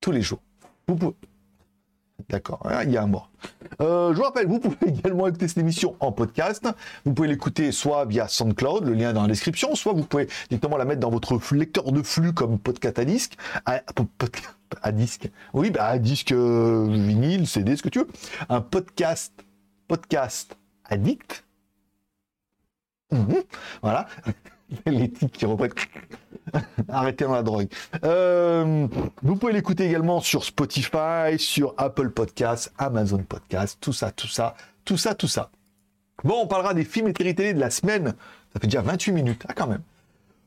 tous 0.00 0.12
les 0.12 0.22
jours. 0.22 0.40
Vous 0.88 0.96
pouvez... 0.96 1.14
D'accord, 2.28 2.60
hein, 2.64 2.82
il 2.84 2.90
y 2.90 2.96
a 2.96 3.02
un 3.02 3.06
mort. 3.06 3.30
Euh, 3.80 4.12
je 4.12 4.16
vous 4.16 4.22
rappelle, 4.22 4.46
vous 4.46 4.58
pouvez 4.58 4.76
également 4.86 5.26
écouter 5.28 5.48
cette 5.48 5.58
émission 5.58 5.96
en 6.00 6.12
podcast. 6.12 6.66
Vous 7.04 7.12
pouvez 7.12 7.28
l'écouter 7.28 7.72
soit 7.72 8.04
via 8.04 8.26
SoundCloud, 8.26 8.84
le 8.84 8.94
lien 8.94 9.12
dans 9.12 9.22
la 9.22 9.28
description, 9.28 9.74
soit 9.74 9.92
vous 9.92 10.04
pouvez 10.04 10.26
directement 10.48 10.76
la 10.76 10.84
mettre 10.84 11.00
dans 11.00 11.10
votre 11.10 11.38
lecteur 11.54 11.92
de 11.92 12.02
flux 12.02 12.32
comme 12.32 12.58
podcast 12.58 12.98
à 12.98 13.04
disque. 13.04 13.36
À, 14.82 14.90
disque. 14.90 15.30
Oui, 15.54 15.70
bah, 15.70 15.84
à 15.84 15.98
disque 15.98 16.32
euh, 16.32 16.88
vinyle, 16.90 17.46
CD, 17.46 17.76
ce 17.76 17.82
que 17.84 17.88
tu 17.88 18.00
veux. 18.00 18.08
Un 18.48 18.60
podcast, 18.60 19.32
podcast 19.86 20.56
addict. 20.84 21.45
Voilà. 23.82 24.06
Types 24.84 25.32
qui 25.32 25.46
reprennent. 25.46 25.72
Arrêtez 26.88 27.24
dans 27.24 27.32
la 27.32 27.42
drogue. 27.42 27.68
Euh, 28.04 28.86
vous 29.22 29.36
pouvez 29.36 29.52
l'écouter 29.52 29.86
également 29.86 30.20
sur 30.20 30.44
Spotify, 30.44 31.38
sur 31.38 31.74
Apple 31.76 32.10
Podcasts, 32.10 32.72
Amazon 32.78 33.18
Podcasts, 33.18 33.78
tout 33.80 33.92
ça, 33.92 34.10
tout 34.10 34.28
ça, 34.28 34.54
tout 34.84 34.96
ça, 34.96 35.14
tout 35.14 35.28
ça. 35.28 35.50
Bon, 36.24 36.42
on 36.42 36.46
parlera 36.46 36.74
des 36.74 36.84
films 36.84 37.08
et 37.08 37.12
télé 37.12 37.34
de 37.54 37.60
la 37.60 37.70
semaine. 37.70 38.14
Ça 38.52 38.60
fait 38.60 38.66
déjà 38.66 38.80
28 38.80 39.12
minutes. 39.12 39.44
Ah, 39.48 39.52
quand 39.54 39.66
même. 39.66 39.82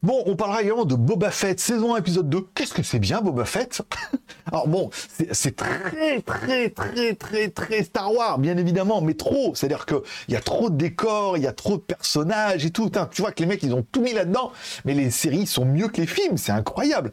Bon, 0.02 0.24
on 0.28 0.38
parlera 0.38 0.62
également 0.62 0.86
de 0.86 0.96
Boba 0.96 1.30
Fett, 1.30 1.60
saison 1.60 1.94
1, 1.94 1.98
épisode 1.98 2.30
2. 2.30 2.48
Qu'est-ce 2.56 2.74
que 2.74 2.84
c'est 2.84 3.00
bien, 3.00 3.20
Boba 3.20 3.44
Fett 3.44 3.82
Alors 4.46 4.70
bon, 4.70 4.90
c'est 5.34 5.58
très, 5.58 6.22
très, 6.22 6.70
très, 6.70 7.16
très, 7.16 7.50
très 7.50 7.84
Star 7.84 8.14
Wars, 8.14 8.40
bien 8.40 8.56
évidemment, 8.56 9.02
mais 9.02 9.16
trop. 9.16 9.54
C'est-à-dire 9.56 9.86
qu'il 9.86 10.00
y 10.30 10.38
a 10.38 10.40
trop 10.40 10.70
de 10.70 10.78
décors, 10.78 11.36
il 11.36 11.44
y 11.44 11.48
a 11.48 11.52
trop 11.52 11.76
de 11.76 11.82
personnages 11.82 12.66
et 12.66 12.72
tout. 12.72 12.90
tu 13.12 13.22
vois 13.22 13.34
que 13.34 13.44
les 13.44 13.46
mecs, 13.46 13.62
ils 13.62 13.76
ont 13.76 13.86
tout 13.92 14.02
mis 14.02 14.14
là-dedans, 14.14 14.54
mais 14.86 14.94
les 14.94 15.12
séries 15.12 15.46
sont 15.46 15.66
mieux 15.66 15.90
que 15.90 16.00
les 16.00 16.08
films, 16.08 16.38
c'est 16.38 16.54
incroyable. 16.54 17.12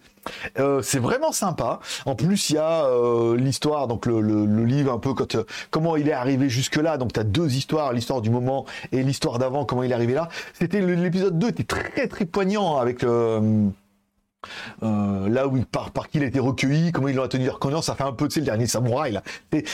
Euh, 0.58 0.82
c'est 0.82 0.98
vraiment 0.98 1.32
sympa. 1.32 1.80
En 2.04 2.14
plus, 2.14 2.50
il 2.50 2.54
y 2.54 2.58
a 2.58 2.86
euh, 2.86 3.36
l'histoire, 3.36 3.86
donc 3.88 4.06
le, 4.06 4.20
livre 4.64 4.92
un 4.92 4.98
peu 4.98 5.14
quand, 5.14 5.34
euh, 5.34 5.44
comment 5.70 5.96
il 5.96 6.08
est 6.08 6.12
arrivé 6.12 6.48
jusque-là. 6.48 6.98
Donc, 6.98 7.12
tu 7.12 7.20
as 7.20 7.24
deux 7.24 7.54
histoires, 7.54 7.92
l'histoire 7.92 8.20
du 8.20 8.30
moment 8.30 8.66
et 8.92 9.02
l'histoire 9.02 9.38
d'avant, 9.38 9.64
comment 9.64 9.82
il 9.82 9.90
est 9.90 9.94
arrivé 9.94 10.14
là. 10.14 10.28
C'était 10.54 10.80
l'épisode 10.80 11.38
2 11.38 11.48
était 11.48 11.64
très 11.64 12.08
très 12.08 12.24
poignant 12.24 12.78
avec 12.78 13.02
le 13.02 13.70
euh, 14.82 15.28
là 15.28 15.46
où 15.46 15.56
il 15.56 15.66
part, 15.66 15.90
par 15.90 16.08
qui 16.08 16.18
il 16.18 16.24
a 16.24 16.26
été 16.26 16.38
recueilli, 16.38 16.92
comment 16.92 17.08
il 17.08 17.18
a 17.18 17.28
tenu 17.28 17.48
reconnaissance, 17.48 17.86
ça 17.86 17.94
fait 17.94 18.04
un 18.04 18.12
peu, 18.12 18.28
tu 18.28 18.34
sais, 18.34 18.40
le 18.40 18.46
dernier 18.46 18.66
samouraï, 18.66 19.12
là. 19.12 19.22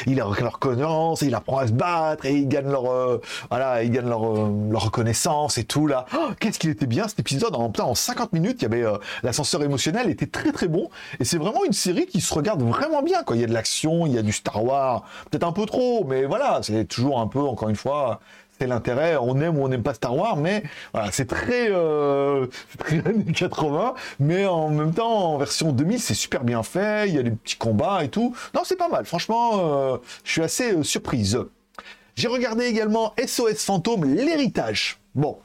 il 0.06 0.20
a 0.20 0.24
leur 0.24 0.52
reconnaissance, 0.52 1.22
il 1.22 1.34
apprend 1.34 1.58
à 1.58 1.66
se 1.66 1.72
battre, 1.72 2.26
et 2.26 2.34
il 2.34 2.48
gagne 2.48 2.68
leur, 2.68 2.90
euh, 2.90 3.20
voilà, 3.50 3.82
il 3.82 3.90
gagne 3.90 4.08
leur, 4.08 4.24
euh, 4.24 4.50
leur 4.70 4.84
reconnaissance 4.84 5.58
et 5.58 5.64
tout, 5.64 5.86
là. 5.86 6.06
Oh, 6.16 6.30
qu'est-ce 6.40 6.58
qu'il 6.58 6.70
était 6.70 6.86
bien, 6.86 7.08
cet 7.08 7.20
épisode. 7.20 7.54
En, 7.54 7.72
en 7.76 7.94
50 7.94 8.32
minutes, 8.32 8.58
il 8.60 8.62
y 8.62 8.66
avait, 8.66 8.84
l'ascenseur 9.22 9.62
émotionnel 9.62 10.08
était 10.08 10.26
très 10.26 10.52
très 10.52 10.68
bon, 10.68 10.88
et 11.20 11.24
c'est 11.24 11.38
vraiment 11.38 11.64
une 11.64 11.72
série 11.72 12.06
qui 12.06 12.20
se 12.20 12.32
regarde 12.32 12.62
vraiment 12.62 13.02
bien, 13.02 13.22
quoi. 13.22 13.36
Il 13.36 13.40
y 13.40 13.44
a 13.44 13.48
de 13.48 13.54
l'action, 13.54 14.06
il 14.06 14.12
y 14.12 14.18
a 14.18 14.22
du 14.22 14.32
Star 14.32 14.64
Wars, 14.64 15.04
peut-être 15.30 15.46
un 15.46 15.52
peu 15.52 15.66
trop, 15.66 16.04
mais 16.04 16.24
voilà, 16.24 16.60
c'est 16.62 16.84
toujours 16.84 17.20
un 17.20 17.26
peu, 17.26 17.40
encore 17.40 17.68
une 17.68 17.76
fois, 17.76 18.20
l'intérêt. 18.66 19.16
On 19.20 19.40
aime 19.40 19.58
ou 19.58 19.64
on 19.64 19.68
n'aime 19.68 19.82
pas 19.82 19.94
Star 19.94 20.16
Wars, 20.16 20.36
mais 20.36 20.62
voilà, 20.92 21.10
c'est 21.12 21.26
très, 21.26 21.68
euh, 21.70 22.46
très 22.78 22.98
années 23.06 23.32
80, 23.32 23.94
mais 24.20 24.46
en 24.46 24.68
même 24.70 24.94
temps, 24.94 25.34
en 25.34 25.38
version 25.38 25.72
2000, 25.72 26.00
c'est 26.00 26.14
super 26.14 26.44
bien 26.44 26.62
fait. 26.62 27.08
Il 27.08 27.14
y 27.14 27.18
a 27.18 27.22
des 27.22 27.30
petits 27.30 27.56
combats 27.56 28.04
et 28.04 28.08
tout. 28.08 28.34
Non, 28.54 28.62
c'est 28.64 28.76
pas 28.76 28.88
mal. 28.88 29.04
Franchement, 29.04 29.52
euh, 29.54 29.96
je 30.24 30.32
suis 30.32 30.42
assez 30.42 30.72
euh, 30.72 30.82
surprise. 30.82 31.38
J'ai 32.14 32.28
regardé 32.28 32.66
également 32.66 33.14
SOS 33.24 33.64
Fantôme, 33.64 34.04
l'héritage. 34.04 34.98
Bon, 35.14 35.38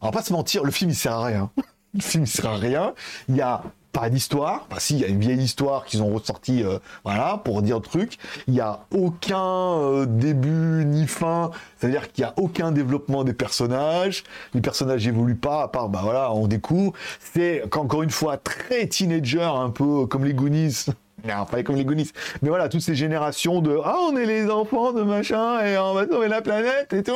on 0.00 0.06
va 0.06 0.12
pas 0.12 0.22
se 0.22 0.32
mentir, 0.32 0.62
le 0.62 0.70
film 0.70 0.90
il 0.90 0.96
sert 0.96 1.12
à 1.12 1.24
rien. 1.24 1.50
le 1.94 2.00
film 2.00 2.24
il 2.24 2.28
sert 2.28 2.50
à 2.50 2.56
rien. 2.56 2.94
Il 3.28 3.36
y 3.36 3.40
a 3.40 3.62
pas 3.96 4.10
d'histoire. 4.10 4.66
Enfin, 4.68 4.78
si, 4.78 4.94
il 4.94 5.00
y 5.00 5.04
a 5.04 5.08
une 5.08 5.20
vieille 5.20 5.42
histoire 5.42 5.86
qu'ils 5.86 6.02
ont 6.02 6.12
ressortie, 6.12 6.62
euh, 6.62 6.78
voilà, 7.02 7.40
pour 7.42 7.62
dire 7.62 7.76
le 7.76 7.82
truc. 7.82 8.18
Il 8.46 8.52
n'y 8.52 8.60
a 8.60 8.80
aucun 8.94 9.40
euh, 9.40 10.04
début 10.04 10.84
ni 10.84 11.06
fin. 11.06 11.50
C'est-à-dire 11.78 12.12
qu'il 12.12 12.22
n'y 12.22 12.28
a 12.28 12.34
aucun 12.36 12.72
développement 12.72 13.24
des 13.24 13.32
personnages. 13.32 14.24
Les 14.52 14.60
personnages 14.60 15.06
évoluent 15.06 15.34
pas, 15.34 15.62
à 15.62 15.68
part, 15.68 15.88
bah 15.88 16.00
voilà, 16.02 16.30
on 16.32 16.46
découvre. 16.46 16.92
C'est, 17.20 17.62
encore 17.74 18.02
une 18.02 18.10
fois, 18.10 18.36
très 18.36 18.86
teenager, 18.86 19.40
un 19.40 19.70
peu 19.70 20.04
comme 20.06 20.24
les 20.24 20.34
Goonies. 20.34 20.86
Non, 21.26 21.44
pas 21.46 21.62
comme 21.64 21.74
les 21.74 21.84
Goonies. 21.84 22.12
Mais 22.42 22.50
voilà, 22.50 22.68
toutes 22.68 22.82
ces 22.82 22.94
générations 22.94 23.60
de 23.60 23.80
Ah, 23.82 23.96
on 24.10 24.16
est 24.16 24.26
les 24.26 24.48
enfants 24.48 24.92
de 24.92 25.02
machin 25.02 25.64
et 25.64 25.76
on 25.76 25.94
va 25.94 26.06
sauver 26.06 26.28
la 26.28 26.40
planète 26.40 26.92
et 26.92 27.02
tout. 27.02 27.12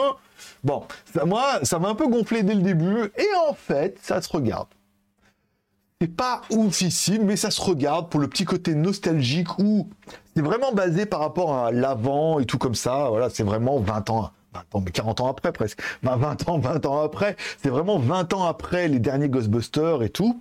Bon, 0.64 0.82
ça, 1.14 1.26
moi, 1.26 1.60
ça 1.62 1.78
m'a 1.78 1.90
un 1.90 1.94
peu 1.94 2.08
gonflé 2.08 2.42
dès 2.42 2.54
le 2.54 2.62
début. 2.62 3.12
Et 3.16 3.28
en 3.48 3.54
fait, 3.54 3.98
ça 4.02 4.20
se 4.20 4.28
regarde. 4.32 4.66
C'est 6.02 6.16
pas 6.16 6.40
oufissime, 6.48 7.24
mais 7.24 7.36
ça 7.36 7.50
se 7.50 7.60
regarde 7.60 8.08
pour 8.08 8.20
le 8.20 8.28
petit 8.28 8.46
côté 8.46 8.74
nostalgique 8.74 9.58
où 9.58 9.86
c'est 10.34 10.40
vraiment 10.40 10.72
basé 10.72 11.04
par 11.04 11.20
rapport 11.20 11.54
à 11.54 11.72
l'avant 11.72 12.40
et 12.40 12.46
tout 12.46 12.56
comme 12.56 12.74
ça. 12.74 13.08
Voilà, 13.10 13.28
c'est 13.28 13.42
vraiment 13.42 13.78
20 13.78 14.08
ans. 14.08 14.30
20 14.54 14.60
ans, 14.74 14.82
mais 14.82 14.92
40 14.92 15.20
ans 15.20 15.26
après 15.26 15.52
presque. 15.52 15.78
20 16.02 16.48
ans, 16.48 16.58
20 16.58 16.86
ans 16.86 17.02
après. 17.02 17.36
C'est 17.62 17.68
vraiment 17.68 17.98
20 17.98 18.32
ans 18.32 18.44
après 18.44 18.88
les 18.88 18.98
derniers 18.98 19.28
Ghostbusters 19.28 20.02
et 20.02 20.08
tout. 20.08 20.40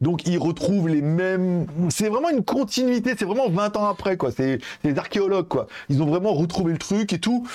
Donc 0.00 0.26
ils 0.26 0.38
retrouvent 0.38 0.88
les 0.88 1.00
mêmes. 1.00 1.66
C'est 1.88 2.08
vraiment 2.08 2.28
une 2.30 2.44
continuité, 2.44 3.14
c'est 3.18 3.24
vraiment 3.24 3.48
20 3.48 3.76
ans 3.76 3.86
après, 3.86 4.16
quoi. 4.16 4.30
C'est 4.30 4.58
des 4.84 4.98
archéologues, 4.98 5.48
quoi. 5.48 5.66
Ils 5.88 6.02
ont 6.02 6.06
vraiment 6.06 6.34
retrouvé 6.34 6.72
le 6.72 6.78
truc 6.78 7.12
et 7.12 7.18
tout. 7.18 7.46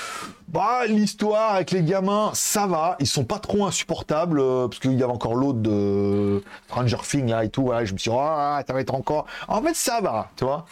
Bah, 0.48 0.86
l'histoire 0.88 1.56
avec 1.56 1.72
les 1.72 1.84
gamins, 1.84 2.32
ça 2.34 2.68
va. 2.68 2.98
Ils 3.00 3.08
sont 3.08 3.24
pas 3.24 3.40
trop 3.40 3.66
insupportables, 3.66 4.40
euh, 4.40 4.68
parce 4.68 4.80
qu'il 4.80 4.94
y 4.94 5.04
avait 5.04 5.12
encore 5.12 5.36
l'autre 5.36 5.60
de 5.60 6.44
Stranger 6.68 6.98
Things, 7.04 7.30
là, 7.30 7.46
et 7.46 7.50
tout. 7.50 7.72
Je 7.84 7.94
me 7.94 7.98
suis 7.98 8.10
dit, 8.12 8.18
ah, 8.20 8.62
ça 8.66 8.74
va 8.74 8.82
être 8.82 8.94
encore. 8.94 9.28
En 9.48 9.62
fait, 9.62 9.76
ça 9.76 10.02
va, 10.02 10.30
tu 10.36 10.44
vois. 10.44 10.66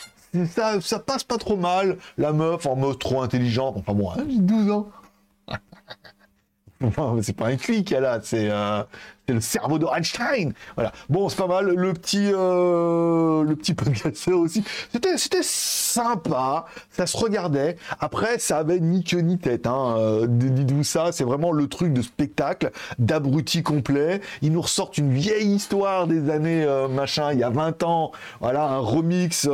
Ça, 0.48 0.82
ça 0.82 1.00
passe 1.00 1.24
pas 1.24 1.38
trop 1.38 1.56
mal. 1.56 1.98
La 2.18 2.34
meuf 2.34 2.66
en 2.66 2.76
mode 2.76 3.00
trop 3.00 3.22
intelligente. 3.22 3.76
Enfin 3.78 3.94
bon, 3.94 4.12
hein, 4.12 4.26
j'ai 4.30 4.40
12 4.40 4.72
ans. 4.72 4.90
c'est 7.22 7.36
pas 7.36 7.48
un 7.48 7.58
clic, 7.58 7.90
là, 7.92 8.20
c'est 8.22 8.50
euh, 8.50 8.84
c'est 9.30 9.34
le 9.36 9.42
cerveau 9.42 9.78
de 9.78 9.86
Einstein. 9.86 10.54
Voilà. 10.74 10.92
Bon, 11.08 11.30
c'est 11.30 11.38
pas 11.38 11.46
mal. 11.46 11.68
Le 11.68 11.94
petit, 11.94 12.32
euh, 12.34 13.44
le 13.44 13.56
petit 13.56 13.76
podcast 13.76 14.28
aussi. 14.30 14.64
C'était, 14.92 15.18
c'était 15.18 15.44
sympa. 15.44 16.66
Ça 16.90 17.06
se 17.06 17.16
regardait. 17.16 17.78
Après, 18.00 18.40
ça 18.40 18.58
avait 18.58 18.80
ni 18.80 19.04
queue 19.04 19.20
ni 19.20 19.38
tête. 19.38 19.68
Hein. 19.68 19.96
Euh, 19.98 20.26
dites-vous 20.28 20.84
ça. 20.84 21.12
C'est 21.12 21.26
vraiment 21.26 21.52
le 21.52 21.68
truc 21.68 21.94
de 21.94 22.02
spectacle, 22.02 22.72
d'abruti 22.98 23.62
complet. 23.62 24.22
Ils 24.42 24.52
nous 24.52 24.62
ressortent 24.62 24.98
une 24.98 25.14
vieille 25.14 25.54
histoire 25.54 26.08
des 26.08 26.32
années 26.32 26.64
euh, 26.64 26.88
machin, 26.88 27.32
il 27.32 27.38
y 27.38 27.44
a 27.44 27.52
20 27.52 27.84
ans. 27.84 28.12
Voilà, 28.40 28.64
un 28.64 28.80
remix. 28.80 29.48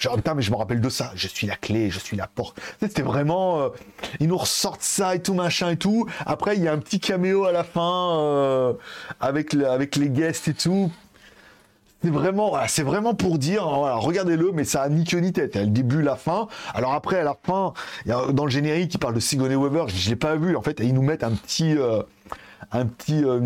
Genre, 0.00 0.16
putain, 0.16 0.34
mais 0.34 0.42
je 0.42 0.50
me 0.50 0.56
rappelle 0.56 0.80
de 0.80 0.88
ça. 0.88 1.12
Je 1.14 1.28
suis 1.28 1.46
la 1.46 1.56
clé, 1.56 1.90
je 1.90 2.00
suis 2.00 2.16
la 2.16 2.26
porte. 2.26 2.58
C'était 2.80 3.02
vraiment. 3.02 3.70
ils 4.18 4.26
nous 4.26 4.36
ressortent 4.36 4.82
ça 4.82 5.14
et 5.14 5.22
tout, 5.22 5.34
machin 5.34 5.70
et 5.70 5.76
tout. 5.76 6.06
Après, 6.26 6.56
il 6.56 6.64
y 6.64 6.68
a 6.68 6.72
un 6.72 6.78
petit 6.78 6.98
caméo 6.98 7.44
à 7.44 7.52
la 7.52 7.64
fin 7.64 8.74
avec, 9.20 9.54
avec 9.54 9.96
les 9.96 10.08
guests 10.08 10.48
et 10.48 10.54
tout. 10.54 10.90
C'est 12.02 12.10
vraiment, 12.10 12.56
c'est 12.66 12.82
vraiment 12.82 13.14
pour 13.14 13.36
dire, 13.36 13.68
voilà, 13.68 13.96
regardez-le, 13.96 14.52
mais 14.52 14.64
ça 14.64 14.82
a 14.82 14.88
ni 14.88 15.04
queue 15.04 15.18
ni 15.18 15.32
tête. 15.34 15.52
Il 15.54 15.58
y 15.58 15.60
a 15.60 15.66
le 15.66 15.70
début, 15.70 16.00
la 16.00 16.16
fin. 16.16 16.48
Alors 16.72 16.94
après, 16.94 17.18
à 17.18 17.24
la 17.24 17.36
fin, 17.42 17.74
dans 18.06 18.44
le 18.44 18.50
générique, 18.50 18.94
il 18.94 18.98
parle 18.98 19.14
de 19.14 19.20
Sigourney 19.20 19.54
Weaver. 19.54 19.84
Je, 19.88 20.06
ne 20.06 20.10
l'ai 20.10 20.16
pas 20.16 20.36
vu. 20.36 20.56
En 20.56 20.62
fait, 20.62 20.80
ils 20.80 20.94
nous 20.94 21.02
mettent 21.02 21.24
un 21.24 21.32
petit, 21.32 21.76
euh, 21.76 22.02
un 22.72 22.86
petit, 22.86 23.24
euh, 23.24 23.40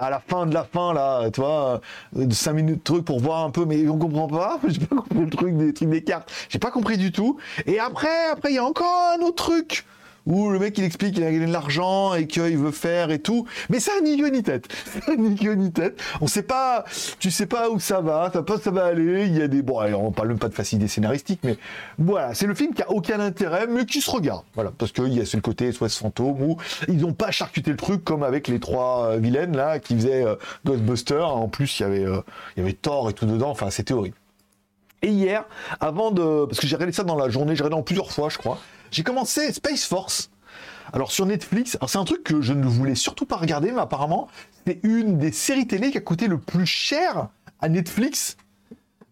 à 0.00 0.10
la 0.10 0.20
fin 0.20 0.46
de 0.46 0.54
la 0.54 0.64
fin 0.64 0.92
là, 0.92 1.30
tu 1.30 1.40
vois, 1.40 1.80
euh, 2.16 2.26
de 2.26 2.32
5 2.32 2.52
minutes 2.52 2.84
truc 2.84 3.04
pour 3.04 3.20
voir 3.20 3.44
un 3.44 3.50
peu, 3.50 3.64
mais 3.64 3.88
on 3.88 3.98
comprend 3.98 4.28
pas. 4.28 4.60
J'ai 4.68 4.80
pas 4.80 4.96
compris 4.96 5.20
le 5.20 5.30
truc 5.30 5.56
des 5.56 5.72
trucs 5.72 5.88
des 5.88 6.04
cartes. 6.04 6.30
J'ai 6.48 6.58
pas 6.58 6.70
compris 6.70 6.98
du 6.98 7.12
tout. 7.12 7.38
Et 7.66 7.78
après, 7.78 8.28
après, 8.30 8.52
il 8.52 8.56
y 8.56 8.58
a 8.58 8.64
encore 8.64 9.14
un 9.18 9.22
autre 9.22 9.44
truc 9.44 9.84
où 10.26 10.50
le 10.50 10.58
mec 10.58 10.76
il 10.78 10.84
explique 10.84 11.14
qu'il 11.14 11.24
a 11.24 11.30
gagné 11.30 11.46
de 11.46 11.52
l'argent 11.52 12.14
et 12.14 12.26
qu'il 12.26 12.58
veut 12.58 12.70
faire 12.70 13.10
et 13.10 13.20
tout, 13.20 13.46
mais 13.70 13.80
ça 13.80 13.92
ni 14.02 14.18
queue 14.18 14.28
ni 14.28 14.42
tête, 14.42 14.68
ni 15.18 15.36
ni 15.56 15.72
tête. 15.72 16.00
On 16.20 16.26
sait 16.26 16.42
pas, 16.42 16.84
tu 17.18 17.30
sais 17.30 17.46
pas 17.46 17.70
où 17.70 17.78
ça 17.78 18.00
va, 18.00 18.30
ça 18.32 18.42
pas 18.42 18.58
ça 18.58 18.70
va 18.70 18.86
aller. 18.86 19.26
Il 19.26 19.36
y 19.36 19.42
a 19.42 19.48
des 19.48 19.62
bon, 19.62 19.80
on 19.94 20.10
parle 20.10 20.28
même 20.28 20.38
pas 20.38 20.48
de 20.48 20.54
facilité 20.54 20.88
scénaristique, 20.88 21.40
mais 21.44 21.56
voilà, 21.98 22.34
c'est 22.34 22.46
le 22.46 22.54
film 22.54 22.74
qui 22.74 22.82
a 22.82 22.90
aucun 22.90 23.20
intérêt, 23.20 23.66
mais 23.66 23.86
qui 23.86 24.00
se 24.00 24.10
regarde, 24.10 24.44
voilà, 24.54 24.72
parce 24.76 24.92
qu'il 24.92 25.12
y 25.12 25.20
a 25.20 25.24
ce 25.24 25.36
côté 25.36 25.72
ce 25.72 25.86
fantôme 25.88 26.42
où 26.42 26.56
ils 26.88 27.04
ont 27.04 27.12
pas 27.12 27.30
charcuté 27.30 27.70
le 27.70 27.76
truc 27.76 28.04
comme 28.04 28.22
avec 28.22 28.48
les 28.48 28.60
trois 28.60 29.12
euh, 29.12 29.18
vilaines 29.18 29.56
là 29.56 29.78
qui 29.78 29.94
faisaient 29.94 30.24
euh, 30.24 30.34
Ghostbusters. 30.64 31.28
En 31.28 31.48
plus 31.48 31.78
il 31.78 31.82
y 31.82 31.86
avait 31.86 32.04
euh, 32.04 32.20
avait 32.56 32.72
Thor 32.72 33.10
et 33.10 33.12
tout 33.12 33.26
dedans, 33.26 33.50
enfin 33.50 33.70
c'était 33.70 33.94
horrible. 33.94 34.16
Et 35.02 35.08
hier, 35.08 35.44
avant 35.80 36.10
de. 36.10 36.46
Parce 36.46 36.58
que 36.58 36.66
j'ai 36.66 36.74
regardé 36.74 36.92
ça 36.92 37.04
dans 37.04 37.16
la 37.16 37.28
journée, 37.28 37.54
j'ai 37.54 37.62
regardé 37.62 37.80
en 37.80 37.84
plusieurs 37.84 38.10
fois, 38.10 38.28
je 38.28 38.38
crois. 38.38 38.58
J'ai 38.96 39.02
commencé 39.02 39.52
Space 39.52 39.84
Force. 39.84 40.30
Alors 40.90 41.12
sur 41.12 41.26
Netflix, 41.26 41.76
c'est 41.86 41.98
un 41.98 42.04
truc 42.06 42.24
que 42.24 42.40
je 42.40 42.54
ne 42.54 42.64
voulais 42.64 42.94
surtout 42.94 43.26
pas 43.26 43.36
regarder, 43.36 43.70
mais 43.70 43.82
apparemment, 43.82 44.26
c'est 44.66 44.80
une 44.84 45.18
des 45.18 45.32
séries 45.32 45.66
télé 45.66 45.90
qui 45.90 45.98
a 45.98 46.00
coûté 46.00 46.28
le 46.28 46.38
plus 46.38 46.64
cher 46.64 47.28
à 47.60 47.68
Netflix 47.68 48.38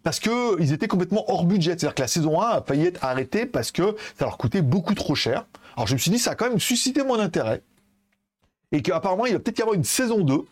parce 0.02 0.20
qu'ils 0.20 0.72
étaient 0.72 0.88
complètement 0.88 1.30
hors 1.30 1.44
budget. 1.44 1.72
C'est-à-dire 1.72 1.94
que 1.94 2.00
la 2.00 2.08
saison 2.08 2.40
1 2.40 2.46
a 2.46 2.62
failli 2.62 2.86
être 2.86 3.04
arrêtée 3.04 3.44
parce 3.44 3.72
que 3.72 3.94
ça 4.18 4.24
leur 4.24 4.38
coûtait 4.38 4.62
beaucoup 4.62 4.94
trop 4.94 5.14
cher. 5.14 5.44
Alors 5.76 5.86
je 5.86 5.92
me 5.92 5.98
suis 5.98 6.10
dit, 6.10 6.18
ça 6.18 6.30
a 6.30 6.34
quand 6.34 6.48
même 6.48 6.60
suscité 6.60 7.04
mon 7.04 7.18
intérêt. 7.18 7.60
Et 8.72 8.80
qu'apparemment, 8.80 9.26
il 9.26 9.34
va 9.34 9.38
peut-être 9.38 9.58
y 9.58 9.60
avoir 9.60 9.74
une 9.74 9.84
saison 9.84 10.20
2 10.20 10.46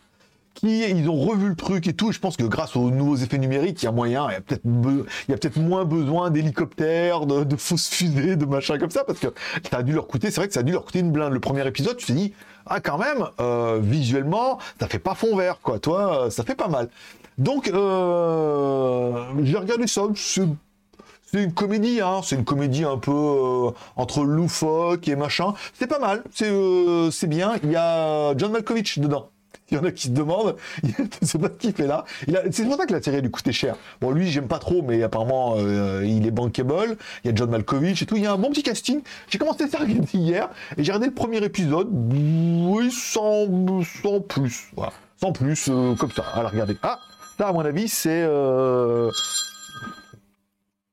qui 0.53 0.81
ils 0.81 1.09
ont 1.09 1.15
revu 1.15 1.49
le 1.49 1.55
truc 1.55 1.87
et 1.87 1.93
tout. 1.93 2.11
je 2.11 2.19
pense 2.19 2.37
que 2.37 2.43
grâce 2.43 2.75
aux 2.75 2.91
nouveaux 2.91 3.15
effets 3.15 3.37
numériques, 3.37 3.81
il 3.81 3.85
y 3.85 3.89
a 3.89 3.91
moyen, 3.91 4.27
il 4.29 4.33
y 4.33 4.35
a 4.35 4.41
peut-être 4.41 4.65
a 4.65 5.37
peut-être 5.37 5.59
moins 5.59 5.85
besoin 5.85 6.29
d'hélicoptères, 6.29 7.25
de, 7.25 7.55
fausses 7.55 7.89
fusées, 7.89 8.35
de 8.35 8.45
machins 8.45 8.77
comme 8.77 8.91
ça, 8.91 9.03
parce 9.03 9.19
que 9.19 9.27
ça 9.69 9.77
a 9.77 9.83
dû 9.83 9.93
leur 9.93 10.07
coûter. 10.07 10.29
C'est 10.29 10.41
vrai 10.41 10.47
que 10.47 10.53
ça 10.53 10.61
a 10.61 10.63
dû 10.63 10.71
leur 10.71 10.85
coûter 10.85 10.99
une 10.99 11.11
blinde. 11.11 11.33
Le 11.33 11.39
premier 11.39 11.65
épisode, 11.67 11.97
tu 11.97 12.05
te 12.05 12.11
dis 12.11 12.33
ah 12.65 12.79
quand 12.79 12.97
même 12.97 13.27
euh, 13.39 13.79
visuellement, 13.81 14.59
ça 14.79 14.87
fait 14.87 14.99
pas 14.99 15.15
fond 15.15 15.35
vert 15.35 15.59
quoi. 15.61 15.79
Toi, 15.79 16.29
ça 16.29 16.43
fait 16.43 16.55
pas 16.55 16.67
mal. 16.67 16.89
Donc 17.37 17.67
euh, 17.67 19.23
j'ai 19.43 19.57
regardé 19.57 19.87
ça. 19.87 20.03
C'est 20.15 21.43
une 21.43 21.53
comédie, 21.53 21.99
hein. 21.99 22.21
c'est 22.23 22.35
une 22.35 22.45
comédie 22.45 22.83
un 22.83 22.99
peu 22.99 23.11
euh, 23.11 23.71
entre 23.95 24.23
loufoque 24.23 25.07
et 25.07 25.15
machin. 25.15 25.55
C'est 25.73 25.87
pas 25.87 25.97
mal, 25.97 26.23
c'est 26.31 26.49
euh, 26.51 27.09
bien. 27.23 27.55
Il 27.63 27.71
y 27.71 27.75
a 27.75 28.37
John 28.37 28.51
Malkovich 28.51 28.99
dedans. 28.99 29.29
Il 29.73 29.77
y 29.77 29.79
en 29.79 29.85
a 29.85 29.91
qui 29.91 30.03
se 30.03 30.11
demandent, 30.11 30.55
je 30.83 31.25
sais 31.25 31.39
pas 31.39 31.47
ce 31.47 31.53
qu'il 31.53 31.73
fait 31.73 31.87
là. 31.87 32.05
C'est 32.51 32.63
pour 32.63 32.75
ça 32.75 32.85
que 32.85 32.93
la 32.93 33.01
série 33.01 33.21
lui 33.21 33.31
coûtait 33.31 33.51
cher. 33.51 33.75
Bon, 34.01 34.11
lui, 34.11 34.29
j'aime 34.29 34.47
pas 34.47 34.59
trop, 34.59 34.83
mais 34.83 35.01
apparemment, 35.01 35.55
euh, 35.57 36.05
il 36.05 36.27
est 36.27 36.31
bankable. 36.31 36.95
Il 37.23 37.31
y 37.31 37.33
a 37.33 37.35
John 37.35 37.49
Malkovich 37.49 38.03
et 38.03 38.05
tout. 38.05 38.15
Il 38.15 38.21
y 38.21 38.27
a 38.27 38.33
un 38.33 38.37
bon 38.37 38.51
petit 38.51 38.61
casting. 38.61 39.01
J'ai 39.29 39.39
commencé 39.39 39.63
à 39.63 39.79
regarder 39.79 40.07
hier 40.13 40.49
et 40.77 40.83
j'ai 40.83 40.91
regardé 40.91 41.07
le 41.07 41.13
premier 41.15 41.43
épisode. 41.43 41.89
Oui, 41.91 42.91
sans, 42.91 43.47
sans 43.83 44.21
plus. 44.21 44.69
Voilà. 44.75 44.93
Sans 45.19 45.31
plus, 45.31 45.69
euh, 45.69 45.95
comme 45.95 46.11
ça. 46.11 46.23
Alors, 46.35 46.51
regardez. 46.51 46.77
Ah, 46.83 46.99
là, 47.39 47.47
à 47.47 47.51
mon 47.51 47.61
avis, 47.61 47.87
c'est. 47.87 48.25
Euh... 48.27 49.09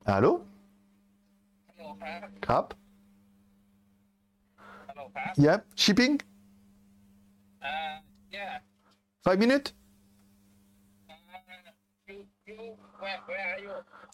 Allô? 0.06 0.42
Crap 2.40 2.72
Yep, 5.36 5.66
shipping? 5.76 6.18
Uh... 7.62 8.00
Five 9.22 9.38
minutes? 9.38 9.72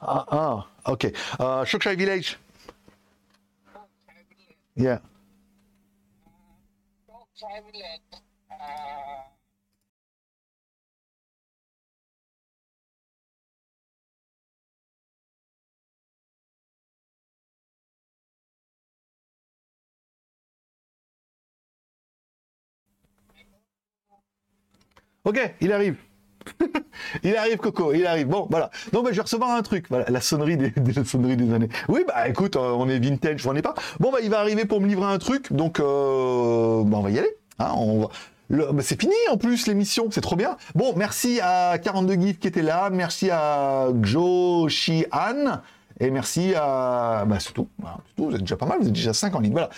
Uh, 0.01 0.25
oh, 0.31 0.67
okay. 0.87 1.13
Uh, 1.39 1.65
Shukshai 1.65 1.97
village. 1.97 2.37
Yeah. 4.75 4.99
Ok, 25.27 25.41
il 25.61 25.73
arrive. 25.73 25.97
il 27.25 27.37
arrive, 27.37 27.57
Coco, 27.57 27.93
il 27.93 28.07
arrive. 28.07 28.29
Bon, 28.29 28.47
voilà. 28.49 28.71
Non, 28.93 29.03
mais 29.03 29.11
je 29.11 29.17
vais 29.17 29.23
recevoir 29.23 29.51
un 29.51 29.63
truc. 29.63 29.87
La 29.91 30.21
sonnerie 30.21 30.57
des, 30.57 30.73
sonnerie 31.05 31.37
des 31.37 31.53
années. 31.53 31.69
Oui, 31.89 32.05
bah 32.07 32.29
écoute, 32.29 32.55
euh, 32.55 32.71
on 32.71 32.89
est 32.89 33.01
vintage, 33.01 33.43
je 33.43 33.49
n'en 33.49 33.57
ai 33.57 33.63
pas. 33.63 33.75
Bon, 33.99 34.13
bah 34.13 34.19
il 34.23 34.31
va 34.31 34.39
arriver 34.39 34.67
pour 34.67 34.81
me 34.81 34.87
livrer 34.87 35.13
un 35.13 35.19
truc, 35.19 35.53
donc 35.53 35.81
euh, 35.81 36.85
bah, 36.85 36.99
on 36.99 37.03
va 37.03 37.11
y 37.11 37.19
aller. 37.19 37.37
Hein, 37.59 37.73
on 37.77 38.03
va... 38.03 38.09
Bah, 38.49 38.83
c'est 38.83 39.01
fini 39.01 39.15
en 39.29 39.37
plus 39.37 39.67
l'émission, 39.67 40.07
c'est 40.13 40.21
trop 40.21 40.37
bien. 40.37 40.57
Bon, 40.77 40.95
merci 40.95 41.41
à 41.43 41.77
42 41.79 42.15
GIF 42.15 42.39
qui 42.39 42.47
était 42.47 42.63
là, 42.63 42.91
merci 42.91 43.29
à 43.29 43.89
Joe 44.03 44.71
Shi-Han, 44.71 45.61
et 45.99 46.11
merci 46.11 46.55
à. 46.55 47.25
Bah, 47.27 47.39
c'est 47.41 47.53
tout. 47.53 47.67
Voilà, 47.81 47.99
tout. 48.17 48.27
Vous 48.27 48.35
êtes 48.37 48.43
déjà 48.43 48.57
pas 48.57 48.67
mal, 48.67 48.79
vous 48.81 48.87
êtes 48.87 48.93
déjà 48.93 49.13
5 49.13 49.35
en 49.35 49.41
ligne. 49.41 49.53
Voilà. 49.53 49.71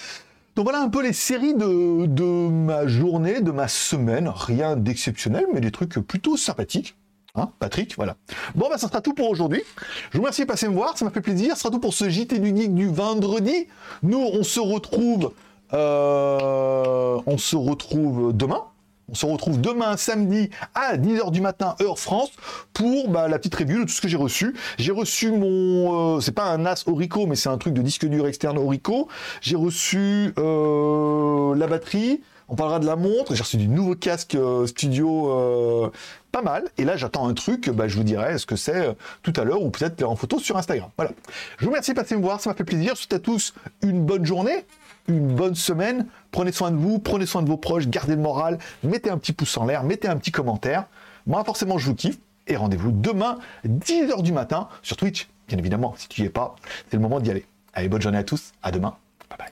Donc 0.59 0.65
voilà 0.65 0.83
un 0.83 0.89
peu 0.89 1.05
les 1.05 1.13
séries 1.13 1.55
de, 1.55 2.25
ma 2.49 2.89
journée, 2.89 3.41
de 3.41 3.53
ma 3.53 3.69
semaine. 3.69 4.29
Rien 4.29 4.75
d'exceptionnel, 4.75 5.47
mais 5.55 5.61
des 5.61 5.71
trucs 5.71 5.91
plutôt 6.01 6.37
sympathiques. 6.37 6.97
Hein, 7.37 7.53
Patrick, 7.61 7.95
voilà. 7.95 8.17
Bon, 8.57 8.67
bah, 8.69 8.77
ça 8.77 8.89
sera 8.89 9.01
tout 9.01 9.15
pour 9.15 9.31
aujourd'hui. 9.31 9.63
Je 10.11 10.17
vous 10.17 10.25
remercie 10.25 10.43
de 10.43 10.49
passer 10.49 10.67
me 10.67 10.75
voir, 10.75 10.99
ça 10.99 11.05
m'a 11.05 11.13
fait 11.13 11.21
plaisir. 11.21 11.55
Ce 11.55 11.61
sera 11.61 11.71
tout 11.71 11.79
pour 11.79 11.95
ce 11.95 12.09
JT 12.09 12.41
du 12.41 12.57
Geek 12.57 12.75
du 12.75 12.89
vendredi. 12.89 13.69
Nous, 14.03 14.19
on 14.19 14.43
se 14.43 14.59
retrouve, 14.59 15.31
euh, 15.75 17.21
on 17.25 17.39
se 17.39 17.55
retrouve 17.55 18.33
demain. 18.37 18.65
On 19.11 19.15
se 19.15 19.25
retrouve 19.25 19.61
demain 19.61 19.97
samedi 19.97 20.51
à 20.75 20.99
10h 20.99 21.31
du 21.31 21.41
matin 21.41 21.75
heure 21.81 21.99
France 21.99 22.31
pour 22.75 23.09
bah, 23.09 23.27
la 23.27 23.39
petite 23.39 23.55
review 23.55 23.79
de 23.79 23.85
tout 23.85 23.95
ce 23.95 24.03
que 24.03 24.09
j'ai 24.09 24.19
reçu. 24.19 24.55
J'ai 24.79 24.93
reçu 24.93 25.33
mon 25.33 26.17
euh, 26.17 26.21
c'est 26.21 26.33
pas 26.33 26.45
un 26.45 26.59
NAS 26.59 26.85
Orico 26.87 27.27
mais 27.27 27.35
c'est 27.35 27.49
un 27.49 27.57
truc 27.57 27.73
de 27.73 27.81
disque 27.81 28.05
dur 28.07 28.27
externe 28.27 28.59
Orico. 28.59 29.09
J'ai 29.41 29.57
reçu 29.57 30.35
euh, 30.39 31.55
la 31.55 31.67
batterie, 31.67 32.21
on 32.49 32.57
parlera 32.57 32.79
de 32.79 32.87
la 32.87 32.97
montre, 32.97 33.35
j'ai 33.35 33.43
reçu 33.43 33.59
du 33.59 33.69
nouveau 33.69 33.95
casque 33.95 34.35
euh, 34.35 34.67
studio 34.67 35.31
euh, 35.31 35.91
pas 36.33 36.41
mal. 36.41 36.65
Et 36.79 36.85
là, 36.85 36.97
j'attends 36.97 37.29
un 37.29 37.35
truc, 37.35 37.69
bah, 37.71 37.89
je 37.89 37.97
vous 37.97 38.05
dirai 38.05 38.39
ce 38.39 38.47
que 38.47 38.57
c'est 38.57 38.97
tout 39.23 39.35
à 39.37 39.45
l'heure 39.45 39.63
ou 39.63 39.71
peut-être 39.71 40.03
en 40.03 40.17
photo 40.17 40.39
sur 40.39 40.57
Instagram. 40.57 40.89
Voilà. 40.97 41.13
Je 41.59 41.65
vous 41.65 41.71
remercie 41.71 41.93
de 41.93 41.97
passer 41.97 42.17
me 42.17 42.23
voir, 42.23 42.41
ça 42.41 42.51
m'a 42.51 42.57
fait 42.57 42.65
plaisir. 42.65 42.95
Je 42.95 43.01
souhaite 43.01 43.13
à 43.13 43.19
tous 43.19 43.55
une 43.83 44.05
bonne 44.05 44.25
journée, 44.25 44.65
une 45.09 45.35
bonne 45.35 45.55
semaine. 45.55 46.07
Prenez 46.31 46.53
soin 46.53 46.71
de 46.71 46.77
vous, 46.77 46.99
prenez 46.99 47.27
soin 47.27 47.43
de 47.43 47.49
vos 47.49 47.57
proches, 47.57 47.89
gardez 47.89 48.15
le 48.15 48.21
moral, 48.21 48.59
mettez 48.83 49.11
un 49.11 49.19
petit 49.19 49.33
pouce 49.33 49.57
en 49.57 49.67
l'air, 49.67 49.83
mettez 49.83 50.09
un 50.09 50.17
petit 50.17 50.31
commentaire. 50.31 50.85
Moi, 51.27 51.43
forcément, 51.45 51.79
je 51.79 51.87
vous 51.87 51.95
kiffe. 51.95 52.19
Et 52.47 52.57
rendez-vous 52.57 52.93
demain, 52.93 53.39
10h 53.67 54.23
du 54.23 54.33
matin, 54.33 54.69
sur 54.83 54.97
Twitch. 54.97 55.29
Bien 55.49 55.59
évidemment, 55.59 55.95
si 55.99 56.09
tu 56.09 56.23
n'y 56.23 56.29
es 56.29 56.31
pas, 56.31 56.57
c'est 56.89 56.97
le 56.97 57.03
moment 57.03 57.21
d'y 57.21 57.31
aller. 57.31 57.45
Allez, 57.75 57.89
bonne 57.89 58.01
journée 58.01 58.19
à 58.19 58.25
tous. 58.25 58.53
À 58.63 58.71
demain. 58.71 58.97
Bye 59.29 59.39
bye. 59.39 59.49